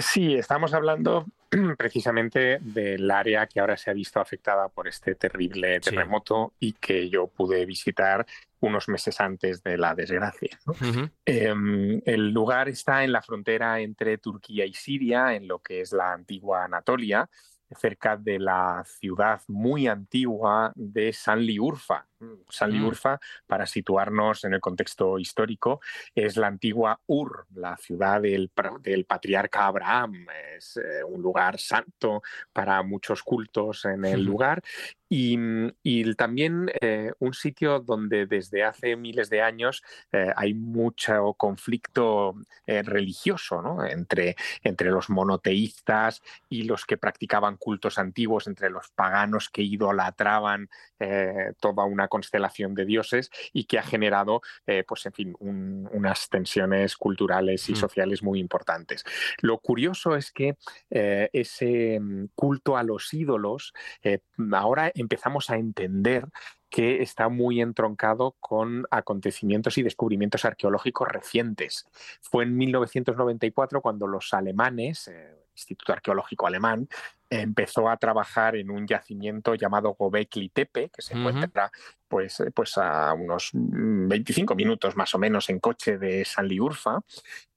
Sí, 0.01 0.35
estamos 0.35 0.75
hablando 0.75 1.25
precisamente 1.79 2.59
del 2.61 3.11
área 3.11 3.47
que 3.47 3.61
ahora 3.61 3.77
se 3.77 3.91
ha 3.91 3.95
visto 3.95 4.21
afectada 4.21 4.69
por 4.69 4.89
este 4.89 5.15
terrible 5.15 5.81
terremoto 5.81 6.53
sí. 6.61 6.69
y 6.69 6.73
que 6.73 7.09
yo 7.09 7.29
pude 7.29 7.65
visitar 7.65 8.27
unos 8.67 8.89
meses 8.89 9.21
antes 9.21 9.63
de 9.63 9.77
la 9.79 9.95
desgracia. 9.95 10.59
¿no? 10.67 10.73
Uh 10.73 10.77
-huh. 10.77 11.11
eh, 11.27 12.03
el 12.05 12.31
lugar 12.31 12.69
está 12.69 13.05
en 13.05 13.13
la 13.13 13.23
frontera 13.23 13.81
entre 13.81 14.19
Turquía 14.19 14.65
y 14.65 14.75
Siria, 14.75 15.35
en 15.35 15.49
lo 15.49 15.61
que 15.61 15.81
es 15.81 15.93
la 15.93 16.13
antigua 16.13 16.65
Anatolia, 16.65 17.29
cerca 17.75 18.17
de 18.17 18.39
la 18.39 18.85
ciudad 18.87 19.41
muy 19.49 19.87
antigua 19.87 20.73
de 20.75 21.13
Sanliurfa. 21.13 22.07
Sanliurfa, 22.49 23.17
mm. 23.17 23.47
para 23.47 23.67
situarnos 23.67 24.45
en 24.45 24.55
el 24.55 24.61
contexto 24.61 25.19
histórico, 25.19 25.81
es 26.15 26.37
la 26.37 26.47
antigua 26.47 27.01
Ur, 27.07 27.47
la 27.55 27.77
ciudad 27.77 28.21
del, 28.21 28.51
del 28.81 29.05
patriarca 29.05 29.67
Abraham. 29.67 30.27
Es 30.57 30.77
eh, 30.77 31.05
un 31.05 31.23
lugar 31.23 31.59
santo 31.59 32.23
para 32.53 32.83
muchos 32.83 33.23
cultos 33.23 33.85
en 33.85 34.05
el 34.05 34.25
lugar 34.25 34.63
y, 35.09 35.39
y, 35.85 36.15
también 36.15 36.71
eh, 36.81 37.13
un 37.21 37.35
sitio 37.35 37.79
donde 37.79 38.27
desde 38.27 38.65
hace 38.65 38.97
miles 38.97 39.31
de 39.31 39.43
años 39.43 39.85
eh, 40.11 40.33
hay 40.35 40.55
mucho 40.55 41.35
conflicto 41.35 42.35
eh, 42.67 42.83
religioso 42.83 43.63
¿no? 43.63 43.85
entre, 43.85 44.35
entre 44.65 44.91
los 44.91 45.11
monoteístas 45.11 46.21
y 46.49 46.65
los 46.65 46.85
que 46.85 46.97
practicaban 46.97 47.59
cultos 47.59 47.99
antiguos, 47.99 48.49
entre 48.49 48.71
los 48.71 48.91
paganos 48.91 49.51
que 49.51 49.63
idolatraban 49.63 50.69
toda 51.61 51.85
una 51.85 52.09
constelación 52.15 52.77
de 52.77 52.85
dioses 52.85 53.29
y 53.53 53.65
que 53.65 53.77
ha 53.81 53.83
generado, 53.83 54.41
eh, 54.69 54.85
pues 54.87 55.05
en 55.07 55.13
fin, 55.13 55.35
un, 55.41 55.89
unas 55.93 56.29
tensiones 56.29 56.97
culturales 56.97 57.69
y 57.69 57.73
mm. 57.73 57.77
sociales 57.77 58.23
muy 58.23 58.39
importantes. 58.39 59.05
Lo 59.41 59.59
curioso 59.59 60.15
es 60.15 60.31
que 60.31 60.57
eh, 60.91 61.29
ese 61.33 61.99
mm, 61.99 62.29
culto 62.37 62.77
a 62.77 62.85
los 62.85 63.13
ídolos 63.13 63.73
ahora 64.53 64.93
empezamos 64.95 65.51
a 65.51 65.57
entender 65.57 66.29
que 66.75 67.03
está 67.03 67.29
muy 67.29 67.61
entroncado 67.61 68.37
con 68.41 68.85
acontecimientos 68.91 69.79
y 69.79 69.85
descubrimientos 69.85 70.45
arqueológicos 70.45 71.07
recientes. 71.07 71.87
Fue 72.21 72.43
en 72.43 72.57
1994 72.57 73.81
cuando 73.81 74.09
los 74.09 74.35
alemanes, 74.35 75.07
eh, 75.07 75.44
Instituto 75.55 75.93
Arqueológico 75.93 76.47
Alemán, 76.47 76.89
empezó 77.43 77.89
a 77.89 77.97
trabajar 77.97 78.57
en 78.57 78.71
un 78.71 78.87
yacimiento 78.87 79.55
llamado 79.55 79.95
Gobekli 79.95 80.49
Tepe, 80.51 80.91
que 80.91 81.03
se 81.03 81.15
encuentra 81.15 81.71
pues, 82.09 82.43
pues 82.55 82.79
a 82.79 83.13
unos 83.15 83.51
25 83.53 84.55
minutos 84.55 84.97
más 84.97 85.15
o 85.15 85.19
menos 85.19 85.49
en 85.49 85.59
coche 85.59 85.99
de 85.99 86.25
Sanliurfa, 86.25 87.01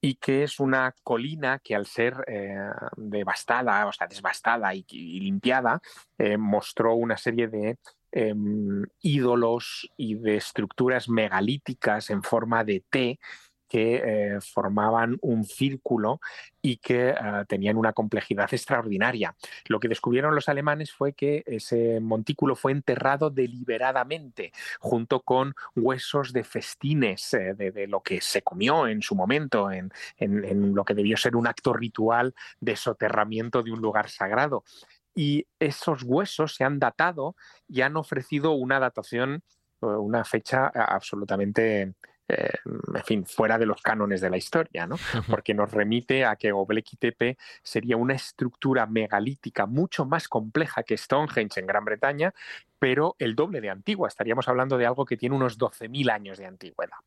y 0.00 0.14
que 0.14 0.42
es 0.44 0.58
una 0.58 0.94
colina 1.02 1.60
que 1.62 1.74
al 1.74 1.86
ser 1.86 2.24
eh, 2.26 2.56
devastada, 2.96 3.86
o 3.86 3.92
sea, 3.92 4.06
desbastada 4.06 4.74
y, 4.74 4.84
limpiada, 5.20 5.80
eh, 6.16 6.36
mostró 6.36 6.94
una 6.94 7.16
serie 7.16 7.48
de 7.48 7.78
em, 8.10 8.84
ídolos 9.02 9.88
y 9.96 10.14
de 10.14 10.36
estructuras 10.36 11.08
megalíticas 11.08 12.10
en 12.10 12.22
forma 12.22 12.64
de 12.64 12.82
T 12.88 13.18
que 13.68 13.96
eh, 13.96 14.40
formaban 14.40 15.18
un 15.20 15.44
círculo 15.44 16.20
y 16.60 16.78
que 16.78 17.10
eh, 17.10 17.16
tenían 17.46 17.76
una 17.76 17.92
complejidad 17.92 18.48
extraordinaria. 18.52 19.36
Lo 19.66 19.78
que 19.78 19.88
descubrieron 19.88 20.34
los 20.34 20.48
alemanes 20.48 20.92
fue 20.92 21.12
que 21.12 21.44
ese 21.46 22.00
montículo 22.00 22.56
fue 22.56 22.72
enterrado 22.72 23.30
deliberadamente, 23.30 24.52
junto 24.80 25.20
con 25.20 25.54
huesos 25.76 26.32
de 26.32 26.44
festines 26.44 27.34
eh, 27.34 27.54
de, 27.54 27.86
lo 27.86 28.00
que 28.00 28.20
se 28.20 28.42
comió 28.42 28.88
en 28.88 29.02
su 29.02 29.14
momento, 29.14 29.70
en, 29.70 29.90
lo 30.74 30.84
que 30.84 30.94
debió 30.94 31.16
ser 31.16 31.36
un 31.36 31.46
acto 31.46 31.72
ritual 31.72 32.34
de 32.60 32.76
soterramiento 32.76 33.62
de 33.62 33.72
un 33.72 33.80
lugar 33.80 34.08
sagrado. 34.08 34.64
Y 35.14 35.46
esos 35.58 36.04
huesos 36.04 36.54
se 36.54 36.64
han 36.64 36.78
datado 36.78 37.34
y 37.68 37.80
han 37.82 37.96
ofrecido 37.96 38.52
una 38.52 38.78
datación, 38.78 39.42
una 39.80 40.24
fecha 40.24 40.68
absolutamente 40.68 41.94
eh, 42.28 42.50
en 42.94 43.04
fin, 43.04 43.24
fuera 43.24 43.56
de 43.56 43.64
los 43.64 43.80
cánones 43.80 44.20
de 44.20 44.28
la 44.28 44.36
historia, 44.36 44.86
¿no? 44.86 44.96
porque 45.30 45.54
nos 45.54 45.70
remite 45.72 46.26
a 46.26 46.36
que 46.36 46.52
Göbekli 46.52 46.98
Tepe 46.98 47.38
sería 47.62 47.96
una 47.96 48.14
estructura 48.14 48.86
megalítica 48.86 49.64
mucho 49.64 50.04
más 50.04 50.28
compleja 50.28 50.82
que 50.82 50.98
Stonehenge 50.98 51.58
en 51.58 51.66
Gran 51.66 51.86
Bretaña, 51.86 52.34
pero 52.78 53.16
el 53.18 53.34
doble 53.34 53.62
de 53.62 53.70
antigua. 53.70 54.08
Estaríamos 54.08 54.46
hablando 54.46 54.76
de 54.76 54.86
algo 54.86 55.06
que 55.06 55.16
tiene 55.16 55.36
unos 55.36 55.58
12.000 55.58 56.10
años 56.10 56.38
de 56.38 56.46
antigüedad. 56.46 56.98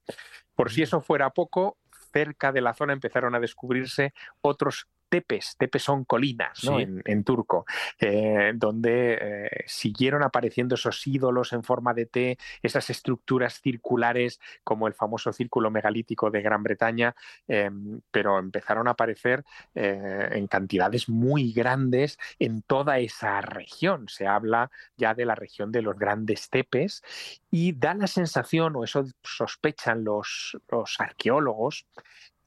Por 0.56 0.72
si 0.72 0.82
eso 0.82 1.02
fuera 1.02 1.30
poco, 1.30 1.78
cerca 2.12 2.52
de 2.52 2.62
la 2.62 2.74
zona 2.74 2.94
empezaron 2.94 3.36
a 3.36 3.40
descubrirse 3.40 4.14
otros 4.42 4.88
tepes, 5.12 5.58
tepes 5.58 5.84
son 5.84 6.06
colinas 6.06 6.64
en, 6.64 7.24
turco, 7.26 7.66
eh, 8.00 8.54
donde 8.56 9.18
eh, 9.22 9.64
siguieron 9.68 10.24
apareciendo 10.24 10.76
esos 10.76 11.06
ídolos 11.06 11.52
en 11.52 11.64
forma 11.64 11.94
de 11.94 12.06
T, 12.06 12.38
esas 12.64 12.90
estructuras 12.90 13.60
circulares 13.60 14.40
como 14.64 14.88
el 14.88 14.94
famoso 14.94 15.34
círculo 15.34 15.70
megalítico 15.70 16.32
de 16.32 16.42
Gran 16.42 16.64
Bretaña, 16.64 17.14
em, 17.46 18.00
pero 18.10 18.40
empezaron 18.40 18.88
a 18.88 18.92
aparecer 18.92 19.44
eh, 19.76 20.30
en 20.32 20.48
cantidades 20.48 21.10
muy 21.10 21.52
grandes 21.52 22.18
en 22.40 22.62
toda 22.62 23.00
esa 23.00 23.42
región. 23.42 24.08
Se 24.08 24.28
habla 24.28 24.72
ya 24.96 25.14
de 25.14 25.26
la 25.26 25.36
región 25.36 25.74
de 25.74 25.82
los 25.82 26.00
grandes 26.00 26.50
tepes 26.50 27.04
y 27.52 27.74
da 27.74 27.94
la 27.96 28.08
sensación, 28.08 28.78
o 28.78 28.86
eso 28.86 29.04
sospechan 29.24 30.06
los, 30.06 30.58
los 30.70 30.96
arqueólogos, 31.00 31.86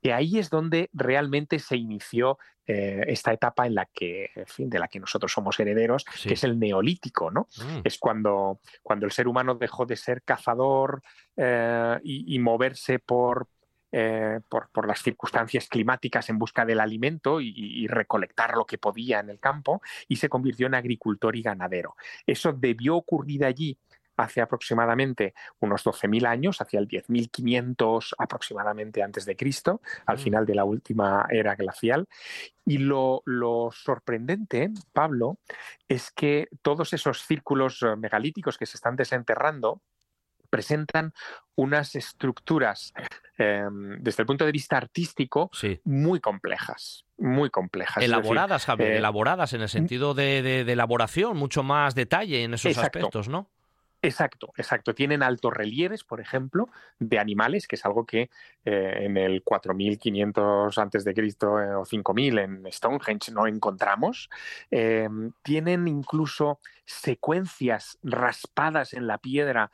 que 0.05 0.13
ahí 0.13 0.39
es 0.39 0.51
donde 0.51 0.91
realmente 0.93 1.59
se 1.59 1.79
inició 1.79 2.39
eh, 2.67 3.05
esta 3.07 3.33
etapa 3.33 3.67
en 3.67 3.75
la 3.75 3.87
que, 3.87 4.29
en 4.37 4.47
fin, 4.47 4.69
de 4.69 4.79
la 4.79 4.87
que 4.87 5.01
nosotros 5.01 5.33
somos 5.33 5.59
herederos, 5.59 6.05
que 6.05 6.35
es 6.35 6.45
el 6.45 6.59
neolítico, 6.59 7.31
¿no? 7.31 7.49
Mm. 7.57 7.81
Es 7.85 7.97
cuando, 7.97 8.61
cuando 8.83 9.07
el 9.07 9.13
ser 9.13 9.27
humano 9.27 9.55
dejó 9.55 9.87
de 9.87 9.97
ser 9.97 10.21
cazador 10.23 11.03
eh, 11.39 11.99
y, 12.05 12.39
moverse 12.39 12.97
eh, 12.97 14.41
por, 14.47 14.69
por, 14.71 14.87
las 14.87 15.03
circunstancias 15.03 15.69
climáticas 15.69 16.29
en 16.29 16.39
busca 16.39 16.67
del 16.67 16.81
alimento 16.81 17.41
y, 17.41 17.87
recolectar 17.87 18.57
lo 18.57 18.67
que 18.67 18.77
podía 18.77 19.21
en 19.21 19.31
el 19.31 19.41
campo 19.41 19.81
y 20.07 20.17
se 20.17 20.29
convirtió 20.29 20.67
en 20.67 20.75
agricultor 20.75 21.35
y 21.35 21.41
ganadero. 21.41 21.97
Eso 22.27 22.53
debió 22.53 22.97
ocurrir 22.97 23.47
allí 23.47 23.79
hace 24.17 24.41
aproximadamente 24.41 25.35
unos 25.61 25.85
12.000 25.85 26.27
años, 26.27 26.61
hacia 26.61 26.79
el 26.81 26.89
10.500 26.89 28.15
aproximadamente 28.19 29.03
antes 29.03 29.25
de 29.25 29.37
Cristo, 29.37 29.81
al 30.07 30.19
final 30.19 30.47
de 30.47 30.55
la 30.55 30.65
última 30.65 31.27
era 31.31 31.55
glacial. 31.55 32.07
Y 32.65 32.79
lo, 32.79 33.23
sorprendente, 33.73 34.71
Pablo, 34.93 35.39
es 35.89 36.11
que 36.11 36.49
todos 36.63 36.93
esos 36.93 37.23
círculos 37.23 37.83
eh, 37.83 37.97
megalíticos 37.97 38.57
que 38.57 38.67
se 38.67 38.77
están 38.77 38.97
desenterrando 38.97 39.83
presentan 40.55 41.13
unas 41.57 41.97
estructuras 41.97 42.93
em, 43.39 43.99
desde 44.01 44.23
el 44.23 44.27
punto 44.27 44.45
de 44.47 44.53
vista 44.53 44.77
artístico 44.77 45.51
muy 45.83 46.21
complejas, 46.21 47.07
muy 47.19 47.51
complejas. 47.51 48.05
Elaboradas, 48.05 48.65
Javier, 48.65 48.93
eh, 48.93 48.99
elaboradas 48.99 49.53
en 49.53 49.63
el 49.63 49.69
sentido 49.69 50.15
de, 50.15 50.61
elaboración, 50.61 51.37
mucho 51.37 51.65
más 51.65 51.97
detalle 51.97 52.45
en 52.45 52.55
esos 52.55 52.79
aspectos, 52.79 53.29
¿no? 53.29 53.51
Exacto, 54.05 54.53
exacto. 54.59 54.95
Tienen 54.95 55.23
altos 55.23 55.55
relieves, 55.55 56.05
por 56.05 56.21
ejemplo, 56.21 56.69
de 56.99 57.19
animales, 57.19 57.67
que 57.67 57.77
es 57.77 57.87
algo 57.87 58.05
que 58.05 58.29
eh, 58.67 58.99
en 59.01 59.17
el 59.17 59.43
4500 59.43 60.77
antes 60.77 61.05
de 61.05 61.15
Cristo 61.15 61.59
eh, 61.59 61.75
o 61.75 61.87
5000 61.87 62.39
en 62.39 62.67
Stonehenge 62.71 63.33
no 63.33 63.47
encontramos. 63.47 64.29
Eh, 64.71 65.09
tienen 65.43 65.89
incluso 65.89 66.61
secuencias 66.85 67.99
raspadas 68.03 68.93
en 68.93 69.07
la 69.07 69.17
piedra 69.17 69.71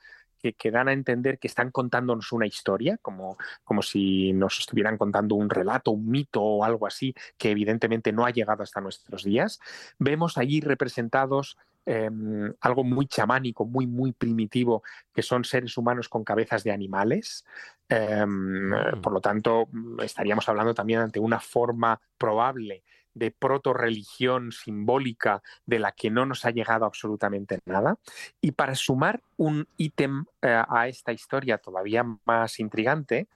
que, 0.57 0.71
dan 0.71 0.89
a 0.89 0.93
entender 0.93 1.39
que 1.39 1.49
están 1.49 1.71
contándonos 1.71 2.33
una 2.33 2.47
historia, 2.47 2.99
como, 3.03 3.37
como 3.65 3.83
si 3.83 4.33
nos 4.33 4.59
estuvieran 4.61 4.97
contando 4.97 5.35
un 5.35 5.51
relato, 5.51 5.91
un 5.91 6.09
mito 6.09 6.41
o 6.41 6.65
algo 6.65 6.87
así, 6.87 7.15
que 7.37 7.51
evidentemente 7.51 8.13
no 8.13 8.25
ha 8.25 8.31
llegado 8.31 8.63
hasta 8.63 8.81
nuestros 8.81 9.25
días. 9.25 9.61
Vemos 9.99 10.39
allí 10.39 10.61
representados 10.61 11.59
em, 11.91 12.55
algo 12.61 12.85
muy 12.85 13.07
chamánico, 13.07 13.67
muy, 13.67 13.87
muy 13.89 14.13
primitivo, 14.13 14.85
que 15.13 15.23
son 15.23 15.43
seres 15.43 15.77
humanos 15.77 16.09
con 16.09 16.23
cabezas 16.23 16.63
de 16.63 16.71
animales. 16.71 17.45
Em, 17.89 18.71
mm. 18.71 19.01
Por 19.03 19.13
lo 19.13 19.21
tanto, 19.21 19.69
estaríamos 20.01 20.49
hablando 20.49 20.73
también 20.73 21.01
ante 21.01 21.19
una 21.19 21.41
forma 21.41 22.01
probable 22.17 22.85
de 23.15 23.31
proto-religión 23.31 24.53
simbólica 24.53 25.43
de 25.67 25.79
la 25.79 25.93
que 25.93 26.11
no 26.11 26.27
nos 26.27 26.45
ha 26.45 26.51
llegado 26.51 26.85
absolutamente 26.85 27.59
nada. 27.65 27.97
Y 28.41 28.53
para 28.53 28.75
sumar 28.75 29.23
un 29.37 29.67
ítem 29.77 30.25
eh, 30.43 30.63
a 30.69 30.89
esta 30.89 31.13
historia 31.13 31.59
todavía 31.59 32.05
más 32.25 32.61
intrigante, 32.61 33.29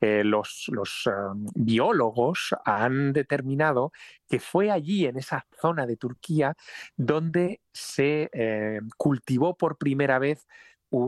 eh, 0.00 0.22
los, 0.22 0.66
los 0.68 1.06
um, 1.06 1.46
biólogos 1.54 2.54
han 2.64 3.14
determinado 3.14 3.92
que 4.28 4.38
fue 4.38 4.70
allí, 4.70 5.06
en 5.06 5.16
esa 5.16 5.46
zona 5.60 5.86
de 5.86 5.96
Turquía, 5.96 6.56
donde 6.96 7.60
se 7.72 8.28
eh, 8.32 8.80
cultivó 8.96 9.56
por 9.56 9.78
primera 9.78 10.18
vez 10.18 10.46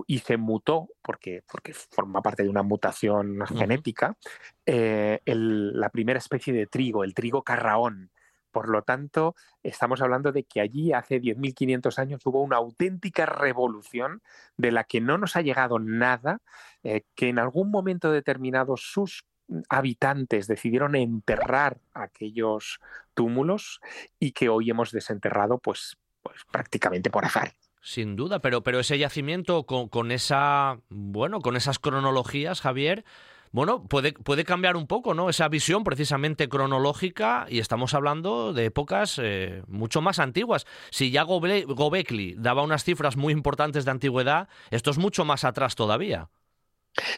y 0.07 0.19
se 0.19 0.37
mutó, 0.37 0.89
porque, 1.03 1.43
porque 1.51 1.73
forma 1.73 2.23
parte 2.23 2.43
de 2.43 2.49
una 2.49 2.63
mutación 2.63 3.39
genética, 3.47 4.17
eh, 4.65 5.21
la 5.25 5.91
primera 5.91 6.19
especie 6.19 6.53
de 6.53 6.67
trigo, 6.67 7.05
el 7.05 7.15
trigo 7.15 7.43
carraón. 7.43 8.11
Por 8.51 8.71
lo 8.71 8.83
tanto, 8.83 9.35
estamos 9.63 10.01
hablando 10.01 10.33
de 10.33 10.45
que 10.45 10.61
allí 10.61 10.93
hace 10.93 11.21
10.500 11.21 11.99
años 11.99 12.23
hubo 12.25 12.43
una 12.43 12.57
auténtica 12.57 13.27
revolución 13.27 14.23
de 14.57 14.73
la 14.73 14.85
que 14.85 15.01
no 15.01 15.19
nos 15.19 15.37
ha 15.37 15.43
llegado 15.43 15.79
nada, 15.79 16.41
eh, 16.83 17.03
que 17.15 17.29
en 17.29 17.39
algún 17.39 17.71
momento 17.71 18.11
determinado 18.11 18.77
sus 18.77 19.27
habitantes 19.69 20.47
decidieron 20.47 20.97
enterrar 20.97 21.79
aquellos 21.95 22.81
túmulos 23.15 23.81
y 24.19 24.33
que 24.33 24.49
hoy 24.49 24.71
hemos 24.71 24.91
desenterrado 24.91 25.59
pues, 25.59 25.97
pues 26.23 26.41
prácticamente 26.51 27.11
por 27.11 27.25
azar. 27.25 27.53
Sin 27.87 28.17
duda, 28.17 28.41
pero, 28.41 28.65
pero 28.65 28.81
ese 28.81 28.99
yacimiento 28.99 29.65
con, 29.65 30.11
esa, 30.11 30.81
bueno, 30.89 31.41
con 31.41 31.55
esas 31.55 31.79
cronologías, 31.79 32.61
Javier, 32.61 33.05
bueno, 33.53 33.85
puede, 33.85 34.13
puede 34.13 34.45
cambiar 34.45 34.75
un 34.75 34.89
poco, 34.89 35.15
¿no? 35.15 35.31
Esa 35.31 35.49
visión 35.49 35.85
precisamente 35.85 36.49
cronológica 36.49 37.47
y 37.49 37.61
estamos 37.61 37.95
hablando 37.95 38.53
de 38.53 38.65
épocas 38.65 39.21
eh, 39.23 39.63
mucho 39.69 40.01
más 40.01 40.19
antiguas. 40.19 40.67
Si 40.91 41.13
ya 41.13 41.23
Gobekli 41.23 42.35
daba 42.37 42.65
unas 42.65 42.83
cifras 42.83 43.17
muy 43.17 43.33
importantes 43.33 43.85
de 43.85 43.93
antigüedad, 43.93 44.49
esto 44.73 44.91
es 44.91 44.99
mucho 44.99 45.25
más 45.25 45.45
atrás 45.45 45.77
todavía. 45.77 46.29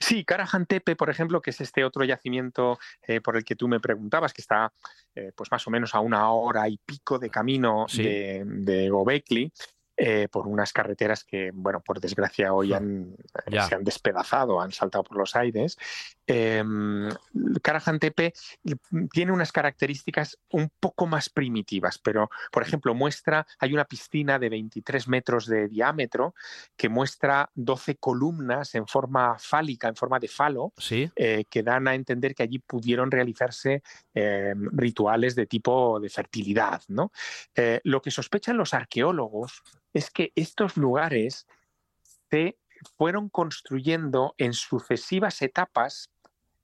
Sí, 0.00 0.22
Karajantepe, 0.22 0.96
por 0.96 1.08
ejemplo, 1.08 1.40
que 1.40 1.50
es 1.50 1.62
este 1.62 1.82
otro 1.82 2.04
yacimiento 2.04 2.78
eh, 3.06 3.22
por 3.22 3.38
el 3.38 3.44
que 3.44 3.56
tú 3.56 3.68
me 3.68 3.80
preguntabas, 3.80 4.34
que 4.34 4.42
está 4.42 4.70
eh, 5.14 5.32
pues 5.34 5.50
más 5.50 5.66
o 5.66 5.70
menos 5.70 5.94
a 5.94 6.00
una 6.00 6.30
hora 6.30 6.68
y 6.68 6.76
pico 6.76 7.18
de 7.18 7.30
camino 7.30 7.86
de, 7.94 8.42
de 8.44 8.90
Gobekli, 8.90 9.50
eh, 10.00 10.28
por 10.30 10.46
unas 10.46 10.72
carreteras 10.72 11.24
que, 11.24 11.50
bueno, 11.52 11.80
por 11.80 12.00
desgracia 12.00 12.52
hoy 12.52 12.72
han, 12.72 13.16
se 13.50 13.74
han 13.74 13.82
despedazado, 13.82 14.60
han 14.60 14.70
saltado 14.70 15.02
por 15.02 15.16
los 15.16 15.34
aires. 15.34 15.76
eh, 16.26 16.62
Karajantepe 17.62 18.32
tiene 19.12 19.32
unas 19.32 19.50
características 19.50 20.38
un 20.50 20.70
poco 20.78 21.06
más 21.06 21.28
primitivas, 21.28 21.98
pero, 21.98 22.30
por 22.52 22.62
ejemplo, 22.62 22.94
muestra, 22.94 23.46
hay 23.58 23.74
una 23.74 23.84
piscina 23.84 24.38
de 24.38 24.48
23 24.48 25.08
metros 25.08 25.46
de 25.46 25.68
diámetro 25.68 26.34
que 26.76 26.88
muestra 26.88 27.50
12 27.54 27.96
columnas 27.96 28.74
en 28.76 28.86
forma 28.86 29.36
fálica, 29.38 29.88
en 29.88 29.96
forma 29.96 30.18
de 30.20 30.28
falo, 30.28 30.72
eh, 31.16 31.44
que 31.50 31.62
dan 31.62 31.88
a 31.88 31.94
entender 31.94 32.34
que 32.34 32.44
allí 32.44 32.60
pudieron 32.60 33.10
realizarse 33.10 33.82
eh, 34.14 34.54
rituales 34.72 35.34
de 35.34 35.46
tipo 35.46 35.98
de 36.00 36.08
fertilidad. 36.08 36.82
¿no? 36.88 37.12
Eh, 37.54 37.80
lo 37.84 38.00
que 38.00 38.10
sospechan 38.10 38.56
los 38.56 38.74
arqueólogos 38.74 39.62
es 39.92 40.10
que 40.10 40.32
estos 40.34 40.76
lugares 40.76 41.46
se 42.30 42.58
fueron 42.96 43.28
construyendo 43.28 44.34
en 44.38 44.52
sucesivas 44.52 45.42
etapas 45.42 46.10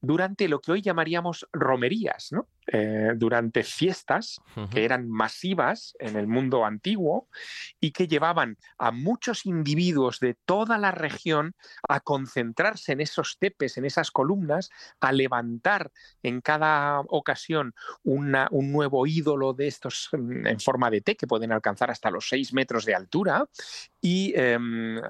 durante 0.00 0.48
lo 0.48 0.60
que 0.60 0.72
hoy 0.72 0.82
llamaríamos 0.82 1.48
romerías, 1.52 2.30
¿no? 2.32 2.48
Eh, 2.66 3.12
durante 3.16 3.62
fiestas 3.62 4.40
que 4.70 4.86
eran 4.86 5.10
masivas 5.10 5.94
en 5.98 6.16
el 6.16 6.26
mundo 6.26 6.64
antiguo 6.64 7.28
y 7.78 7.90
que 7.90 8.08
llevaban 8.08 8.56
a 8.78 8.90
muchos 8.90 9.44
individuos 9.44 10.18
de 10.18 10.34
toda 10.46 10.78
la 10.78 10.90
región 10.90 11.54
a 11.86 12.00
concentrarse 12.00 12.92
en 12.92 13.02
esos 13.02 13.36
tepes, 13.38 13.76
en 13.76 13.84
esas 13.84 14.10
columnas, 14.10 14.70
a 15.00 15.12
levantar 15.12 15.92
en 16.22 16.40
cada 16.40 17.00
ocasión 17.00 17.74
un 18.02 18.32
nuevo 18.72 19.06
ídolo 19.06 19.52
de 19.52 19.66
estos 19.66 20.08
mm, 20.12 20.46
en 20.46 20.60
forma 20.60 20.90
de 20.90 21.02
té 21.02 21.16
que 21.16 21.26
pueden 21.26 21.52
alcanzar 21.52 21.90
hasta 21.90 22.10
los 22.10 22.28
seis 22.28 22.54
metros 22.54 22.86
de 22.86 22.94
altura 22.94 23.46
y 24.00 24.32
em, 24.36 25.00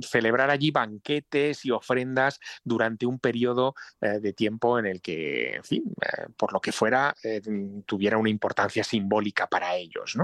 celebrar 0.00 0.50
allí 0.50 0.70
banquetes 0.70 1.64
y 1.64 1.70
ofrendas 1.70 2.40
durante 2.64 3.06
un 3.06 3.18
periodo 3.18 3.74
eh, 4.00 4.20
de 4.20 4.32
tiempo 4.32 4.78
en 4.78 4.86
el 4.86 5.00
que, 5.00 5.56
en 5.56 5.64
fin, 5.64 5.84
eh, 6.00 6.26
por 6.36 6.52
lo 6.52 6.60
que 6.60 6.67
fuera, 6.72 7.14
eh, 7.22 7.40
tuviera 7.86 8.18
una 8.18 8.30
importancia 8.30 8.84
simbólica 8.84 9.46
para 9.46 9.74
ellos. 9.76 10.16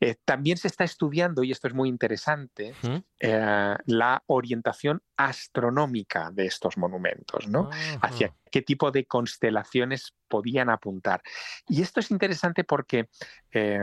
Eh, 0.00 0.16
también 0.24 0.56
se 0.56 0.68
está 0.68 0.84
estudiando, 0.84 1.42
y 1.42 1.52
esto 1.52 1.68
es 1.68 1.74
muy 1.74 1.88
interesante, 1.88 2.74
eh, 3.20 3.76
la 3.86 4.22
orientación 4.26 5.02
astronómica 5.16 6.30
de 6.32 6.46
estos 6.46 6.76
monumentos, 6.76 7.48
¿no? 7.48 7.70
Hacia 8.00 8.34
qué 8.50 8.62
tipo 8.62 8.90
de 8.90 9.04
constelaciones 9.04 10.14
podían 10.28 10.70
apuntar. 10.70 11.22
Y 11.68 11.82
esto 11.82 12.00
es 12.00 12.10
interesante 12.10 12.64
porque 12.64 13.08
eh, 13.52 13.78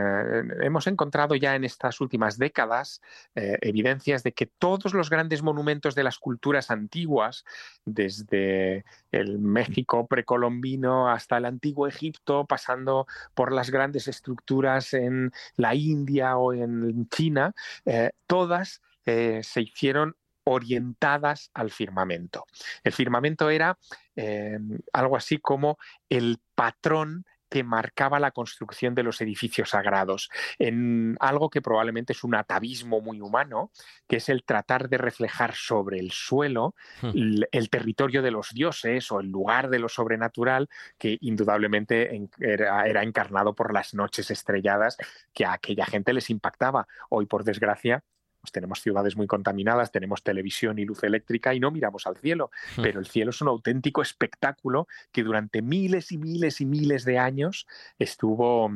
hemos 0.62 0.86
encontrado 0.86 1.34
ya 1.34 1.54
en 1.54 1.64
estas 1.64 2.00
últimas 2.00 2.38
décadas 2.38 3.00
eh, 3.34 3.58
evidencias 3.60 4.22
de 4.22 4.32
que 4.32 4.46
todos 4.46 4.94
los 4.94 5.08
grandes 5.10 5.42
monumentos 5.42 5.94
de 5.94 6.04
las 6.04 6.18
culturas 6.18 6.70
antiguas, 6.70 7.44
desde 7.84 8.84
el 9.10 9.38
México 9.38 10.06
precolombino 10.06 11.08
hasta 11.08 11.36
el 11.38 11.46
antiguo 11.46 11.86
Egipto, 11.86 12.01
pasando 12.48 13.06
por 13.34 13.52
las 13.52 13.70
grandes 13.70 14.08
estructuras 14.08 14.94
en 14.94 15.32
la 15.56 15.74
India 15.74 16.36
o 16.36 16.52
en 16.52 17.08
China, 17.08 17.54
eh, 17.84 18.10
todas 18.26 18.80
se 19.04 19.60
hicieron 19.60 20.14
orientadas 20.44 21.50
al 21.54 21.70
firmamento. 21.70 22.46
El 22.82 22.92
firmamento 22.92 23.50
era 23.50 23.78
eh, 24.16 24.58
algo 24.92 25.16
así 25.16 25.38
como 25.38 25.78
el 26.08 26.38
patrón 26.54 27.24
que 27.52 27.62
marcaba 27.62 28.18
la 28.18 28.30
construcción 28.30 28.94
de 28.94 29.02
los 29.02 29.20
edificios 29.20 29.70
sagrados, 29.70 30.30
en 30.58 31.18
algo 31.20 31.50
que 31.50 31.60
probablemente 31.60 32.14
es 32.14 32.24
un 32.24 32.34
atavismo 32.34 33.02
muy 33.02 33.20
humano, 33.20 33.70
que 34.08 34.16
es 34.16 34.30
el 34.30 34.42
tratar 34.42 34.88
de 34.88 34.96
reflejar 34.96 35.54
sobre 35.54 35.98
el 35.98 36.12
suelo 36.12 36.74
hmm. 37.02 37.10
el, 37.52 37.68
territorio 37.68 38.22
de 38.22 38.30
los 38.30 38.54
dioses 38.54 39.12
o 39.12 39.20
el 39.20 39.28
lugar 39.30 39.68
de 39.68 39.80
lo 39.80 39.90
sobrenatural, 39.90 40.70
que 40.96 41.18
indudablemente 41.20 42.26
era, 42.38 42.86
era 42.86 43.02
encarnado 43.02 43.54
por 43.54 43.74
las 43.74 43.92
noches 43.92 44.30
estrelladas 44.30 44.96
que 45.34 45.44
a 45.44 45.52
aquella 45.52 45.84
gente 45.84 46.14
les 46.14 46.30
impactaba. 46.30 46.86
Hoy, 47.10 47.26
por 47.26 47.44
desgracia, 47.44 48.02
pues 48.42 48.52
tenemos 48.52 48.80
ciudades 48.80 49.16
muy 49.16 49.26
contaminadas, 49.26 49.92
tenemos 49.92 50.22
televisión 50.22 50.78
y 50.78 50.84
luz 50.84 51.04
eléctrica 51.04 51.54
y 51.54 51.60
no 51.60 51.70
miramos 51.70 52.06
al 52.06 52.16
cielo, 52.16 52.50
hmm. 52.76 52.82
pero 52.82 53.00
el 53.00 53.06
cielo 53.06 53.30
es 53.30 53.40
un 53.40 53.48
auténtico 53.48 54.02
espectáculo 54.02 54.88
que 55.12 55.22
durante 55.22 55.62
miles 55.62 56.10
y 56.12 56.18
miles 56.18 56.60
y 56.60 56.66
miles 56.66 57.04
de 57.04 57.18
años 57.18 57.66
estuvo 57.98 58.70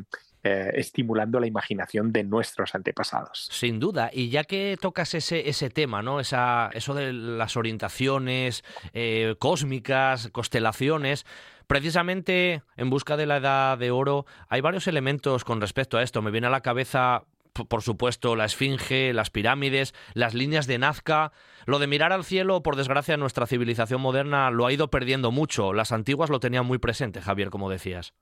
eh, 0.45 0.71
estimulando 0.75 1.41
la 1.41 1.49
imaginación 1.49 2.13
de 2.13 2.23
nuestros 2.23 2.77
antepasados. 2.77 3.49
Sin 3.51 3.81
duda, 3.81 4.11
y 4.13 4.29
ya 4.29 4.45
que 4.45 4.79
tocas 4.81 5.15
ese, 5.15 5.49
ese 5.49 5.71
tema, 5.71 6.03
¿no? 6.03 6.21
Esa, 6.21 6.71
eso 6.73 6.95
de 6.95 7.13
las 7.13 7.57
orientaciones 7.57 8.63
eh, 8.93 9.35
cósmicas, 9.41 10.29
constelaciones, 10.31 11.27
precisamente 11.67 12.63
en 12.77 12.91
busca 12.91 13.17
de 13.17 13.27
la 13.27 13.39
edad 13.39 13.77
de 13.77 13.91
oro, 13.91 14.27
hay 14.49 14.61
varios 14.61 14.87
elementos 14.87 15.43
con 15.43 15.61
respecto 15.61 15.99
a 15.99 16.05
esto. 16.05 16.23
Me 16.23 16.31
viene 16.31 16.47
a 16.47 16.51
la 16.51 16.61
cabeza 16.61 17.25
por 17.69 17.83
supuesto, 17.83 18.37
la 18.37 18.45
Esfinge, 18.45 19.13
las 19.13 19.31
pirámides, 19.31 19.95
las 20.15 20.35
líneas 20.35 20.67
de 20.67 20.79
Nazca. 20.79 21.33
Lo 21.67 21.79
de 21.79 21.87
mirar 21.87 22.13
al 22.13 22.25
cielo, 22.25 22.63
por 22.63 22.77
desgracia, 22.77 23.17
nuestra 23.17 23.47
civilización 23.47 24.01
moderna 24.01 24.51
lo 24.51 24.67
ha 24.67 24.73
ido 24.73 24.91
perdiendo 24.91 25.31
mucho. 25.31 25.73
Las 25.73 25.93
antiguas 25.93 26.31
lo 26.31 26.41
tenían 26.41 26.67
muy 26.67 26.79
presente, 26.79 27.21
Javier, 27.21 27.51
como 27.51 27.71
decías. 27.71 28.15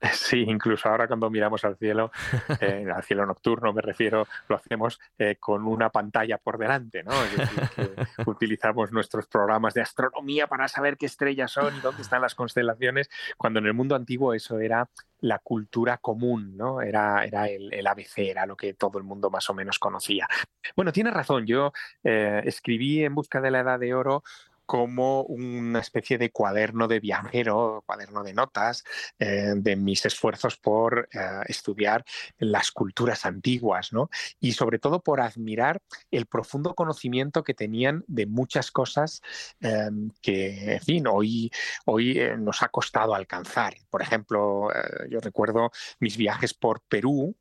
Sí, 0.12 0.44
incluso 0.46 0.88
ahora 0.88 1.06
cuando 1.06 1.30
miramos 1.30 1.64
al 1.64 1.76
cielo, 1.76 2.10
eh, 2.60 2.86
al 2.94 3.02
cielo 3.02 3.26
nocturno 3.26 3.72
me 3.72 3.82
refiero, 3.82 4.26
lo 4.48 4.56
hacemos 4.56 4.98
eh, 5.18 5.36
con 5.38 5.66
una 5.66 5.90
pantalla 5.90 6.38
por 6.38 6.58
delante, 6.58 7.02
¿no? 7.02 7.12
Es 7.24 7.36
decir, 7.36 7.62
que 7.76 8.22
utilizamos 8.30 8.92
nuestros 8.92 9.26
programas 9.26 9.74
de 9.74 9.82
astronomía 9.82 10.46
para 10.46 10.68
saber 10.68 10.96
qué 10.96 11.06
estrellas 11.06 11.52
son 11.52 11.76
y 11.76 11.80
dónde 11.80 12.02
están 12.02 12.22
las 12.22 12.34
constelaciones, 12.34 13.10
cuando 13.36 13.58
en 13.58 13.66
el 13.66 13.74
mundo 13.74 13.94
antiguo 13.94 14.34
eso 14.34 14.58
era 14.58 14.88
la 15.20 15.38
cultura 15.38 15.98
común, 15.98 16.56
¿no? 16.56 16.80
Era, 16.80 17.24
era 17.24 17.46
el, 17.46 17.86
ABC, 17.86 18.18
era 18.18 18.46
lo 18.46 18.56
que 18.56 18.74
todo 18.74 18.98
el 18.98 19.04
mundo 19.04 19.30
más 19.30 19.50
o 19.50 19.54
menos 19.54 19.78
conocía. 19.78 20.26
Bueno, 20.74 20.92
tiene 20.92 21.10
razón, 21.10 21.46
yo 21.46 21.72
eh, 22.04 22.40
escribí 22.44 23.04
En 23.04 23.14
Busca 23.14 23.40
de 23.40 23.50
la 23.50 23.60
Edad 23.60 23.78
de 23.78 23.92
Oro 23.92 24.22
como 24.70 25.22
una 25.24 25.80
especie 25.80 26.16
de 26.16 26.30
cuaderno 26.30 26.86
de 26.86 27.00
viajero, 27.00 27.82
cuaderno 27.84 28.22
de 28.22 28.34
notas 28.34 28.84
eh, 29.18 29.54
de 29.56 29.74
mis 29.74 30.06
esfuerzos 30.06 30.58
por 30.58 31.08
eh, 31.12 31.18
estudiar 31.46 32.04
las 32.38 32.70
culturas 32.70 33.26
antiguas, 33.26 33.92
¿no? 33.92 34.10
Y 34.38 34.52
sobre 34.52 34.78
todo 34.78 35.02
por 35.02 35.20
admirar 35.22 35.82
el 36.12 36.26
profundo 36.26 36.76
conocimiento 36.76 37.42
que 37.42 37.52
tenían 37.52 38.04
de 38.06 38.26
muchas 38.26 38.70
cosas 38.70 39.22
em, 39.60 40.12
que, 40.22 40.74
en 40.74 40.80
fin, 40.80 41.06
hoy, 41.08 41.50
hoy 41.86 42.20
eh, 42.20 42.36
nos 42.36 42.62
ha 42.62 42.68
costado 42.68 43.16
alcanzar. 43.16 43.74
Por 43.90 44.02
ejemplo, 44.02 44.68
yo 45.08 45.18
recuerdo 45.18 45.72
mis 45.98 46.16
viajes 46.16 46.54
por 46.54 46.80
Perú, 46.82 47.36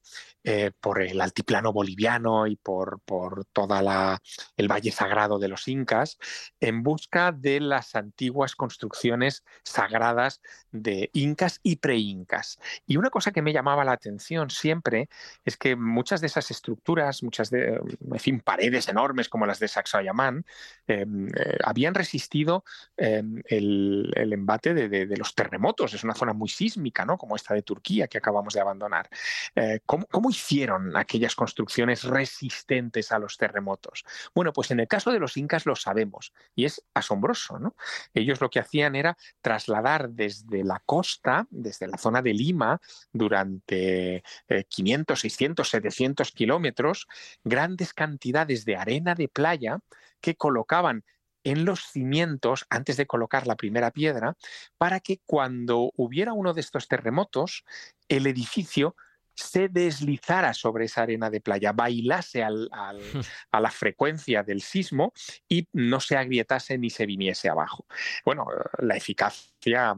por 0.80 1.02
el 1.02 1.22
altiplano 1.22 1.74
boliviano 1.74 2.48
y 2.48 2.56
por, 2.56 3.00
por 3.02 3.46
toda 3.46 3.82
la 3.82 4.22
el 4.58 4.68
valle 4.68 4.92
sagrado 4.92 5.40
de 5.40 5.48
los 5.48 5.68
incas 5.68 6.18
en 6.60 6.84
busca 6.84 7.32
de 7.32 7.60
las 7.60 7.96
antiguas 7.96 8.56
construcciones 8.56 9.44
sagradas 9.64 10.42
de 10.72 11.10
incas 11.14 11.60
y 11.64 11.78
pre-incas. 11.78 12.60
Y 12.86 12.98
una 12.98 13.10
cosa 13.10 13.32
que 13.32 13.42
me 13.42 13.54
llamaba 13.54 13.84
la 13.84 13.92
atención 13.92 14.50
siempre 14.50 15.10
es 15.46 15.58
que 15.58 15.76
muchas 15.76 16.22
de 16.22 16.28
esas 16.28 16.52
estructuras, 16.52 17.24
muchas 17.24 17.50
de, 17.50 17.80
en 18.12 18.20
fin, 18.20 18.40
paredes 18.40 18.88
enormes 18.88 19.30
como 19.30 19.46
las 19.46 19.60
de 19.60 19.68
Sacsayhuamán, 19.68 20.46
em, 20.88 21.28
eh, 21.28 21.58
habían 21.64 21.94
resistido 21.94 22.64
em, 22.98 23.42
el, 23.46 24.12
embate 24.16 24.74
de, 24.74 25.18
los 25.18 25.36
terremotos. 25.36 25.94
Es 25.94 26.04
una 26.04 26.16
zona 26.16 26.34
muy 26.34 26.50
sísmica, 26.50 27.06
¿no? 27.06 27.18
Como 27.18 27.36
esta 27.36 27.54
de 27.54 27.64
Turquía 27.64 28.08
que 28.08 28.18
acabamos 28.18 28.54
de 28.54 28.62
abandonar. 28.62 29.10
Eh, 29.56 29.80
¿cómo, 29.86 30.06
¿Cómo 30.12 30.30
hicieron 30.40 30.96
aquellas 30.96 31.36
construcciones 31.36 32.04
resistentes 32.04 33.12
a 33.12 33.20
los 33.20 33.38
terremotos? 33.38 34.06
Bueno, 34.34 34.54
pues 34.54 34.72
en 34.72 34.80
el 34.80 34.88
caso 34.88 35.12
de 35.12 35.20
los 35.20 35.36
incas 35.36 35.66
lo 35.66 35.76
sabemos 35.76 36.34
y 36.56 36.66
es 36.66 36.82
asombroso. 36.94 37.60
¿no? 37.60 37.76
Ellos 38.14 38.40
lo 38.40 38.50
que 38.50 38.60
hacían 38.60 38.96
era 38.96 39.18
trasladar 39.42 40.10
desde 40.10 40.64
la 40.64 40.82
costa, 40.86 41.46
desde 41.50 41.88
la 41.88 41.98
zona 41.98 42.22
de 42.22 42.34
Lima, 42.34 42.80
durante 43.12 44.24
500, 44.70 45.20
600, 45.20 45.70
700 45.70 46.32
kilómetros, 46.32 47.08
grandes 47.44 47.94
cantidades 47.94 48.64
de 48.66 48.78
arena 48.78 49.16
de 49.16 49.28
playa 49.28 49.80
que 50.22 50.36
colocaban 50.36 51.04
en 51.44 51.66
los 51.66 51.82
cimientos 51.82 52.66
antes 52.70 52.98
de 52.98 53.08
colocar 53.08 53.48
la 53.48 53.56
primera 53.56 53.92
piedra 53.92 54.36
para 54.78 55.00
que 55.00 55.20
cuando 55.26 55.92
hubiera 55.96 56.34
uno 56.34 56.54
de 56.54 56.62
estos 56.62 56.88
terremotos, 56.88 57.64
el 58.08 58.28
edificio 58.28 58.96
se 59.40 59.70
deslizara 59.70 60.54
sobre 60.54 60.86
esa 60.86 61.04
arena 61.04 61.30
de 61.30 61.42
playa, 61.42 61.72
bailase 61.72 62.44
a 63.52 63.60
la 63.60 63.72
frecuencia 63.72 64.44
del 64.44 64.62
sismo 64.62 65.14
y 65.48 65.68
no 65.74 66.00
se 66.00 66.18
agrietase 66.18 66.78
ni 66.78 66.90
se 66.90 67.06
viniese 67.06 67.50
abajo. 67.50 67.86
Bueno, 68.26 68.46
la 68.80 68.96
eficacia 68.96 69.96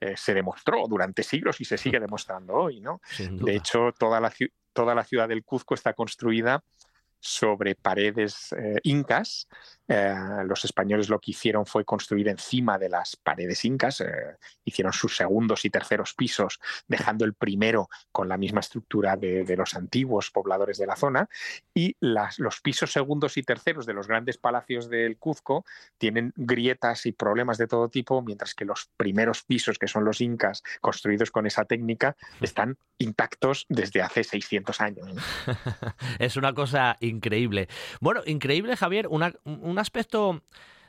eh, 0.00 0.14
se 0.16 0.34
demostró 0.34 0.86
durante 0.88 1.22
siglos 1.22 1.60
y 1.60 1.64
se 1.64 1.78
sigue 1.78 2.00
demostrando 2.00 2.54
hoy, 2.54 2.80
¿no? 2.80 3.00
De 3.18 3.56
hecho, 3.56 3.92
toda 3.98 4.20
la, 4.20 4.32
toda 4.72 4.94
la 4.94 5.04
ciudad 5.04 5.28
del 5.28 5.44
Cuzco 5.44 5.74
está 5.74 5.92
construida 5.94 6.62
sobre 7.20 7.74
paredes 7.74 8.52
eh, 8.52 8.80
incas 8.82 9.48
Eh, 9.86 10.14
los 10.46 10.64
españoles 10.64 11.08
lo 11.08 11.20
que 11.20 11.32
hicieron 11.32 11.66
fue 11.66 11.84
construir 11.84 12.28
encima 12.28 12.78
de 12.78 12.88
las 12.88 13.16
paredes 13.16 13.64
incas, 13.64 14.00
eh, 14.00 14.36
hicieron 14.64 14.92
sus 14.92 15.16
segundos 15.16 15.64
y 15.64 15.70
terceros 15.70 16.14
pisos, 16.14 16.58
dejando 16.88 17.24
el 17.24 17.34
primero 17.34 17.88
con 18.10 18.28
la 18.28 18.38
misma 18.38 18.60
estructura 18.60 19.16
de, 19.16 19.54
los 19.56 19.74
antiguos 19.74 20.30
pobladores 20.30 20.78
de 20.78 20.86
la 20.86 20.96
zona, 20.96 21.28
y 21.74 21.96
las, 22.00 22.38
los 22.38 22.60
pisos 22.60 22.92
segundos 22.92 23.36
y 23.36 23.42
terceros 23.42 23.86
de 23.86 23.92
los 23.92 24.08
grandes 24.08 24.38
palacios 24.38 24.88
del 24.88 25.16
Cuzco 25.18 25.64
tienen 25.98 26.32
grietas 26.34 27.06
y 27.06 27.12
problemas 27.12 27.58
de 27.58 27.66
todo 27.66 27.88
tipo, 27.88 28.20
mientras 28.22 28.54
que 28.54 28.64
los 28.64 28.90
primeros 28.96 29.44
pisos, 29.44 29.78
que 29.78 29.86
son 29.86 30.04
los 30.04 30.20
incas, 30.20 30.62
construidos 30.80 31.30
con 31.30 31.46
esa 31.46 31.64
técnica, 31.64 32.16
están 32.40 32.78
intactos 32.98 33.66
desde 33.68 34.02
hace 34.02 34.24
600 34.24 34.80
años. 34.80 35.08
es 36.18 36.36
una 36.36 36.54
cosa 36.54 36.96
increíble. 37.00 37.68
Bueno, 38.00 38.22
increíble, 38.26 38.76
Javier, 38.76 39.08
un 39.74 39.80
aspecto 39.80 40.40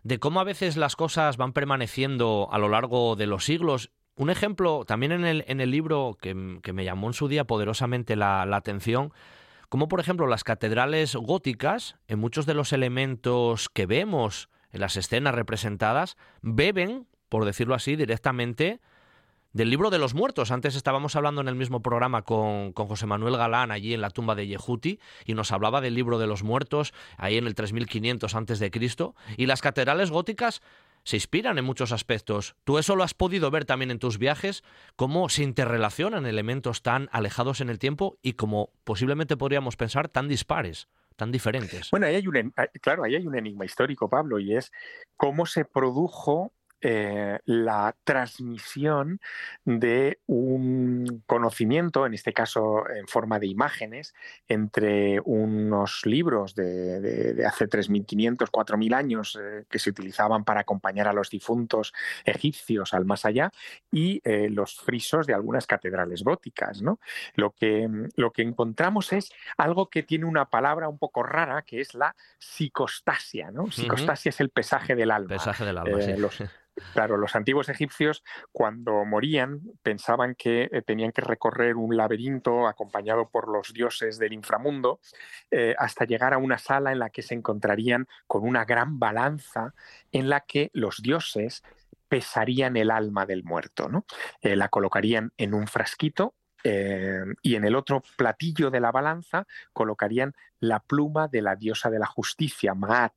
de 0.03 0.19
cómo 0.19 0.39
a 0.39 0.43
veces 0.43 0.77
las 0.77 0.95
cosas 0.95 1.38
van 1.38 1.53
permaneciendo 1.53 2.47
a 2.51 2.59
lo 2.59 2.69
largo 2.69 3.15
de 3.15 3.25
los 3.25 3.43
siglos. 3.43 3.89
Un 4.15 4.29
ejemplo, 4.29 4.86
también 4.86 5.11
en 5.11 5.25
el, 5.25 5.43
en 5.47 5.59
el 5.59 5.71
libro 5.71 6.15
que, 6.21 6.36
me 6.36 6.86
llamó 6.86 7.07
en 7.07 7.13
su 7.13 7.27
día 7.27 7.45
poderosamente 7.45 8.15
la, 8.15 8.43
atención, 8.43 9.11
como 9.67 9.88
por 9.88 9.99
ejemplo 9.99 10.27
las 10.27 10.43
catedrales 10.43 11.15
góticas, 11.15 11.97
en 12.07 12.19
muchos 12.19 12.45
de 12.45 12.53
los 12.53 12.73
elementos 12.73 13.69
que 13.69 13.88
vemos 13.88 14.49
en 14.71 14.81
las 14.81 14.97
escenas 14.97 15.33
representadas, 15.33 16.15
beben, 16.43 17.07
por 17.27 17.43
decirlo 17.43 17.73
así, 17.73 17.95
directamente 17.95 18.81
del 19.56 19.70
libro 19.70 19.89
de 19.89 19.99
los 19.99 20.14
muertos. 20.14 20.51
Antes 20.51 20.76
estábamos 20.76 21.16
hablando 21.16 21.39
en 21.39 21.47
el 21.47 21.56
mismo 21.56 21.82
programa 21.82 22.24
con, 22.24 22.74
José 22.74 23.06
Manuel 23.06 23.38
Galán 23.38 23.72
allí 23.72 23.93
en 23.93 24.01
la 24.01 24.10
tumba 24.10 24.36
de 24.36 24.47
Yehuti 24.47 24.99
y 25.26 25.34
nos 25.34 25.53
hablaba 25.53 25.80
del 25.80 25.95
libro 25.95 26.20
de 26.20 26.28
los 26.28 26.43
muertos 26.43 26.93
ahí 27.18 27.38
en 27.38 27.47
el 27.47 27.56
3500 27.56 28.36
antes 28.36 28.60
de 28.60 28.70
Cristo 28.70 29.16
y 29.38 29.45
las 29.45 29.62
catedrales 29.62 30.12
góticas 30.12 30.62
se 31.06 31.16
inspiran 31.16 31.58
en 31.58 31.64
muchos 31.64 31.93
aspectos. 31.93 32.58
Tú 32.66 32.80
eso 32.80 32.97
lo 32.97 33.03
has 33.03 33.14
podido 33.14 33.49
ver 33.49 33.64
también 33.64 33.91
en 33.91 33.99
tus 33.99 34.18
viajes, 34.18 34.62
cómo 34.97 35.30
se 35.30 35.43
interrelacionan 35.43 36.26
elementos 36.26 36.82
tan 36.82 37.08
alejados 37.14 37.62
en 37.62 37.70
el 37.70 37.80
tiempo 37.80 38.18
y 38.22 38.34
como 38.34 38.72
posiblemente 38.84 39.38
podríamos 39.38 39.78
pensar 39.78 40.10
tan 40.10 40.28
dispares 40.28 40.89
tan 41.16 41.32
diferentes. 41.32 41.91
Bueno, 41.91 42.08
ahí 42.08 42.16
hay 42.16 42.28
un, 42.28 42.53
claro, 42.82 43.06
ahí 43.06 43.16
hay 43.16 43.26
un 43.26 43.38
enigma 43.38 43.64
histórico, 43.64 44.10
Pablo, 44.10 44.38
y 44.38 44.53
es 44.53 44.74
cómo 45.16 45.45
se 45.45 45.64
produjo 45.64 46.51
eh, 46.88 47.39
la 47.45 47.95
transmisión 48.03 49.19
de 49.63 50.19
un 50.27 51.23
conocimiento, 51.25 52.05
en 52.05 52.13
este 52.13 52.31
caso 52.31 52.88
en 52.88 53.07
forma 53.07 53.39
de 53.39 53.47
imágenes, 53.47 54.13
entre 54.47 55.19
unos 55.21 56.05
libros 56.05 56.53
de, 56.53 57.43
hace 57.43 57.67
3.500, 57.67 58.51
4.000 58.51 58.93
años 58.93 59.36
eh, 59.41 59.65
que 59.67 59.79
se 59.79 59.89
utilizaban 59.89 60.43
para 60.43 60.61
acompañar 60.61 61.07
a 61.07 61.13
los 61.13 61.31
difuntos 61.31 61.91
egipcios 62.23 62.93
al 62.93 63.05
más 63.05 63.25
allá 63.25 63.49
y 63.91 64.21
eh, 64.23 64.51
los 64.51 64.75
frisos 64.75 65.25
de 65.25 65.33
algunas 65.33 65.65
catedrales 65.65 66.21
góticas. 66.21 66.83
¿no? 66.83 66.99
Lo, 67.33 67.49
que, 67.49 67.89
lo 68.15 68.31
que 68.31 68.43
encontramos 68.43 69.11
es 69.11 69.31
algo 69.57 69.89
que 69.89 70.03
tiene 70.03 70.25
una 70.25 70.51
palabra 70.51 70.88
un 70.88 70.99
poco 70.99 71.23
rara, 71.23 71.63
que 71.63 71.81
es 71.81 71.95
la 71.95 72.15
psicostasia. 72.38 73.49
¿no? 73.49 73.71
Psicostasia 73.71 74.29
es 74.29 74.39
el 74.39 74.49
pesaje 74.49 74.93
del 74.93 75.09
alma. 75.09 75.29
Pesaje 75.29 75.65
del 75.65 75.79
alma, 75.79 75.99
sí. 76.29 76.43
Claro, 76.93 77.15
los 77.15 77.36
antiguos 77.36 77.69
egipcios 77.69 78.23
cuando 78.51 79.05
morían 79.05 79.61
pensaban 79.82 80.36
que 80.36 80.69
eh, 80.71 80.82
tenían 80.82 81.13
que 81.13 81.21
recorrer 81.21 81.78
un 81.78 81.95
laberinto 81.95 82.67
acompañado 82.67 83.30
por 83.30 83.47
los 83.47 83.71
dioses 83.71 84.17
del 84.19 84.34
inframundo 84.34 84.99
eh, 85.51 85.73
hasta 85.78 86.03
llegar 86.05 86.34
a 86.34 86.38
una 86.38 86.57
sala 86.57 86.91
en 86.91 86.99
la 86.99 87.09
que 87.09 87.21
se 87.21 87.34
encontrarían 87.34 88.07
con 88.28 88.43
una 88.43 88.65
gran 88.65 88.99
balanza 88.99 89.73
en 90.11 90.28
la 90.30 90.41
que 90.41 90.69
los 90.73 91.01
dioses 91.01 91.63
pesarían 92.09 92.76
el 92.76 92.91
alma 92.91 93.26
del 93.26 93.45
muerto. 93.45 93.88
¿no? 93.88 94.05
Eh, 94.41 94.57
la 94.57 94.67
colocarían 94.67 95.32
en 95.38 95.53
un 95.53 95.67
frasquito 95.67 96.36
y 97.43 97.53
en 97.53 97.63
el 97.63 97.76
otro 97.76 98.01
platillo 98.17 98.71
de 98.71 98.80
la 98.80 98.91
balanza 98.91 99.45
colocarían 99.71 100.34
la 100.59 100.80
pluma 100.80 101.28
de 101.28 101.41
la 101.41 101.55
diosa 101.55 101.89
de 101.89 101.99
la 101.99 102.07
justicia, 102.07 102.73
Maat. 102.73 103.13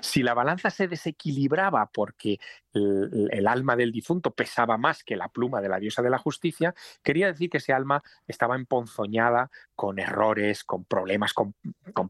Si 0.00 0.22
la 0.22 0.34
balanza 0.34 0.70
se 0.70 0.88
desequilibraba 0.88 1.90
porque 1.92 2.38
el, 2.74 3.46
alma 3.46 3.76
del 3.76 3.92
difunto 3.92 4.30
pesaba 4.30 4.76
más 4.78 5.04
que 5.04 5.16
la 5.16 5.28
pluma 5.28 5.60
de 5.60 5.68
la 5.68 5.78
diosa 5.78 6.02
de 6.02 6.10
la 6.10 6.18
justicia, 6.18 6.74
quería 7.02 7.26
decir 7.26 7.50
que 7.50 7.58
ese 7.58 7.72
alma 7.72 8.02
estaba 8.26 8.56
emponzoñada 8.56 9.50
con 9.74 9.98
errores, 9.98 10.64
con 10.64 10.84
problemas, 10.84 11.32
con, 11.34 11.54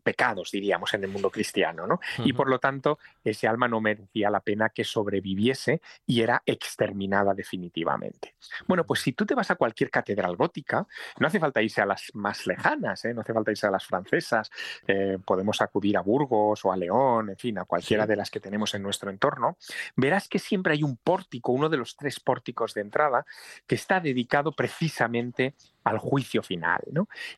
pecados, 0.03 0.51
diríamos, 0.51 0.93
en 0.95 1.05
el 1.05 1.11
mundo 1.11 1.31
cristiano. 1.31 1.87
¿no? 1.87 2.01
Y 2.19 2.33
por 2.33 2.49
lo 2.49 2.59
tanto, 2.59 2.99
ese 3.25 3.49
alma 3.49 3.69
no 3.69 3.81
merecía 3.81 4.31
la 4.31 4.41
pena 4.41 4.71
que 4.71 4.85
sobreviviese 4.85 5.81
y 6.07 6.21
era 6.21 6.43
exterminada 6.47 7.35
definitivamente. 7.35 8.35
Bueno, 8.67 8.85
pues 8.85 9.01
si 9.01 9.13
tú 9.13 9.25
te 9.25 9.35
vas 9.35 9.51
a 9.51 9.57
cualquier 9.57 9.91
catedral 9.91 10.37
gótica, 10.37 10.87
no 11.19 11.27
hace 11.27 11.41
falta 11.41 11.63
irse 11.63 11.81
a 11.81 11.87
las 11.87 12.11
más 12.15 12.47
lejanas, 12.47 13.05
¿eh? 13.05 13.15
no 13.15 13.23
hace 13.23 13.33
falta 13.33 13.51
irse 13.51 13.67
a 13.67 13.71
las 13.71 13.87
francesas, 13.87 14.51
eh, 14.87 15.19
podemos 15.25 15.61
acudir 15.63 15.97
a 15.97 16.01
Burgos 16.01 16.65
o 16.65 16.73
a 16.73 16.77
León, 16.77 17.31
en 17.31 17.37
fin, 17.37 17.59
a 17.59 17.65
cualquiera 17.65 18.07
de 18.07 18.17
las 18.17 18.31
que 18.31 18.41
tenemos 18.41 18.75
en 18.75 18.83
nuestro 18.83 19.11
entorno, 19.11 19.57
verás 19.97 20.29
que 20.29 20.39
siempre 20.53 20.75
hay 20.75 20.83
un 20.83 20.99
pórtico, 20.99 21.51
uno 21.51 21.71
de 21.71 21.79
los 21.79 21.97
tres 21.97 22.21
pórticos 22.21 22.75
de 22.75 22.83
entrada, 22.83 23.25
que 23.67 23.75
está 23.75 24.01
dedicado 24.01 24.53
precisamente 24.53 25.55
al 25.83 25.97
juicio 25.97 26.43
final. 26.43 26.83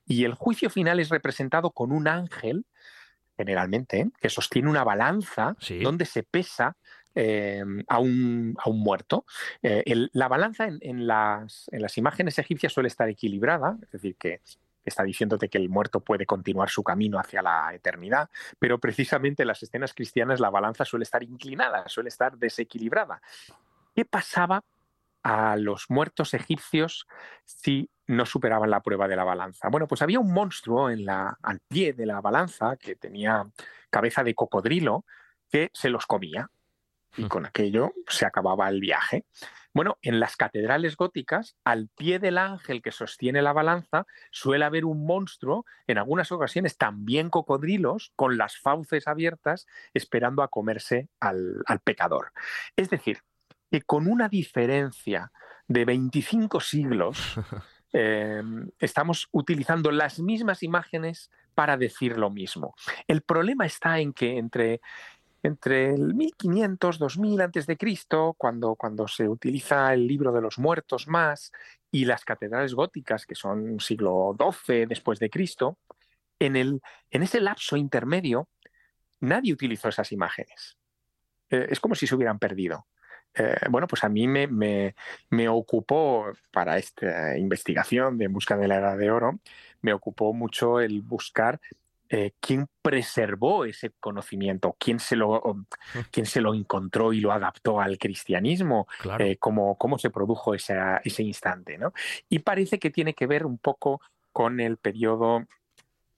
Y 0.05 0.25
el 0.25 0.35
juicio 0.35 0.69
final 0.69 0.99
es 0.99 1.11
representado 1.11 1.71
con 1.71 1.93
un 1.93 2.09
ángel, 2.09 2.67
generalmente, 3.37 4.11
que 4.21 4.29
sostiene 4.29 4.69
una 4.69 4.83
balanza 4.83 5.57
donde 5.81 6.07
se 6.07 6.25
pesa 6.25 6.77
eh, 7.15 7.63
a, 7.87 8.01
un, 8.01 8.57
muerto. 8.73 9.25
Eh, 9.63 9.85
la 10.13 10.27
balanza 10.27 10.67
en, 10.67 11.07
las, 11.07 11.69
en, 11.71 11.83
las, 11.83 11.97
imágenes 11.99 12.41
egipcias 12.41 12.73
suele 12.73 12.89
estar 12.89 13.09
equilibrada, 13.09 13.79
es 13.81 13.91
decir, 13.93 14.17
que 14.17 14.41
está 14.85 15.03
diciéndote 15.03 15.49
que 15.49 15.59
el 15.59 15.69
muerto 15.69 16.01
puede 16.01 16.27
continuar 16.27 16.69
su 16.69 16.83
camino 16.83 17.19
hacia 17.19 17.43
la 17.43 17.73
eternidad, 17.75 18.31
pero 18.59 18.79
precisamente 18.79 19.43
en 19.43 19.49
las 19.49 19.63
escenas 19.63 19.95
cristianas 19.95 20.41
la 20.41 20.51
balanza 20.51 20.85
suele 20.85 21.05
estar 21.05 21.23
inclinada, 21.23 21.89
suele 21.89 22.09
estar 22.09 22.37
desequilibrada. 22.37 23.21
¿Qué 23.95 24.05
pasaba 24.05 24.63
a 25.23 25.57
los 25.57 25.87
muertos 25.89 26.35
egipcios 26.35 27.07
si 27.45 27.91
no 28.07 28.27
superaban 28.27 28.71
la 28.71 28.81
prueba 28.81 29.09
de 29.09 29.17
la 29.17 29.25
balanza? 29.25 29.69
Bueno, 29.69 29.87
pues 29.87 30.03
había 30.03 30.21
un 30.21 30.33
monstruo 30.33 30.91
en 30.91 31.05
la, 31.05 31.39
al 31.43 31.61
pie 31.61 31.93
de 31.93 32.07
la 32.07 32.21
balanza 32.21 32.77
que 32.77 32.97
tenía 32.97 33.47
cabeza 33.91 34.23
de 34.23 34.35
cocodrilo 34.35 35.05
que 35.51 35.71
se 35.73 35.89
los 35.89 36.07
comía 36.07 36.51
y 37.17 37.25
hmm. 37.25 37.29
con 37.29 37.47
aquello 37.47 37.93
se 38.09 38.27
acababa 38.27 38.69
el 38.69 38.81
viaje. 38.81 39.25
Bueno, 39.75 39.99
en 40.03 40.21
las 40.21 40.37
catedrales 40.37 40.97
góticas, 40.97 41.57
al 41.65 41.89
pie 41.89 42.21
del 42.21 42.39
ángel 42.39 42.81
que 42.81 42.93
sostiene 42.93 43.43
la 43.43 43.53
balanza, 43.53 44.07
suele 44.31 44.65
haber 44.65 44.85
un 44.85 45.05
monstruo, 45.05 45.67
en 45.89 45.99
algunas 45.99 46.31
ocasiones 46.31 46.79
también 46.79 47.29
cocodrilos, 47.29 48.13
con 48.15 48.39
las 48.39 48.57
fauces 48.57 49.09
abiertas, 49.09 49.67
esperando 49.93 50.45
a 50.45 50.49
comerse 50.49 51.09
al, 51.19 51.65
pecador. 51.83 52.31
Es 52.77 52.89
decir, 52.89 53.19
que 53.69 53.83
con 53.83 54.07
una 54.07 54.29
diferencia 54.29 55.33
de 55.67 55.85
25 55.85 56.61
siglos, 56.61 57.35
em, 57.93 58.71
estamos 58.79 59.29
utilizando 59.33 59.91
las 59.91 60.21
mismas 60.21 60.63
imágenes 60.63 61.33
para 61.57 61.77
decir 61.77 62.17
lo 62.17 62.31
mismo. 62.31 62.77
El 63.09 63.23
problema 63.23 63.67
está 63.67 63.99
en 63.99 64.13
que 64.13 64.39
entre 64.39 64.81
entre 65.45 65.93
el 65.93 66.15
1500, 66.15 66.99
2000 66.99 67.41
antes 67.43 67.67
de 67.67 67.77
Cristo, 67.77 68.35
cuando, 68.39 68.77
cuando 68.77 69.07
se 69.07 69.29
utiliza 69.29 69.93
el 69.93 70.07
libro 70.07 70.33
de 70.33 70.41
los 70.41 70.59
muertos 70.59 71.07
más 71.07 71.53
y 71.91 72.07
las 72.07 72.25
catedrales 72.25 72.75
góticas, 72.75 73.27
que 73.27 73.35
son 73.35 73.79
siglo 73.79 74.35
XII 74.39 74.87
después 74.87 75.19
de 75.19 75.29
Cristo, 75.29 75.79
en, 76.39 76.57
el, 76.57 76.81
en 77.11 77.23
ese 77.23 77.43
lapso 77.43 77.77
intermedio 77.77 78.49
nadie 79.21 79.53
utilizó 79.53 79.91
esas 79.91 80.13
imágenes. 80.13 80.79
Eh, 81.51 81.67
es 81.69 81.79
como 81.79 81.95
si 81.95 82.07
se 82.07 82.15
hubieran 82.15 82.39
perdido. 82.39 82.87
Eh, 83.35 83.55
bueno, 83.69 83.87
pues 83.87 84.03
a 84.03 84.09
mí 84.09 84.27
me, 84.27 84.47
me, 84.47 84.95
me, 85.29 85.47
ocupó 85.51 86.33
para 86.53 86.79
esta 86.79 87.37
investigación 87.37 88.17
de 88.17 88.27
En 88.27 88.33
busca 88.33 88.57
de 88.57 88.67
la 88.67 88.77
Edad 88.77 88.97
de 88.97 89.11
Oro, 89.11 89.41
me 89.83 89.93
ocupó 89.93 90.33
mucho 90.33 90.81
el 90.81 91.03
buscar 91.03 91.61
eh, 92.17 92.33
quién 92.39 92.69
preservó 92.81 93.65
ese 93.65 93.91
conocimiento, 93.99 94.77
quién 94.79 95.01
se 95.01 95.17
lo, 95.17 95.43
quién 96.13 96.27
se 96.27 96.41
lo 96.41 96.55
encontró 96.55 97.13
y 97.13 97.19
lo 97.21 97.33
adaptó 97.33 97.81
al 97.81 97.99
cristianismo, 97.99 98.87
eh, 99.19 99.37
cómo, 99.37 99.99
se 99.99 100.11
produjo 100.11 100.55
ese 100.55 101.23
instante. 101.25 101.77
¿no? 101.77 101.93
Y 102.29 102.39
parece 102.39 102.79
que 102.79 102.91
tiene 102.91 103.15
que 103.15 103.27
ver 103.27 103.45
un 103.45 103.59
poco 103.59 104.01
con 104.31 104.61
el 104.61 104.77
periodo 104.77 105.45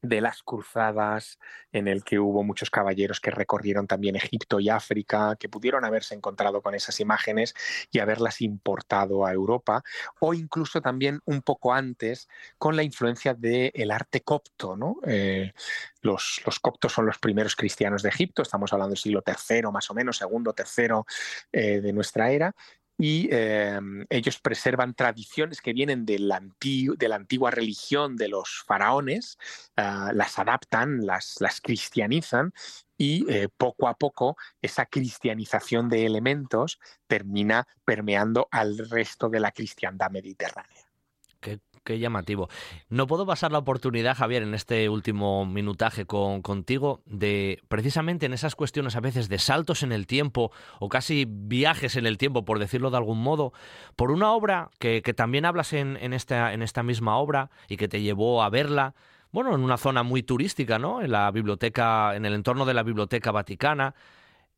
de 0.03 0.21
las 0.21 0.43
cruzadas, 0.43 1.39
en 1.73 1.89
el 1.89 2.05
que 2.05 2.19
hubo 2.19 2.43
muchos 2.43 2.71
caballeros 2.71 3.21
que 3.21 3.31
recorrieron 3.31 3.87
también 3.87 4.17
Egipto 4.17 4.61
y 4.61 4.69
África, 4.69 5.37
que 5.39 5.49
pudieron 5.49 5.85
haberse 5.85 6.15
encontrado 6.15 6.63
con 6.63 6.75
esas 6.75 7.01
imágenes 7.01 7.55
y 7.91 7.99
haberlas 7.99 8.41
importado 8.41 9.27
a 9.27 9.33
Europa, 9.33 9.83
o 10.21 10.35
incluso 10.35 10.81
también 10.81 11.21
un 11.25 11.43
poco 11.43 11.73
antes 11.73 12.29
con 12.59 12.77
la 12.77 12.83
influencia 12.83 13.35
del 13.35 13.91
arte 13.91 14.23
copto. 14.23 14.77
¿no? 14.77 14.97
Eh, 15.07 15.53
los, 16.03 16.41
los, 16.45 16.61
coptos 16.61 16.93
son 16.93 17.07
los 17.07 17.19
primeros 17.19 17.57
cristianos 17.57 18.03
de 18.03 18.09
Egipto, 18.11 18.43
estamos 18.43 18.73
hablando 18.73 18.91
del 18.91 18.99
siglo 18.99 19.23
III 19.27 19.71
más 19.73 19.91
o 19.91 19.95
menos, 19.95 20.17
segundo, 20.17 20.53
tercero 20.53 21.07
eh, 21.53 21.81
de 21.81 21.93
nuestra 21.93 22.31
era, 22.31 22.55
y 22.99 23.29
em, 23.31 24.07
ellos 24.09 24.39
preservan 24.41 24.95
tradiciones 24.95 25.61
que 25.61 25.73
vienen 25.73 26.07
de 26.07 26.19
la, 26.19 26.37
antigua 26.37 27.51
religión 27.51 28.17
de 28.17 28.29
los 28.29 28.65
faraones, 28.67 29.39
ah, 29.77 30.13
las 30.15 30.39
adaptan, 30.39 31.05
las, 31.05 31.37
las 31.41 31.61
cristianizan 31.61 32.53
y 32.97 33.31
eh, 33.31 33.49
poco 33.55 33.89
a 33.89 33.95
poco 33.95 34.37
esa 34.63 34.87
cristianización 34.87 35.89
de 35.89 36.07
elementos 36.07 36.81
termina 37.07 37.69
permeando 37.85 38.49
al 38.51 38.79
resto 38.79 39.29
de 39.29 39.41
la 39.41 39.53
cristiandad 39.53 40.11
mediterránea. 40.11 40.86
Qué 41.87 42.01
llamativo. 42.01 42.49
No 42.89 43.07
puedo 43.07 43.27
pasar 43.27 43.53
la 43.53 43.59
oportunidad, 43.59 44.17
Javier, 44.17 44.43
en 44.43 44.55
este 44.55 44.89
último 44.89 45.47
minutaje 45.47 46.05
con, 46.05 46.43
contigo, 46.43 47.01
de 47.07 47.63
precisamente 47.69 48.27
en 48.27 48.33
esas 48.33 48.57
cuestiones 48.57 48.97
a 48.97 49.01
veces 49.01 49.29
de 49.29 49.39
saltos 49.39 49.85
en 49.85 49.93
el 49.93 50.09
tiempo 50.09 50.51
o 50.81 50.89
casi 50.89 51.27
viajes 51.29 51.95
en 51.95 52.05
el 52.07 52.19
tiempo, 52.19 52.45
por 52.45 52.59
decirlo 52.59 52.91
de 52.91 52.97
algún 52.97 53.23
modo, 53.23 53.53
por 53.95 54.11
una 54.11 54.33
obra 54.33 54.69
que, 54.81 55.01
también 55.15 55.45
hablas 55.45 55.73
en, 55.73 55.97
en, 56.01 56.13
esta, 56.13 56.53
en 56.53 56.63
esta 56.63 56.83
misma 56.83 57.19
obra 57.19 57.51
y 57.69 57.77
que 57.77 57.87
te 57.87 58.03
llevó 58.03 58.43
a 58.43 58.51
verla, 58.51 58.97
bueno, 59.31 59.55
en 59.55 59.61
una 59.61 59.77
zona 59.77 60.03
muy 60.03 60.25
turística, 60.25 60.81
¿no? 60.81 61.03
En 61.03 61.13
la 61.13 61.31
biblioteca, 61.31 62.17
en 62.17 62.27
el 62.27 62.35
entorno 62.35 62.67
de 62.67 62.75
la 62.75 62.83
Biblioteca 62.83 63.31
Vaticana, 63.31 63.95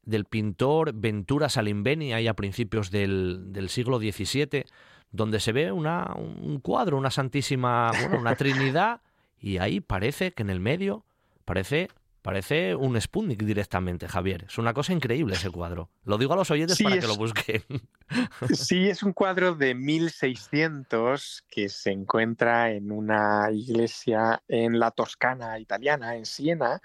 del 0.02 0.24
pintor 0.24 0.94
Ventura 0.94 1.50
Salimbeni, 1.50 2.14
ahí 2.14 2.26
a 2.26 2.32
principios 2.32 2.90
del, 2.90 3.52
del 3.52 3.68
siglo 3.68 3.98
XVII 3.98 4.64
donde 5.10 5.40
se 5.40 5.52
ve 5.52 5.72
una, 5.72 6.14
un 6.14 6.60
cuadro, 6.60 6.96
una 6.96 7.10
santísima, 7.10 7.90
bueno, 7.92 8.18
una 8.20 8.36
trinidad, 8.36 9.00
y 9.40 9.58
ahí 9.58 9.80
parece 9.80 10.32
que 10.32 10.42
en 10.42 10.50
el 10.50 10.60
medio 10.60 11.04
parece 11.44 11.88
Parece 12.28 12.74
un 12.74 13.00
Sputnik 13.00 13.42
directamente, 13.42 14.06
Javier. 14.06 14.44
Es 14.48 14.58
una 14.58 14.74
cosa 14.74 14.92
increíble 14.92 15.34
ese 15.34 15.50
cuadro. 15.50 15.88
Lo 16.04 16.18
digo 16.18 16.34
a 16.34 16.36
los 16.36 16.50
oyentes 16.50 16.78
para 16.82 16.98
que 16.98 17.06
lo 17.06 17.16
busquen. 17.16 17.62
Sí, 18.52 18.88
es 18.88 19.02
un 19.02 19.12
cuadro 19.12 19.54
de 19.54 19.74
1600 19.74 21.44
que 21.48 21.68
se 21.68 21.90
encuentra 21.90 22.70
en 22.70 22.90
una 22.90 23.50
iglesia 23.50 24.42
en 24.48 24.78
la 24.78 24.90
Toscana 24.90 25.58
italiana, 25.58 26.16
en 26.16 26.24
Siena, 26.24 26.80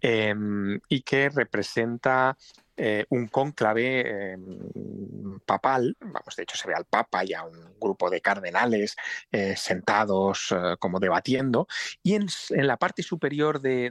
em, 0.00 0.80
y 0.88 1.02
que 1.02 1.30
representa 1.30 2.36
eh, 2.76 3.06
un 3.10 3.28
cónclave 3.28 4.32
em, 4.32 5.38
papal, 5.46 5.96
vamos, 6.00 6.36
de 6.36 6.42
hecho 6.42 6.56
se 6.56 6.68
ve 6.68 6.74
al 6.74 6.84
Papa 6.84 7.24
y 7.24 7.32
a 7.32 7.44
un 7.44 7.74
grupo 7.80 8.10
de 8.10 8.20
cardenales 8.20 8.96
eh, 9.32 9.56
sentados 9.56 10.48
eh, 10.52 10.76
como 10.78 11.00
debatiendo, 11.00 11.68
y 12.02 12.14
en, 12.14 12.26
la 12.50 12.76
parte 12.76 13.02
superior 13.02 13.60
de, 13.60 13.86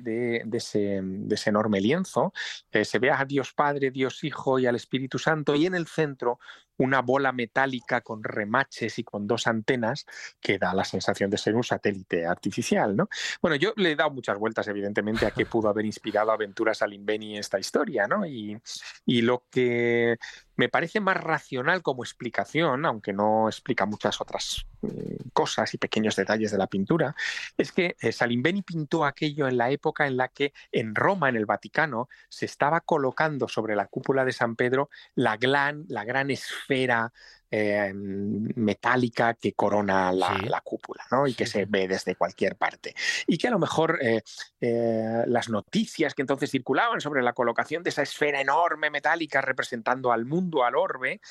ese, 0.54 1.00
de 1.02 1.36
ese, 1.36 1.50
enorme 1.50 1.82
lienzo 1.82 2.34
se 2.72 3.00
ve 3.00 3.12
a 3.12 3.26
Dios 3.26 3.54
Padre, 3.54 3.92
Dios 3.92 4.24
Hijo 4.24 4.60
y 4.60 4.68
al 4.68 4.76
Espíritu 4.76 5.18
Santo, 5.18 5.56
y 5.56 5.66
en 5.66 5.76
el 5.76 5.88
centro 5.88 6.40
una 6.78 7.01
bola 7.01 7.32
metálica 7.32 8.01
con 8.01 8.23
remaches 8.23 8.99
y 8.99 9.03
con 9.03 9.28
dos 9.28 9.47
antenas 9.47 10.05
que 10.39 10.57
da 10.57 10.73
la 10.73 10.84
sensación 10.84 11.30
de 11.30 11.38
ser 11.38 11.55
un 11.55 11.63
satélite 11.63 12.26
artificial. 12.26 12.95
¿no? 12.95 13.09
Bueno, 13.41 13.55
yo 13.55 13.73
le 13.78 13.91
he 13.91 13.95
dado 13.95 14.11
muchas 14.11 14.38
vueltas, 14.38 14.67
evidentemente, 14.67 15.26
a 15.26 15.32
qué 15.32 15.45
pudo 15.45 15.69
haber 15.69 15.86
inspirado 15.86 16.32
Aventuras 16.32 16.80
Salimbeni 16.80 17.38
esta 17.38 17.59
historia, 17.59 18.07
¿no? 18.07 18.26
Y, 18.26 18.59
y 19.05 19.21
lo 19.21 19.45
que 19.49 20.17
me 20.56 20.70
parece 20.70 20.99
más 20.99 21.18
racional 21.18 21.82
como 21.82 22.03
explicación, 22.03 22.86
aunque 22.86 23.14
no 23.14 23.47
explica 23.47 23.86
muchas 23.86 24.22
otras 24.22 24.66
mm, 24.82 25.30
cosas 25.34 25.74
y 25.74 25.78
pequeños 25.78 26.16
detalles 26.16 26.51
de 26.51 26.58
la 26.58 26.68
pintura, 26.68 27.16
es 27.58 27.72
que 27.72 27.95
eh, 27.99 28.12
Salimbeni 28.12 28.62
pintó 28.62 29.06
aquello 29.06 29.47
en 29.47 29.58
la 29.58 29.70
época 29.70 30.08
en 30.08 30.18
la 30.18 30.30
que 30.30 30.53
en 30.72 30.95
Roma, 30.95 31.30
en 31.30 31.36
el 31.36 31.45
Vaticano, 31.45 32.10
se 32.30 32.45
estaba 32.45 32.82
colocando 32.82 33.47
sobre 33.47 33.76
la 33.76 33.88
cúpula 33.88 34.26
de 34.26 34.34
San 34.34 34.56
Pedro 34.56 34.89
la 35.16 35.38
gran, 35.38 35.86
la 35.88 36.03
gran 36.03 36.32
esfera 36.32 37.12
eh, 37.52 37.91
metálica 37.93 39.36
que 39.36 39.54
corona 39.54 40.12
la, 40.12 40.62
cúpula 40.64 41.04
¿no? 41.12 41.28
y 41.28 41.34
que 41.34 41.46
se 41.46 41.66
ve 41.66 41.88
desde 41.88 42.16
cualquier 42.16 42.56
parte. 42.56 42.96
Y 43.28 43.38
que 43.38 43.48
a 43.48 43.52
lo 43.52 43.60
mejor 43.60 44.00
eh, 44.02 44.22
eh, 44.60 45.24
las 45.28 45.50
noticias 45.50 46.14
que 46.14 46.22
entonces 46.22 46.50
circulaban 46.50 47.02
sobre 47.02 47.22
la 47.22 47.34
colocación 47.34 47.84
de 47.84 47.89
esa 47.89 48.02
esfera 48.02 48.41
enorme 48.41 48.89
metálica 48.89 49.41
representando 49.41 50.12
al 50.12 50.26
mundo, 50.26 50.64
al 50.64 50.76
orbe, 50.76 51.22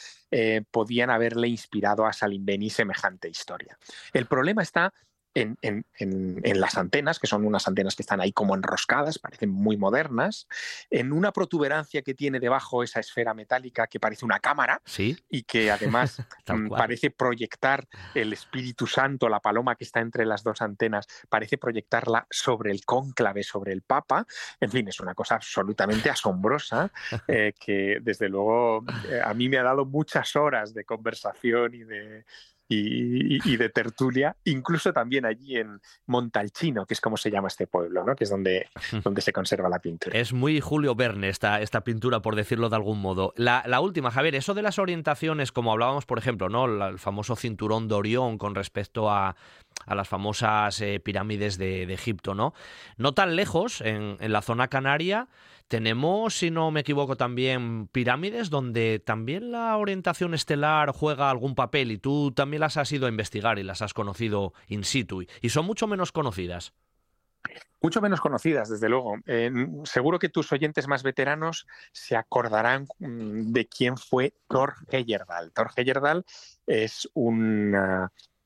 podían 0.70 1.10
haberle 1.10 1.46
inspirado 1.46 2.04
a 2.06 2.12
Salimbeni 2.12 2.68
semejante 2.68 3.28
historia. 3.28 3.78
El 4.12 4.26
problema 4.26 4.62
está 4.62 4.92
en, 5.34 5.84
las 6.60 6.76
antenas, 6.76 7.18
que 7.18 7.26
son 7.26 7.44
unas 7.44 7.66
antenas 7.66 7.96
que 7.96 8.02
están 8.02 8.20
ahí 8.20 8.32
como 8.32 8.54
enroscadas, 8.54 9.18
parecen 9.18 9.50
muy 9.50 9.76
modernas, 9.76 10.46
en 10.90 11.12
una 11.12 11.32
protuberancia 11.32 12.02
que 12.02 12.14
tiene 12.14 12.40
debajo 12.40 12.82
esa 12.82 13.00
esfera 13.00 13.34
metálica 13.34 13.86
que 13.86 14.00
parece 14.00 14.24
una 14.24 14.38
cámara 14.38 14.80
¿Sí? 14.84 15.18
y 15.28 15.42
que 15.42 15.70
además 15.70 16.18
mm, 16.48 16.68
parece 16.68 17.10
proyectar 17.10 17.86
el 18.14 18.32
Espíritu 18.32 18.86
Santo, 18.86 19.28
la 19.28 19.40
paloma 19.40 19.76
que 19.76 19.84
está 19.84 20.00
entre 20.00 20.24
las 20.24 20.42
dos 20.42 20.62
antenas, 20.62 21.06
parece 21.28 21.58
proyectarla 21.58 22.26
sobre 22.30 22.70
el 22.70 22.84
cónclave, 22.84 23.42
sobre 23.42 23.72
el 23.72 23.82
Papa. 23.82 24.26
En 24.60 24.70
fin, 24.70 24.88
es 24.88 25.00
una 25.00 25.14
cosa 25.14 25.36
absolutamente 25.36 26.10
asombrosa 26.10 26.90
eh, 27.28 27.52
que 27.58 27.98
desde 28.00 28.28
luego 28.28 28.84
eh, 29.08 29.20
a 29.22 29.34
mí 29.34 29.48
me 29.48 29.58
ha 29.58 29.62
dado 29.62 29.84
muchas 29.84 30.36
horas 30.36 30.74
de 30.74 30.84
conversación 30.84 31.74
y 31.74 31.84
de 31.84 32.24
y, 32.68 33.56
de 33.56 33.68
tertulia, 33.68 34.36
incluso 34.44 34.92
también 34.92 35.26
allí 35.26 35.56
en 35.56 35.80
Montalcino, 36.06 36.86
que 36.86 36.94
es 36.94 37.00
como 37.00 37.16
se 37.16 37.30
llama 37.30 37.48
este 37.48 37.66
pueblo, 37.66 38.04
¿no? 38.04 38.16
que 38.16 38.24
es 38.24 38.30
donde, 38.30 38.68
donde 39.04 39.20
se 39.20 39.32
conserva 39.32 39.68
la 39.68 39.78
pintura. 39.78 40.18
Es 40.18 40.32
muy 40.32 40.60
Julio 40.60 40.94
Verne 40.94 41.28
esta, 41.28 41.60
esta 41.60 41.82
pintura, 41.82 42.20
por 42.20 42.36
decirlo 42.36 42.70
de 42.70 42.76
algún 42.76 43.00
modo. 43.00 43.34
La, 43.36 43.80
última, 43.80 44.10
Javier, 44.10 44.34
eso 44.34 44.54
de 44.54 44.62
las 44.62 44.78
orientaciones, 44.78 45.52
como 45.52 45.72
hablábamos, 45.72 46.06
por 46.06 46.18
ejemplo, 46.18 46.48
¿no? 46.48 46.88
el 46.88 46.98
famoso 46.98 47.36
cinturón 47.36 47.88
de 47.88 47.94
Orión 47.94 48.38
con 48.38 48.54
respecto 48.54 49.10
a, 49.10 49.36
a 49.86 49.94
las 49.94 50.08
famosas 50.08 50.80
eh, 50.80 51.00
pirámides 51.00 51.58
de, 51.58 51.84
Egipto, 51.94 52.34
¿no? 52.34 52.54
No 52.96 53.12
tan 53.12 53.36
lejos, 53.36 53.80
en, 53.80 54.16
en 54.18 54.32
la 54.32 54.42
zona 54.42 54.68
canaria, 54.68 55.28
tenemos, 55.68 56.38
si 56.38 56.50
no 56.50 56.70
me 56.70 56.80
equivoco, 56.80 57.16
también 57.16 57.88
pirámides 57.88 58.50
donde 58.50 59.02
también 59.04 59.50
la 59.52 59.76
orientación 59.76 60.34
estelar 60.34 60.90
juega 60.92 61.30
algún 61.30 61.54
papel 61.54 61.90
y 61.90 61.98
tú 61.98 62.32
también 62.32 62.60
las 62.60 62.76
has 62.76 62.92
ido 62.92 63.06
a 63.06 63.08
investigar 63.08 63.58
y 63.58 63.62
las 63.62 63.82
has 63.82 63.94
conocido 63.94 64.52
in 64.68 64.84
situ 64.84 65.22
y 65.40 65.48
son 65.48 65.66
mucho 65.66 65.86
menos 65.86 66.12
conocidas. 66.12 66.72
Mucho 67.80 68.00
menos 68.00 68.20
conocidas, 68.20 68.70
desde 68.70 68.88
luego. 68.88 69.16
seguro 69.84 70.18
que 70.18 70.30
tus 70.30 70.50
oyentes 70.52 70.88
más 70.88 71.02
veteranos 71.02 71.66
se 71.92 72.16
acordarán 72.16 72.86
mm, 72.98 73.52
de 73.52 73.66
quién 73.66 73.98
fue 73.98 74.32
Thor 74.48 74.74
Heyerdahl. 74.88 75.52
Thor 75.52 75.70
Heyerdahl 75.76 76.24
es 76.66 77.10
un 77.12 77.76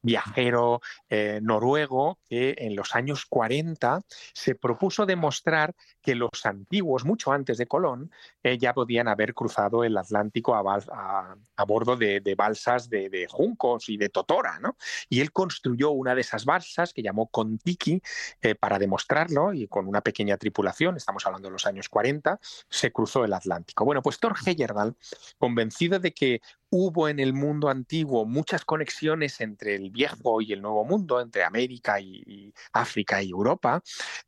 viajero 0.08 0.80
eh, 1.10 1.38
noruego 1.42 2.18
que 2.30 2.54
en 2.56 2.74
los 2.74 2.94
años 2.94 3.26
40 3.26 4.00
se 4.32 4.54
propuso 4.54 5.04
demostrar 5.04 5.74
que 6.00 6.14
los 6.14 6.46
antiguos, 6.46 7.04
mucho 7.04 7.30
antes 7.30 7.58
de 7.58 7.66
Colón, 7.66 8.10
eh, 8.42 8.56
ya 8.56 8.72
podían 8.72 9.06
haber 9.06 9.34
cruzado 9.34 9.84
el 9.84 9.98
Atlántico 9.98 10.54
a, 10.54 11.36
bordo 11.66 11.96
de, 11.96 12.34
balsas 12.34 12.88
de, 12.88 13.26
juncos 13.28 13.90
y 13.90 13.98
de 13.98 14.08
totora. 14.08 14.58
¿no? 14.60 14.76
Y 15.10 15.20
él 15.20 15.30
construyó 15.30 15.90
una 15.90 16.14
de 16.14 16.22
esas 16.22 16.46
balsas 16.46 16.94
que 16.94 17.02
llamó 17.02 17.26
Contiki 17.26 18.00
eh, 18.40 18.54
para 18.54 18.78
demostrarlo 18.78 19.52
y 19.52 19.68
con 19.68 19.86
una 19.86 20.00
pequeña 20.00 20.38
tripulación, 20.38 20.96
estamos 20.96 21.26
hablando 21.26 21.48
de 21.48 21.52
los 21.52 21.66
años 21.66 21.90
40, 21.90 22.40
se 22.70 22.90
cruzó 22.92 23.26
el 23.26 23.34
Atlántico. 23.34 23.84
Bueno, 23.84 24.00
pues 24.00 24.18
Thor 24.18 24.36
Heyerdahl, 24.46 24.96
convencido 25.36 25.98
de 25.98 26.14
que 26.14 26.40
hubo 26.70 27.08
en 27.08 27.20
el 27.20 27.32
mundo 27.32 27.68
antiguo 27.68 28.24
muchas 28.24 28.64
conexiones 28.64 29.40
entre 29.40 29.74
el 29.74 29.90
viejo 29.90 30.40
y 30.40 30.52
el 30.52 30.62
nuevo 30.62 30.84
mundo, 30.84 31.20
entre 31.20 31.44
América 31.44 32.00
y, 32.00 32.52
África 32.72 33.22
y 33.22 33.30
Europa, 33.30 33.82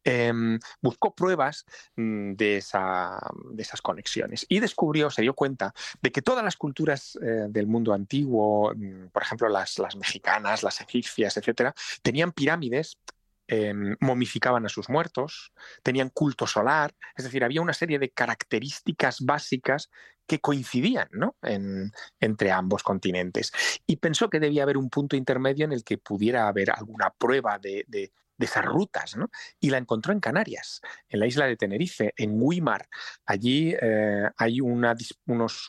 em, 0.05 0.59
buscó 0.80 1.14
pruebas 1.14 1.64
mm, 1.97 2.32
de, 2.34 2.57
esas 2.57 3.82
conexiones 3.82 4.47
y 4.49 4.61
descubrió, 4.61 5.11
se 5.11 5.22
dio 5.22 5.34
cuenta 5.34 5.74
de 6.01 6.12
que 6.12 6.22
todas 6.22 6.45
las 6.45 6.57
culturas 6.57 7.18
eh, 7.22 7.47
del 7.49 7.66
mundo 7.66 7.93
antiguo, 7.93 8.72
mm, 8.74 9.09
por 9.09 9.22
ejemplo 9.22 9.49
las, 9.49 9.78
las 9.78 9.97
mexicanas, 9.97 10.62
las 10.62 10.80
egipcias, 10.80 11.36
etcétera, 11.36 11.74
tenían 12.03 12.32
pirámides 12.32 12.99
Em, 13.53 13.96
momificaban 13.98 14.64
a 14.64 14.68
sus 14.68 14.88
muertos, 14.88 15.53
tenían 15.82 16.11
culto 16.11 16.46
solar, 16.46 16.94
es 17.16 17.24
decir, 17.24 17.42
había 17.42 17.61
una 17.61 17.72
serie 17.72 17.98
de 17.98 18.11
características 18.11 19.22
básicas 19.22 19.90
que 20.24 20.38
coincidían 20.38 21.09
entre 22.20 22.53
ambos 22.53 22.84
continentes. 22.84 23.51
Y 23.88 23.96
pensó 23.96 24.30
que 24.30 24.38
debía 24.38 24.62
haber 24.62 24.76
un 24.76 24.88
punto 24.88 25.16
intermedio 25.16 25.64
en 25.64 25.72
el 25.72 25.82
que 25.82 25.98
pudiera 25.98 26.46
haber 26.46 26.70
alguna 26.70 27.11
prueba 27.11 27.59
de, 27.59 28.12
esas 28.38 28.64
rutas. 28.64 29.16
Y 29.59 29.70
la 29.70 29.78
encontró 29.78 30.12
en 30.12 30.20
Canarias, 30.20 30.80
en 31.09 31.18
la 31.18 31.26
isla 31.26 31.46
de 31.46 31.57
Tenerife, 31.57 32.14
en 32.16 32.38
Guimar. 32.38 32.88
Allí 33.26 33.74
eh, 33.82 34.30
hay 34.36 34.61
unos 34.61 35.66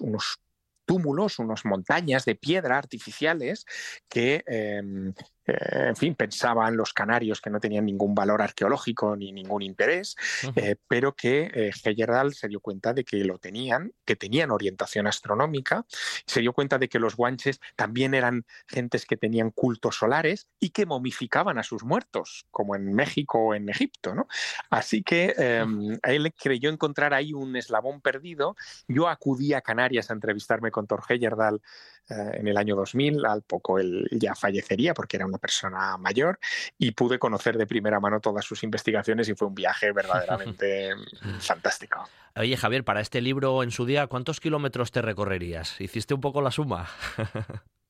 túmulos, 0.92 1.40
unas 1.40 1.64
montañas 1.64 2.26
de 2.26 2.36
piedra 2.36 2.78
artificiales 2.78 3.66
que 4.10 4.44
em, 4.46 5.14
eh, 5.52 5.88
en 5.90 5.96
fin, 5.96 6.16
pensaban 6.16 6.78
los 6.78 6.94
canarios 6.94 7.42
que 7.42 7.50
no 7.50 7.60
tenían 7.60 7.86
ningún 7.86 8.16
valor 8.16 8.42
arqueológico 8.42 9.16
ni 9.16 9.32
ningún 9.32 9.62
interés, 9.62 10.16
eh, 10.56 10.76
pero 10.88 11.16
que 11.16 11.52
eh, 11.54 11.72
Heyerdahl 11.84 12.34
se 12.34 12.48
dio 12.48 12.60
cuenta 12.60 12.94
de 12.94 13.04
que 13.04 13.24
lo 13.24 13.38
tenían, 13.38 13.94
que 14.06 14.16
tenían 14.16 14.52
orientación 14.52 15.08
astronómica, 15.08 15.86
se 16.26 16.42
dio 16.42 16.54
cuenta 16.54 16.78
de 16.78 16.90
que 16.90 17.00
los 17.00 17.16
guanches 17.16 17.60
también 17.76 18.14
eran 18.14 18.46
gentes 18.68 19.06
que 19.06 19.18
tenían 19.18 19.52
cultos 19.52 19.98
solares 19.98 20.48
y 20.60 20.70
que 20.70 20.86
momificaban 20.86 21.58
a 21.58 21.64
sus 21.64 21.84
muertos, 21.84 22.46
como 22.52 22.76
en 22.76 22.94
México 22.94 23.40
o 23.40 23.54
en 23.54 23.70
Egipto. 23.70 24.16
¿no? 24.16 24.28
Así 24.70 25.04
que 25.04 25.34
em, 25.38 25.98
él 26.04 26.34
creyó 26.34 26.70
encontrar 26.70 27.14
ahí 27.14 27.34
un 27.34 27.56
eslabón 27.56 28.02
perdido. 28.02 28.56
Yo 28.88 29.10
acudí 29.10 29.54
a 29.54 29.62
Canarias 29.62 30.10
a 30.10 30.14
entrevistarme 30.14 30.72
con 30.72 30.88
Thor 30.88 31.04
Heyerdahl 31.08 31.62
en 32.10 32.48
el 32.48 32.58
año 32.58 32.76
2000, 32.76 33.26
al 33.26 33.42
poco 33.44 33.80
él 33.80 34.06
ya 34.12 34.36
fallecería 34.36 34.94
porque 34.94 35.18
era 35.18 35.26
una 35.26 35.38
persona 35.42 35.98
mayor 35.98 36.40
y 36.78 36.92
pude 36.92 37.20
conocer 37.20 37.58
de 37.58 37.68
primera 37.68 38.00
mano 38.00 38.22
todas 38.22 38.46
sus 38.46 38.64
investigaciones 38.64 39.28
y 39.28 39.36
fue 39.36 39.48
un 39.48 39.56
viaje 39.56 39.92
verdaderamente 39.94 40.92
fantástico. 41.40 42.08
Oye, 42.36 42.56
Javier, 42.56 42.86
para 42.86 43.02
este 43.02 43.20
libro 43.20 43.64
en 43.64 43.72
su 43.72 43.86
día, 43.86 44.08
¿cuántos 44.08 44.40
kilómetros 44.40 44.92
te 44.92 45.02
recorrerías? 45.02 45.82
¿Hiciste 45.82 46.14
un 46.14 46.22
poco 46.22 46.42
la 46.42 46.52
suma? 46.52 46.88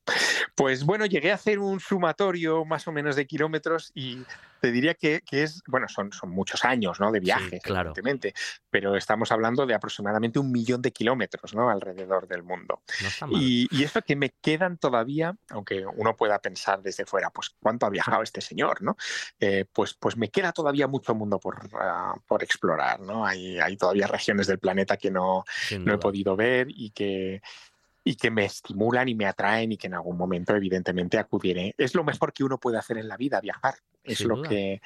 Pues 0.54 0.84
bueno, 0.84 1.06
llegué 1.06 1.32
a 1.32 1.36
hacer 1.36 1.58
un 1.58 1.80
sumatorio 1.80 2.64
más 2.64 2.86
o 2.86 2.92
menos 2.92 3.16
de 3.16 3.26
kilómetros 3.26 3.90
y 3.94 4.22
te 4.60 4.70
diría 4.70 4.94
que, 4.94 5.22
es, 5.32 5.60
bueno, 5.66 5.88
son, 5.88 6.12
son 6.12 6.30
muchos 6.30 6.64
años 6.64 7.00
¿no? 7.00 7.10
de 7.10 7.18
viaje, 7.18 7.58
claro. 7.60 7.90
evidentemente, 7.90 8.32
pero 8.70 8.96
estamos 8.96 9.32
hablando 9.32 9.66
de 9.66 9.74
aproximadamente 9.74 10.38
un 10.38 10.52
millón 10.52 10.80
de 10.80 10.92
kilómetros 10.92 11.52
¿no? 11.52 11.68
alrededor 11.68 12.28
del 12.28 12.44
mundo. 12.44 12.82
y, 13.30 13.66
y 13.72 13.82
eso 13.82 14.02
que 14.02 14.14
me 14.14 14.30
quedan 14.40 14.78
todavía, 14.78 15.34
aunque 15.50 15.84
uno 15.84 16.16
pueda 16.16 16.38
pensar 16.38 16.80
desde 16.80 17.04
fuera, 17.06 17.30
pues 17.30 17.50
cuánto 17.58 17.86
ha 17.86 17.90
viajado 17.90 18.22
este 18.22 18.40
señor, 18.40 18.82
¿no? 18.82 18.96
Eh, 19.40 19.64
pues, 19.72 19.94
pues 19.94 20.16
me 20.16 20.28
queda 20.28 20.52
todavía 20.52 20.86
mucho 20.86 21.12
mundo 21.14 21.40
por, 21.40 21.68
ah, 21.80 22.14
por 22.26 22.44
explorar, 22.44 23.00
¿no? 23.00 23.26
Hay, 23.26 23.58
hay 23.58 23.76
todavía 23.76 24.06
regiones 24.06 24.46
del 24.46 24.60
planeta 24.60 24.96
que 24.96 25.10
no, 25.10 25.44
no 25.80 25.94
he 25.94 25.98
podido 25.98 26.36
ver 26.36 26.68
y 26.70 26.90
que 26.90 27.42
y 28.04 28.16
que 28.16 28.30
me 28.30 28.44
estimulan 28.44 29.08
y 29.08 29.14
me 29.14 29.26
atraen 29.26 29.72
y 29.72 29.76
que 29.76 29.86
en 29.86 29.94
algún 29.94 30.16
momento 30.16 30.54
evidentemente 30.54 31.18
acudiré. 31.18 31.74
Es 31.78 31.94
lo 31.94 32.04
mejor 32.04 32.32
que 32.32 32.44
uno 32.44 32.58
puede 32.58 32.78
hacer 32.78 32.98
en 32.98 33.08
la 33.08 33.16
vida, 33.16 33.40
viajar. 33.40 33.74
Es 34.02 34.24
lo, 34.24 34.42
que, 34.42 34.82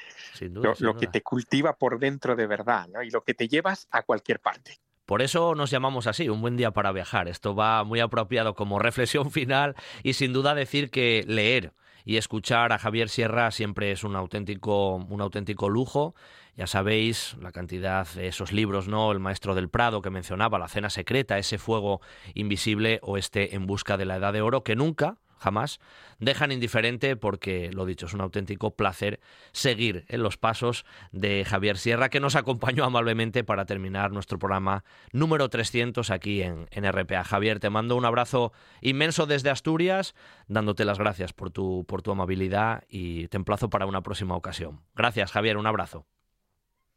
lo, 0.79 0.95
que 0.95 1.07
te 1.07 1.23
cultiva 1.23 1.75
por 1.75 1.97
dentro 1.97 2.35
de 2.35 2.45
verdad 2.45 2.87
¿no? 2.87 3.01
y 3.01 3.09
lo 3.09 3.23
que 3.23 3.33
te 3.33 3.47
llevas 3.47 3.87
a 3.89 4.03
cualquier 4.03 4.39
parte. 4.39 4.77
Por 5.07 5.21
eso 5.21 5.55
nos 5.55 5.71
llamamos 5.71 6.05
así, 6.05 6.29
un 6.29 6.41
buen 6.41 6.57
día 6.57 6.71
para 6.71 6.91
viajar. 6.91 7.27
Esto 7.27 7.55
va 7.55 7.83
muy 7.83 7.99
apropiado 7.99 8.53
como 8.53 8.77
reflexión 8.77 9.31
final 9.31 9.75
y 10.03 10.13
sin 10.13 10.33
duda 10.33 10.53
decir 10.53 10.91
que 10.91 11.23
leer 11.27 11.73
y 12.07 12.17
escuchar 12.17 12.71
a 12.71 12.77
Javier 12.77 13.09
Sierra 13.09 13.51
siempre 13.51 13.91
es 13.91 14.03
un 14.03 14.15
auténtico, 14.15 14.95
un 14.95 15.19
auténtico 15.19 15.67
lujo 15.67 16.13
ya 16.57 16.65
sabéis 16.65 17.37
la 17.39 17.51
cantidad 17.51 18.07
de 18.15 18.27
esos 18.27 18.51
libros, 18.51 18.87
¿no? 18.87 19.11
El 19.11 19.19
Maestro 19.19 19.53
del 19.53 19.69
Prado 19.69 20.01
que 20.01 20.09
mencionaba, 20.09 20.57
La 20.57 20.67
Cena 20.67 20.89
Secreta, 20.89 21.37
ese 21.37 21.59
fuego 21.59 22.01
invisible 22.33 22.99
o 23.03 23.17
este 23.17 23.55
En 23.55 23.67
Busca 23.67 23.95
de 23.95 24.05
la 24.05 24.15
Edad 24.15 24.33
de 24.33 24.41
Oro, 24.41 24.63
que 24.63 24.75
nunca, 24.75 25.19
jamás, 25.37 25.79
dejan 26.17 26.51
indiferente 26.51 27.15
porque, 27.15 27.69
lo 27.71 27.85
dicho, 27.85 28.07
es 28.07 28.15
un 28.15 28.21
auténtico 28.21 28.75
placer 28.75 29.19
seguir 29.51 30.05
en 30.07 30.23
los 30.23 30.37
pasos 30.37 30.83
de 31.11 31.45
Javier 31.45 31.77
Sierra, 31.77 32.09
que 32.09 32.19
nos 32.19 32.35
acompañó 32.35 32.85
amablemente 32.85 33.43
para 33.43 33.67
terminar 33.67 34.11
nuestro 34.11 34.39
programa 34.39 34.83
número 35.11 35.49
300 35.49 36.09
aquí 36.09 36.41
en, 36.41 36.65
RPA. 36.71 37.23
Javier, 37.23 37.59
te 37.59 37.69
mando 37.69 37.95
un 37.95 38.05
abrazo 38.05 38.51
inmenso 38.81 39.27
desde 39.27 39.51
Asturias, 39.51 40.15
dándote 40.47 40.85
las 40.85 40.97
gracias 40.97 41.33
por 41.33 41.51
tu, 41.51 41.85
por 41.87 42.01
tu 42.01 42.09
amabilidad 42.09 42.83
y 42.89 43.27
te 43.27 43.37
emplazo 43.37 43.69
para 43.69 43.85
una 43.85 44.01
próxima 44.01 44.35
ocasión. 44.35 44.81
Gracias, 44.95 45.31
Javier, 45.31 45.57
un 45.57 45.67
abrazo. 45.67 46.07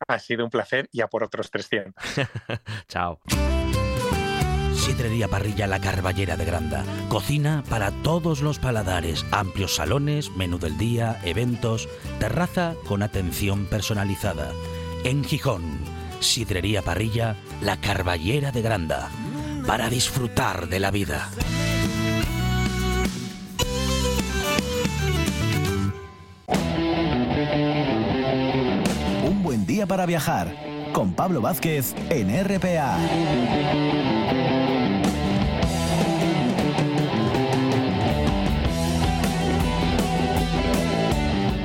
Ha 0.08 0.18
sido 0.18 0.44
un 0.44 0.50
placer 0.50 0.88
y 0.92 1.00
a 1.00 1.08
por 1.08 1.22
otros 1.22 1.50
300. 1.50 1.94
Chao. 2.88 3.20
Sidrería 4.74 5.28
Parrilla 5.28 5.66
La 5.66 5.80
Carballera 5.80 6.36
de 6.36 6.44
Granda. 6.44 6.84
Cocina 7.08 7.62
para 7.68 7.90
todos 8.02 8.40
los 8.40 8.58
paladares. 8.58 9.24
Amplios 9.30 9.76
salones, 9.76 10.30
menú 10.30 10.58
del 10.58 10.78
día, 10.78 11.20
eventos, 11.22 11.88
terraza 12.18 12.74
con 12.86 13.02
atención 13.02 13.66
personalizada. 13.66 14.52
En 15.04 15.22
Gijón, 15.22 15.78
Sidrería 16.20 16.82
Parrilla 16.82 17.36
La 17.60 17.80
Carballera 17.80 18.52
de 18.52 18.62
Granda. 18.62 19.10
Para 19.66 19.90
disfrutar 19.90 20.68
de 20.68 20.80
la 20.80 20.90
vida. 20.90 21.28
Día 29.70 29.86
para 29.86 30.04
viajar 30.04 30.52
con 30.92 31.12
Pablo 31.12 31.40
Vázquez 31.40 31.94
en 32.08 32.28
RPA. 32.44 32.98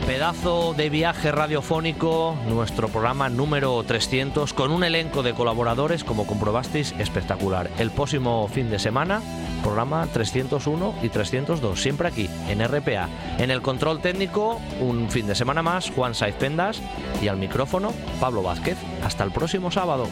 Pedazo 0.06 0.76
de 0.76 0.90
viaje 0.92 1.32
radiofónico, 1.32 2.38
nuestro 2.48 2.90
programa 2.90 3.30
número 3.30 3.82
300, 3.84 4.54
con 4.54 4.70
un 4.72 4.84
elenco 4.84 5.24
de 5.24 5.34
colaboradores, 5.34 6.04
como 6.04 6.28
comprobasteis, 6.28 6.94
espectacular. 7.00 7.72
El 7.80 7.90
próximo 7.90 8.48
fin 8.50 8.70
de 8.70 8.78
semana 8.78 9.24
programa 9.66 10.08
301 10.14 10.94
y 11.02 11.10
302, 11.10 11.82
siempre 11.82 12.08
aquí, 12.08 12.30
en 12.48 12.66
RPA. 12.66 13.10
En 13.38 13.52
el 13.52 13.62
control 13.62 14.02
técnico, 14.02 14.62
un 14.80 15.10
fin 15.10 15.28
de 15.28 15.36
semana 15.36 15.62
más, 15.62 15.92
Juan 15.92 16.16
Saiz 16.16 16.36
Pendas 16.36 16.82
y 17.22 17.28
al 17.28 17.38
micrófono, 17.38 17.94
Pablo 18.20 18.44
Vázquez. 18.44 18.78
Hasta 19.04 19.24
el 19.24 19.32
próximo 19.32 19.72
sábado. 19.72 20.08